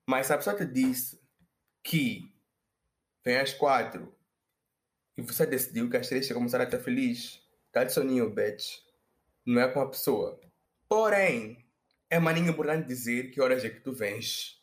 Mas 0.05 0.27
se 0.27 0.33
a 0.33 0.37
pessoa 0.37 0.55
te 0.55 0.65
disse 0.65 1.19
que 1.81 2.31
vem 3.23 3.37
às 3.37 3.53
quatro 3.53 4.13
e 5.17 5.21
você 5.21 5.45
decidiu 5.45 5.89
que 5.89 5.97
às 5.97 6.07
três 6.07 6.27
você 6.27 6.33
começar 6.33 6.61
a 6.61 6.65
estar 6.65 6.79
feliz, 6.79 7.41
tá 7.71 7.87
soninho, 7.89 8.29
bitch. 8.29 8.79
Não 9.45 9.61
é 9.61 9.67
com 9.67 9.79
a 9.79 9.89
pessoa. 9.89 10.39
Porém, 10.87 11.64
é 12.15 12.19
maninho 12.19 12.49
importante 12.49 12.87
dizer 12.87 13.29
que 13.29 13.41
horas 13.41 13.63
é 13.65 13.69
que 13.69 13.81
tu 13.81 13.91
vens 13.91 14.61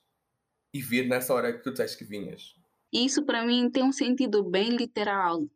e 0.74 0.80
vir 0.80 1.06
nessa 1.06 1.34
hora 1.34 1.52
que 1.52 1.62
tu 1.62 1.70
disseste 1.70 1.98
que 1.98 2.04
vinhas. 2.04 2.54
Isso 2.90 3.24
para 3.24 3.44
mim 3.44 3.70
tem 3.70 3.82
um 3.84 3.92
sentido 3.92 4.42
bem 4.42 4.70
literal, 4.70 5.46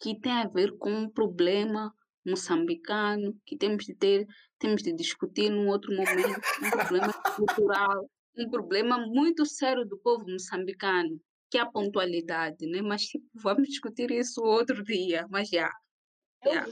que 0.00 0.18
tem 0.20 0.32
a 0.32 0.46
ver 0.46 0.76
com 0.78 0.90
um 0.90 1.10
problema 1.10 1.92
moçambicano 2.24 3.36
que 3.44 3.56
temos 3.56 3.84
de 3.84 3.94
ter, 3.94 4.26
temos 4.58 4.82
de 4.82 4.92
discutir 4.92 5.50
num 5.50 5.68
outro 5.68 5.94
momento, 5.94 6.40
um 6.62 6.70
problema 6.70 7.12
cultural, 7.36 8.10
um 8.38 8.48
problema 8.50 8.98
muito 8.98 9.44
sério 9.44 9.84
do 9.84 9.98
povo 9.98 10.24
moçambicano, 10.28 11.20
que 11.50 11.58
é 11.58 11.60
a 11.60 11.66
pontualidade, 11.66 12.66
né? 12.66 12.82
Mas 12.82 13.02
tipo, 13.02 13.26
vamos 13.34 13.68
discutir 13.68 14.10
isso 14.10 14.42
outro 14.42 14.82
dia, 14.84 15.26
mas 15.28 15.48
já. 15.48 15.72
Eu 16.44 16.52
yeah. 16.52 16.70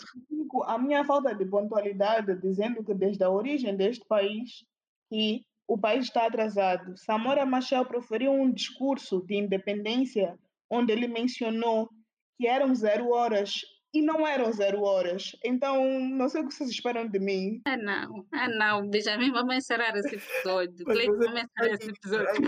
a 0.67 0.79
minha 0.79 1.05
falta 1.05 1.35
de 1.35 1.45
pontualidade, 1.47 2.35
dizendo 2.41 2.85
que 2.85 2.95
desde 2.95 3.25
a 3.25 3.31
origem 3.31 3.77
deste 3.77 4.05
país 4.07 4.65
que 5.11 5.43
o 5.67 5.79
país 5.79 6.05
está 6.05 6.27
atrasado. 6.27 6.97
Samora 6.97 7.47
Machel 7.47 7.85
proferiu 7.87 8.33
um 8.33 8.51
discurso 8.51 9.25
de 9.27 9.37
independência 9.37 10.39
onde 10.71 10.93
ele 10.93 11.09
mencionou 11.09 11.89
que 12.37 12.47
eram 12.47 12.75
zero 12.75 13.11
horas 13.11 13.63
e 13.93 14.03
não 14.03 14.27
eram 14.27 14.53
zero 14.53 14.83
horas. 14.83 15.37
Então, 15.45 16.01
não 16.01 16.29
sei 16.29 16.43
o 16.43 16.49
que 16.49 16.55
vocês 16.55 16.69
esperam 16.69 17.09
de 17.09 17.19
mim. 17.21 17.63
Ah, 17.65 17.77
não. 17.77 18.27
Ah, 18.33 18.49
não. 18.49 18.91
Benjamin, 18.91 19.31
vamos 19.31 19.55
encerrar 19.55 19.97
esse 19.97 20.17
episódio. 20.17 20.85
Cleiton, 20.85 21.17
vamos 21.17 21.43
encerrar 21.45 21.75
esse 21.75 21.91
episódio. 21.91 22.43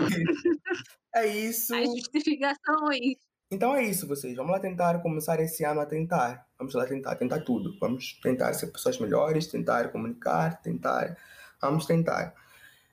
É 1.15 1.25
isso. 1.25 1.73
A 1.73 1.83
justificação 1.83 2.91
é 2.91 2.97
isso. 2.97 3.26
Então 3.49 3.75
é 3.75 3.83
isso, 3.83 4.07
vocês. 4.07 4.35
Vamos 4.35 4.51
lá 4.51 4.59
tentar 4.59 4.99
começar 4.99 5.39
esse 5.39 5.63
ano 5.63 5.79
a 5.81 5.85
tentar. 5.85 6.45
Vamos 6.57 6.73
lá 6.73 6.85
tentar, 6.85 7.15
tentar 7.15 7.41
tudo. 7.41 7.77
Vamos 7.79 8.19
tentar 8.21 8.53
ser 8.53 8.67
pessoas 8.67 8.99
melhores, 8.99 9.47
tentar 9.47 9.89
comunicar, 9.89 10.61
tentar. 10.61 11.17
Vamos 11.61 11.85
tentar 11.85 12.35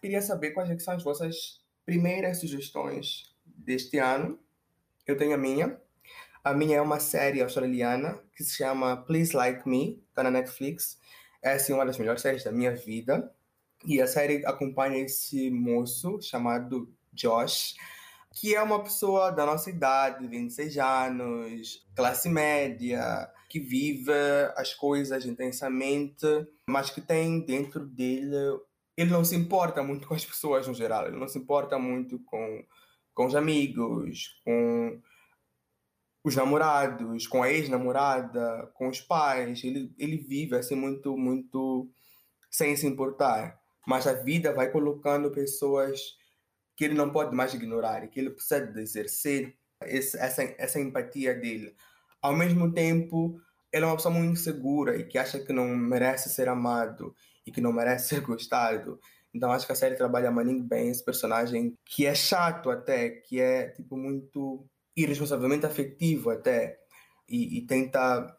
queria 0.04 0.20
saber 0.20 0.50
quais 0.50 0.68
é 0.68 0.78
são 0.78 0.92
as 0.92 1.02
vossas 1.02 1.62
primeiras 1.86 2.38
sugestões 2.38 3.34
deste 3.46 3.96
ano. 3.96 4.38
Eu 5.06 5.16
tenho 5.16 5.32
a 5.32 5.38
minha. 5.38 5.80
A 6.44 6.52
minha 6.52 6.76
é 6.76 6.80
uma 6.82 7.00
série 7.00 7.40
australiana 7.40 8.20
que 8.36 8.44
se 8.44 8.58
chama 8.58 8.98
Please 8.98 9.34
Like 9.34 9.66
Me, 9.66 10.04
está 10.10 10.22
na 10.22 10.30
Netflix. 10.30 11.00
É 11.40 11.52
assim, 11.52 11.72
uma 11.72 11.86
das 11.86 11.96
melhores 11.96 12.20
séries 12.20 12.44
da 12.44 12.52
minha 12.52 12.76
vida. 12.76 13.32
E 13.86 13.98
a 13.98 14.06
série 14.06 14.44
acompanha 14.44 15.02
esse 15.02 15.50
moço 15.50 16.20
chamado 16.20 16.92
Josh, 17.10 17.74
que 18.34 18.54
é 18.54 18.62
uma 18.62 18.82
pessoa 18.82 19.30
da 19.30 19.46
nossa 19.46 19.70
idade, 19.70 20.26
26 20.26 20.76
anos, 20.78 21.86
classe 21.94 22.28
média, 22.28 23.30
que 23.48 23.60
vive 23.60 24.12
as 24.56 24.74
coisas 24.74 25.24
intensamente, 25.24 26.26
mas 26.68 26.90
que 26.90 27.00
tem 27.00 27.40
dentro 27.40 27.86
dele 27.86 28.58
ele 28.96 29.10
não 29.10 29.24
se 29.24 29.34
importa 29.34 29.82
muito 29.82 30.06
com 30.06 30.14
as 30.14 30.24
pessoas 30.24 30.66
no 30.66 30.74
geral, 30.74 31.06
ele 31.06 31.18
não 31.18 31.28
se 31.28 31.38
importa 31.38 31.78
muito 31.78 32.18
com, 32.24 32.64
com 33.12 33.26
os 33.26 33.34
amigos, 33.34 34.40
com 34.44 35.00
os 36.24 36.36
namorados, 36.36 37.26
com 37.26 37.42
a 37.42 37.50
ex-namorada, 37.50 38.70
com 38.74 38.88
os 38.88 39.00
pais. 39.00 39.62
Ele, 39.62 39.92
ele 39.98 40.16
vive 40.16 40.56
assim 40.56 40.74
muito, 40.74 41.16
muito 41.16 41.90
sem 42.50 42.74
se 42.76 42.86
importar. 42.86 43.60
Mas 43.86 44.06
a 44.06 44.14
vida 44.14 44.54
vai 44.54 44.70
colocando 44.70 45.30
pessoas 45.30 46.00
que 46.76 46.84
ele 46.84 46.94
não 46.94 47.10
pode 47.10 47.34
mais 47.34 47.54
ignorar, 47.54 48.06
que 48.08 48.18
ele 48.18 48.30
precisa 48.30 48.66
de 48.66 48.80
exercer 48.80 49.54
esse, 49.82 50.18
essa, 50.18 50.42
essa 50.58 50.80
empatia 50.80 51.34
dele. 51.34 51.74
Ao 52.20 52.34
mesmo 52.34 52.72
tempo, 52.72 53.40
ele 53.72 53.84
é 53.84 53.86
uma 53.86 53.96
pessoa 53.96 54.14
muito 54.14 54.32
insegura 54.32 54.96
e 54.96 55.04
que 55.04 55.18
acha 55.18 55.38
que 55.38 55.52
não 55.52 55.68
merece 55.68 56.30
ser 56.30 56.48
amado 56.48 57.14
e 57.46 57.52
que 57.52 57.60
não 57.60 57.72
merece 57.72 58.08
ser 58.14 58.20
gostado. 58.20 58.98
Então 59.32 59.50
acho 59.50 59.66
que 59.66 59.72
a 59.72 59.76
série 59.76 59.96
trabalha 59.96 60.30
muito 60.30 60.62
bem 60.62 60.88
esse 60.88 61.04
personagem 61.04 61.76
que 61.84 62.06
é 62.06 62.14
chato 62.14 62.70
até, 62.70 63.10
que 63.10 63.40
é 63.40 63.68
tipo 63.70 63.96
muito 63.96 64.64
irresponsavelmente 64.96 65.66
afetivo 65.66 66.30
até 66.30 66.78
e, 67.28 67.58
e 67.58 67.66
tenta 67.66 68.32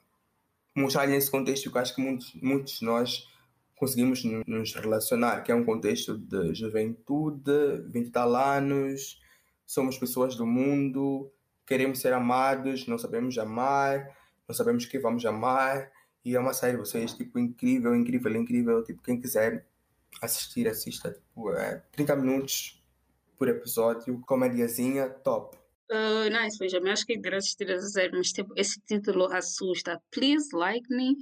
mostrar 0.75 1.05
nesse 1.05 1.29
contexto 1.29 1.69
que 1.69 1.77
eu 1.77 1.81
acho 1.81 1.95
que 1.95 2.01
muitos, 2.01 2.33
muitos 2.41 2.79
de 2.79 2.85
nós 2.85 3.27
conseguimos 3.75 4.23
nos 4.47 4.73
relacionar, 4.73 5.41
que 5.41 5.51
é 5.51 5.55
um 5.55 5.65
contexto 5.65 6.17
de 6.17 6.53
juventude, 6.55 7.83
20 7.89 8.11
tal 8.11 8.35
anos, 8.35 9.21
somos 9.65 9.97
pessoas 9.97 10.35
do 10.35 10.45
mundo, 10.45 11.31
queremos 11.65 11.99
ser 11.99 12.13
amados, 12.13 12.87
não 12.87 12.97
sabemos 12.97 13.37
amar, 13.37 14.09
não 14.47 14.55
sabemos 14.55 14.85
que 14.85 14.99
vamos 14.99 15.25
amar, 15.25 15.91
e 16.23 16.35
é 16.35 16.39
uma 16.39 16.53
série, 16.53 16.77
vocês, 16.77 17.13
tipo, 17.13 17.37
incrível, 17.37 17.95
incrível, 17.95 18.35
incrível, 18.35 18.83
tipo, 18.83 19.01
quem 19.03 19.19
quiser 19.19 19.67
assistir, 20.21 20.67
assista, 20.67 21.11
tipo, 21.11 21.51
é 21.51 21.83
30 21.91 22.15
minutos 22.15 22.83
por 23.37 23.47
episódio, 23.47 24.19
comediazinha, 24.21 25.09
top. 25.09 25.57
Uh, 25.91 26.29
nice, 26.31 26.57
Benjamin. 26.57 26.89
Acho 26.89 27.05
que 27.05 27.13
irá 27.13 27.37
assistir 27.37 27.69
a 27.69 27.79
série, 27.79 28.17
mas 28.17 28.31
tipo, 28.31 28.53
esse 28.55 28.79
título 28.81 29.25
assusta. 29.25 30.01
Please 30.09 30.49
like 30.55 30.87
me. 30.89 31.15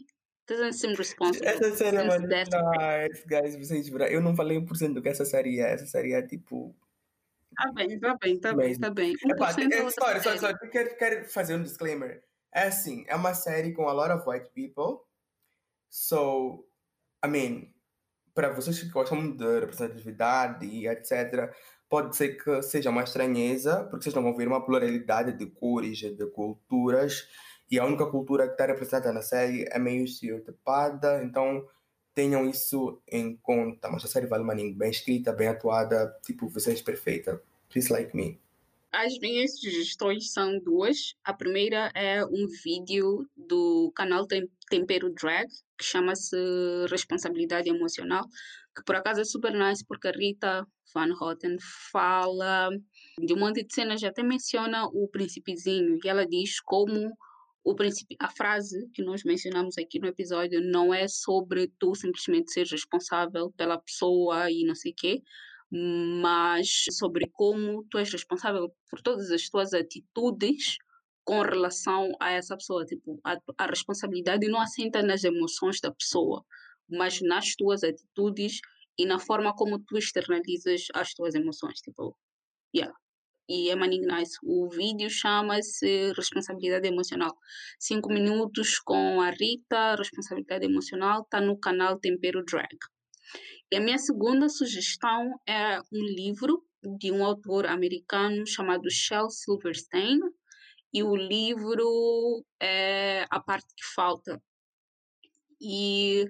Doesn't 0.47 0.73
seem 0.73 0.95
responsible. 0.95 1.47
Essa 1.47 1.75
série 1.75 1.97
é 1.97 2.03
muito 2.03 2.27
nice, 2.27 3.25
guys. 3.27 3.55
Vocês, 3.55 3.89
eu 4.11 4.21
não 4.21 4.35
falei 4.35 4.57
1% 4.57 4.93
do 4.93 5.01
que 5.01 5.09
essa 5.09 5.23
série 5.23 5.59
é. 5.59 5.73
Essa 5.73 5.85
série 5.85 6.13
é 6.13 6.21
tipo. 6.21 6.75
Tá 7.55 7.71
bem, 7.71 7.99
tá 7.99 8.17
bem, 8.19 8.39
tá 8.39 8.53
bem, 8.53 8.79
tá 8.79 8.89
bem. 8.89 9.15
Epá, 9.25 9.49
é, 9.51 9.89
sorry, 9.89 10.21
sorry, 10.21 10.39
sorry. 10.39 10.69
Quero, 10.71 10.97
quero 10.97 11.29
fazer 11.29 11.55
um 11.55 11.63
disclaimer. 11.63 12.23
É 12.53 12.63
assim, 12.63 13.05
é 13.07 13.15
uma 13.15 13.33
série 13.33 13.73
com 13.73 13.87
a 13.87 13.93
lot 13.93 14.11
of 14.11 14.27
white 14.27 14.49
people. 14.53 15.05
So, 15.89 16.65
I 17.23 17.29
mean, 17.29 17.73
para 18.33 18.49
vocês 18.49 18.79
que 18.79 18.89
gostam 18.89 19.35
de 19.35 19.59
representatividade 19.59 20.65
e 20.65 20.87
etc., 20.87 21.53
pode 21.87 22.15
ser 22.15 22.35
que 22.43 22.61
seja 22.63 22.89
uma 22.89 23.03
estranheza, 23.03 23.83
porque 23.85 24.03
vocês 24.03 24.15
não 24.15 24.23
vão 24.23 24.35
ver 24.35 24.47
uma 24.47 24.65
pluralidade 24.65 25.37
de 25.37 25.45
cores, 25.45 25.99
de 25.99 26.25
culturas, 26.31 27.27
e 27.73 27.79
a 27.79 27.85
única 27.85 28.05
cultura 28.05 28.45
que 28.45 28.51
está 28.51 28.67
representada 28.67 29.11
na 29.11 29.23
série 29.23 29.65
é 29.71 29.79
meio 29.79 30.05
estereotipada, 30.05 31.23
então 31.23 31.67
tenham 32.13 32.47
isso 32.47 33.01
em 33.07 33.35
conta. 33.37 33.89
Mas 33.89 34.05
a 34.05 34.07
série 34.07 34.27
vale 34.27 34.43
uma 34.43 34.53
bem 34.53 34.91
escrita, 34.91 35.33
bem 35.33 35.47
atuada, 35.47 36.15
tipo, 36.23 36.47
vocês 36.47 36.83
perfeita. 36.83 37.41
Please 37.71 37.91
like 37.91 38.15
me. 38.15 38.39
As 38.91 39.17
minhas 39.17 39.59
sugestões 39.59 40.31
são 40.31 40.59
duas. 40.59 41.15
A 41.23 41.33
primeira 41.33 41.91
é 41.95 42.23
um 42.23 42.45
vídeo 42.63 43.27
do 43.35 43.91
canal 43.95 44.27
Tempero 44.69 45.11
Drag, 45.11 45.47
que 45.75 45.83
chama-se 45.83 46.37
Responsabilidade 46.91 47.69
Emocional, 47.69 48.23
que 48.75 48.83
por 48.85 48.97
acaso 48.97 49.21
é 49.21 49.25
super 49.25 49.51
nice 49.51 49.83
porque 49.83 50.09
a 50.09 50.11
Rita 50.11 50.63
Van 50.93 51.11
Houten 51.19 51.57
fala 51.91 52.69
de 53.19 53.33
um 53.33 53.39
monte 53.39 53.63
de 53.63 53.73
cenas, 53.73 54.03
até 54.03 54.21
menciona 54.21 54.85
o 54.85 55.07
principezinho, 55.07 55.97
e 56.03 56.07
ela 56.07 56.23
diz 56.23 56.59
como 56.59 57.17
o 57.63 57.75
princípio, 57.75 58.17
a 58.19 58.29
frase 58.29 58.89
que 58.93 59.01
nós 59.01 59.23
mencionamos 59.23 59.77
aqui 59.77 59.97
no 59.99 60.07
episódio 60.07 60.61
não 60.61 60.93
é 60.93 61.07
sobre 61.07 61.71
tu 61.79 61.95
simplesmente 61.95 62.51
ser 62.51 62.67
responsável 62.67 63.51
pela 63.55 63.79
pessoa 63.79 64.51
e 64.51 64.65
não 64.65 64.75
sei 64.75 64.91
o 64.91 64.95
quê, 64.95 65.21
mas 66.21 66.85
sobre 66.91 67.29
como 67.31 67.85
tu 67.89 67.97
és 67.97 68.11
responsável 68.11 68.69
por 68.89 69.01
todas 69.01 69.31
as 69.31 69.49
tuas 69.49 69.73
atitudes 69.73 70.77
com 71.23 71.41
relação 71.41 72.11
a 72.19 72.31
essa 72.31 72.55
pessoa. 72.55 72.85
Tipo, 72.85 73.19
a, 73.23 73.37
a 73.57 73.65
responsabilidade 73.65 74.47
não 74.47 74.59
assenta 74.59 75.01
nas 75.01 75.23
emoções 75.23 75.79
da 75.79 75.91
pessoa, 75.91 76.45
mas 76.89 77.21
nas 77.21 77.55
tuas 77.55 77.83
atitudes 77.83 78.59
e 78.97 79.05
na 79.05 79.19
forma 79.19 79.55
como 79.55 79.79
tu 79.79 79.97
externalizas 79.97 80.87
as 80.93 81.13
tuas 81.13 81.33
emoções. 81.33 81.79
Tipo, 81.79 82.15
yeah. 82.75 82.93
E 83.47 83.69
é 83.69 83.75
maninho 83.75 84.07
nice. 84.07 84.37
O 84.41 84.69
vídeo 84.69 85.09
chama-se 85.09 86.13
Responsabilidade 86.13 86.87
Emocional. 86.87 87.35
Cinco 87.77 88.11
minutos 88.11 88.79
com 88.79 89.19
a 89.21 89.31
Rita, 89.31 89.95
Responsabilidade 89.95 90.65
Emocional, 90.65 91.23
está 91.23 91.41
no 91.41 91.59
canal 91.59 91.99
Tempero 91.99 92.43
Drag. 92.45 92.77
E 93.71 93.75
a 93.75 93.81
minha 93.81 93.97
segunda 93.97 94.47
sugestão 94.47 95.39
é 95.47 95.79
um 95.79 96.05
livro 96.15 96.63
de 96.99 97.11
um 97.11 97.25
autor 97.25 97.65
americano 97.65 98.45
chamado 98.47 98.89
Shel 98.89 99.29
Silverstein. 99.29 100.19
E 100.93 101.03
o 101.03 101.15
livro 101.15 102.45
é 102.61 103.25
A 103.29 103.41
Parte 103.41 103.67
que 103.75 103.85
Falta. 103.93 104.41
E 105.59 106.25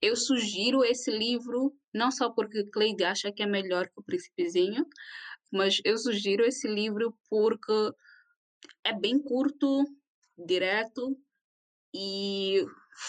eu 0.00 0.16
sugiro 0.16 0.84
esse 0.84 1.10
livro, 1.10 1.74
não 1.92 2.10
só 2.10 2.30
porque 2.30 2.64
Cleide 2.70 3.04
acha 3.04 3.30
que 3.30 3.42
é 3.42 3.46
melhor 3.46 3.86
que 3.86 4.00
o 4.00 4.02
Príncipezinho, 4.02 4.86
mas 5.52 5.80
eu 5.84 5.96
sugiro 5.96 6.44
esse 6.44 6.68
livro 6.68 7.14
porque 7.28 7.92
é 8.84 8.92
bem 8.92 9.22
curto, 9.22 9.84
direto 10.36 11.16
e 11.94 12.64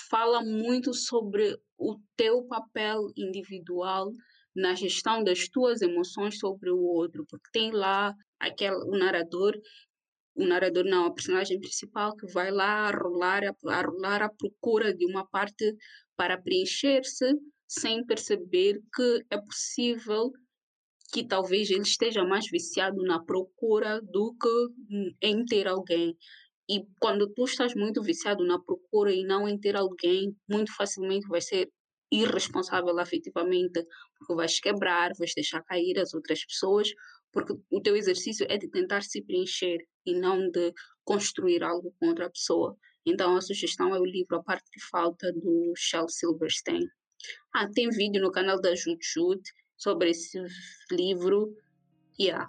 fala 0.10 0.42
muito 0.42 0.94
sobre 0.94 1.58
o 1.78 2.00
teu 2.16 2.46
papel 2.46 3.08
individual 3.18 4.12
na 4.56 4.76
gestão 4.76 5.24
das 5.24 5.48
tuas 5.48 5.82
emoções 5.82 6.38
sobre 6.38 6.70
o 6.70 6.80
outro, 6.80 7.26
porque 7.30 7.50
tem 7.52 7.72
lá 7.72 8.14
aquele 8.40 8.76
o 8.76 8.92
narrador, 8.92 9.56
o 10.36 10.46
narrador 10.46 10.86
não, 10.86 11.06
a 11.06 11.14
personagem 11.14 11.60
principal 11.60 12.16
que 12.16 12.28
vai 12.32 12.52
lá 12.52 12.90
rolar, 12.92 13.44
a 13.44 13.82
rolar 13.82 14.24
à 14.24 14.30
procura 14.30 14.94
de 14.94 15.06
uma 15.06 15.28
parte 15.28 15.76
para 16.16 16.42
preencher-se 16.42 17.34
sem 17.68 18.06
perceber 18.06 18.80
que 18.96 19.26
é 19.30 19.38
possível 19.38 20.32
que 21.12 21.28
talvez 21.28 21.70
ele 21.70 21.82
esteja 21.82 22.24
mais 22.24 22.45
viciado 22.49 23.01
na 23.03 23.24
procura 23.24 24.01
do 24.01 24.36
que 24.39 25.16
em 25.22 25.43
ter 25.45 25.68
alguém. 25.68 26.16
E 26.70 26.86
quando 26.99 27.28
tu 27.34 27.45
estás 27.45 27.74
muito 27.74 28.01
viciado 28.01 28.45
na 28.45 28.60
procura 28.60 29.12
e 29.12 29.24
não 29.24 29.47
em 29.47 29.60
ter 29.60 29.76
alguém, 29.76 30.36
muito 30.47 30.76
facilmente 30.76 31.28
vai 31.28 31.41
ser 31.41 31.70
irresponsável 32.12 32.97
afetivamente, 32.99 33.86
porque 34.18 34.36
vais 34.36 34.60
quebrar, 34.60 35.12
vais 35.18 35.34
deixar 35.34 35.64
cair 35.64 35.99
as 35.99 36.14
outras 36.14 36.45
pessoas, 36.45 36.89
porque 37.32 37.53
o 37.72 37.82
teu 37.82 37.95
exercício 37.95 38.45
é 38.49 38.57
de 38.57 38.70
tentar 38.70 39.01
se 39.01 39.22
preencher 39.24 39.78
e 40.05 40.14
não 40.14 40.49
de 40.49 40.74
construir 41.03 41.64
algo 41.64 41.93
com 41.99 42.07
outra 42.07 42.30
pessoa. 42.30 42.76
Então 43.05 43.36
a 43.36 43.41
sugestão 43.41 43.95
é 43.95 43.99
o 43.99 44.05
livro 44.05 44.38
A 44.38 44.43
Parte 44.43 44.70
que 44.72 44.80
Falta, 44.91 45.32
do 45.34 45.74
Shel 45.76 46.07
Silverstein. 46.07 46.86
Ah, 47.53 47.68
tem 47.68 47.89
vídeo 47.89 48.22
no 48.22 48.32
canal 48.32 48.60
da 48.62 48.74
Jude 48.76 49.41
sobre 49.80 50.11
esse 50.11 50.39
livro. 50.91 51.55
Yeah. 52.19 52.47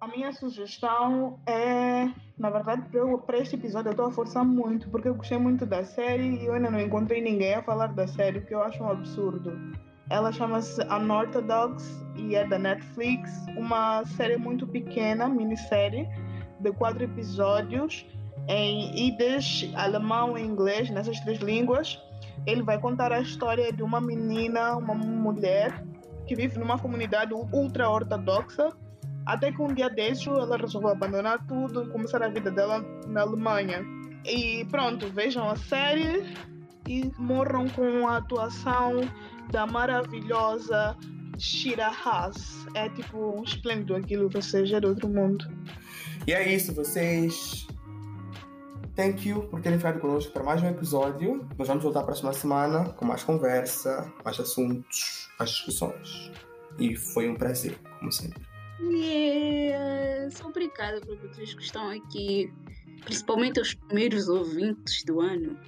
A 0.00 0.08
minha 0.08 0.32
sugestão 0.32 1.38
é, 1.46 2.10
na 2.36 2.50
verdade, 2.50 2.82
para 3.24 3.38
este 3.38 3.54
episódio 3.54 3.88
eu 3.88 3.92
estou 3.92 4.06
a 4.06 4.10
forçar 4.10 4.44
muito, 4.44 4.90
porque 4.90 5.08
eu 5.08 5.14
gostei 5.14 5.38
muito 5.38 5.64
da 5.64 5.82
série 5.82 6.36
e 6.36 6.44
eu 6.44 6.52
ainda 6.52 6.70
não 6.70 6.80
encontrei 6.80 7.22
ninguém 7.22 7.54
a 7.54 7.62
falar 7.62 7.86
da 7.86 8.06
série, 8.06 8.40
o 8.40 8.44
que 8.44 8.54
eu 8.54 8.62
acho 8.62 8.82
um 8.82 8.90
absurdo. 8.90 9.52
Ela 10.10 10.30
chama-se 10.30 10.82
Unorthodox 10.82 12.04
e 12.16 12.34
é 12.34 12.46
da 12.46 12.58
Netflix, 12.58 13.30
uma 13.56 14.04
série 14.04 14.36
muito 14.36 14.66
pequena, 14.66 15.26
minissérie, 15.26 16.06
de 16.60 16.72
quatro 16.72 17.04
episódios, 17.04 18.04
em 18.46 18.94
Yiddish, 18.98 19.72
alemão 19.74 20.36
e 20.36 20.42
inglês, 20.42 20.90
nessas 20.90 21.18
três 21.20 21.38
línguas. 21.38 21.98
Ele 22.46 22.62
vai 22.62 22.78
contar 22.78 23.10
a 23.10 23.20
história 23.20 23.72
de 23.72 23.82
uma 23.82 24.00
menina, 24.02 24.76
uma 24.76 24.94
mulher, 24.94 25.82
que 26.26 26.34
vive 26.34 26.58
numa 26.58 26.78
comunidade 26.78 27.32
ultra-ortodoxa 27.34 28.70
até 29.26 29.50
que 29.50 29.60
um 29.60 29.72
dia 29.72 29.88
desses 29.88 30.26
ela 30.26 30.56
resolveu 30.56 30.90
abandonar 30.90 31.44
tudo 31.46 31.84
e 31.84 31.88
começar 31.88 32.22
a 32.22 32.28
vida 32.28 32.50
dela 32.50 32.84
na 33.06 33.22
Alemanha. 33.22 33.82
E 34.24 34.64
pronto, 34.66 35.08
vejam 35.08 35.48
a 35.48 35.56
série 35.56 36.24
e 36.88 37.10
morram 37.18 37.68
com 37.70 38.06
a 38.06 38.18
atuação 38.18 39.00
da 39.50 39.66
maravilhosa 39.66 40.96
Shira 41.38 41.88
Haas. 41.88 42.66
É 42.74 42.88
tipo 42.90 43.42
esplêndido 43.44 43.96
aquilo, 43.96 44.30
seja, 44.42 44.76
é 44.76 44.80
de 44.80 44.86
outro 44.86 45.08
mundo. 45.08 45.46
E 46.26 46.32
é 46.32 46.52
isso, 46.52 46.74
vocês. 46.74 47.66
Thank 48.96 49.28
you 49.28 49.42
por 49.48 49.60
terem 49.60 49.76
ficado 49.76 49.98
conosco 49.98 50.32
para 50.32 50.44
mais 50.44 50.62
um 50.62 50.68
episódio. 50.68 51.48
Nós 51.58 51.66
vamos 51.66 51.82
voltar 51.82 52.00
a 52.00 52.04
próxima 52.04 52.32
semana 52.32 52.90
com 52.90 53.04
mais 53.04 53.24
conversa, 53.24 54.12
mais 54.24 54.38
assuntos, 54.38 55.28
mais 55.36 55.50
discussões. 55.50 56.30
E 56.78 56.94
foi 56.94 57.28
um 57.28 57.34
prazer, 57.34 57.76
como 57.98 58.12
sempre. 58.12 58.40
Yes! 58.80 60.40
Obrigada 60.44 61.00
por 61.00 61.16
vocês 61.16 61.54
que 61.54 61.62
estão 61.62 61.90
aqui, 61.90 62.52
principalmente 63.04 63.60
os 63.60 63.74
primeiros 63.74 64.28
ouvintes 64.28 65.02
do 65.04 65.20
ano. 65.20 65.58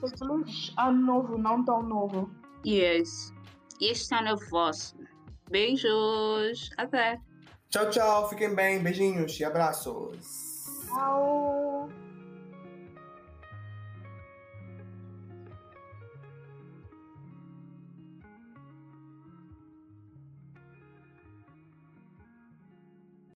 Feliz 0.00 0.72
ano 0.78 1.06
novo, 1.06 1.36
não 1.36 1.62
tão 1.62 1.82
novo. 1.82 2.30
Yes. 2.66 3.34
E 3.80 3.90
este 3.90 4.14
ano 4.14 4.28
é 4.28 4.36
vosso. 4.48 4.96
Beijos. 5.50 6.70
Até. 6.78 7.20
Tchau, 7.68 7.90
tchau. 7.90 8.28
Fiquem 8.30 8.54
bem. 8.54 8.82
Beijinhos 8.82 9.38
e 9.38 9.44
abraços. 9.44 10.16
Tchau. 10.86 11.71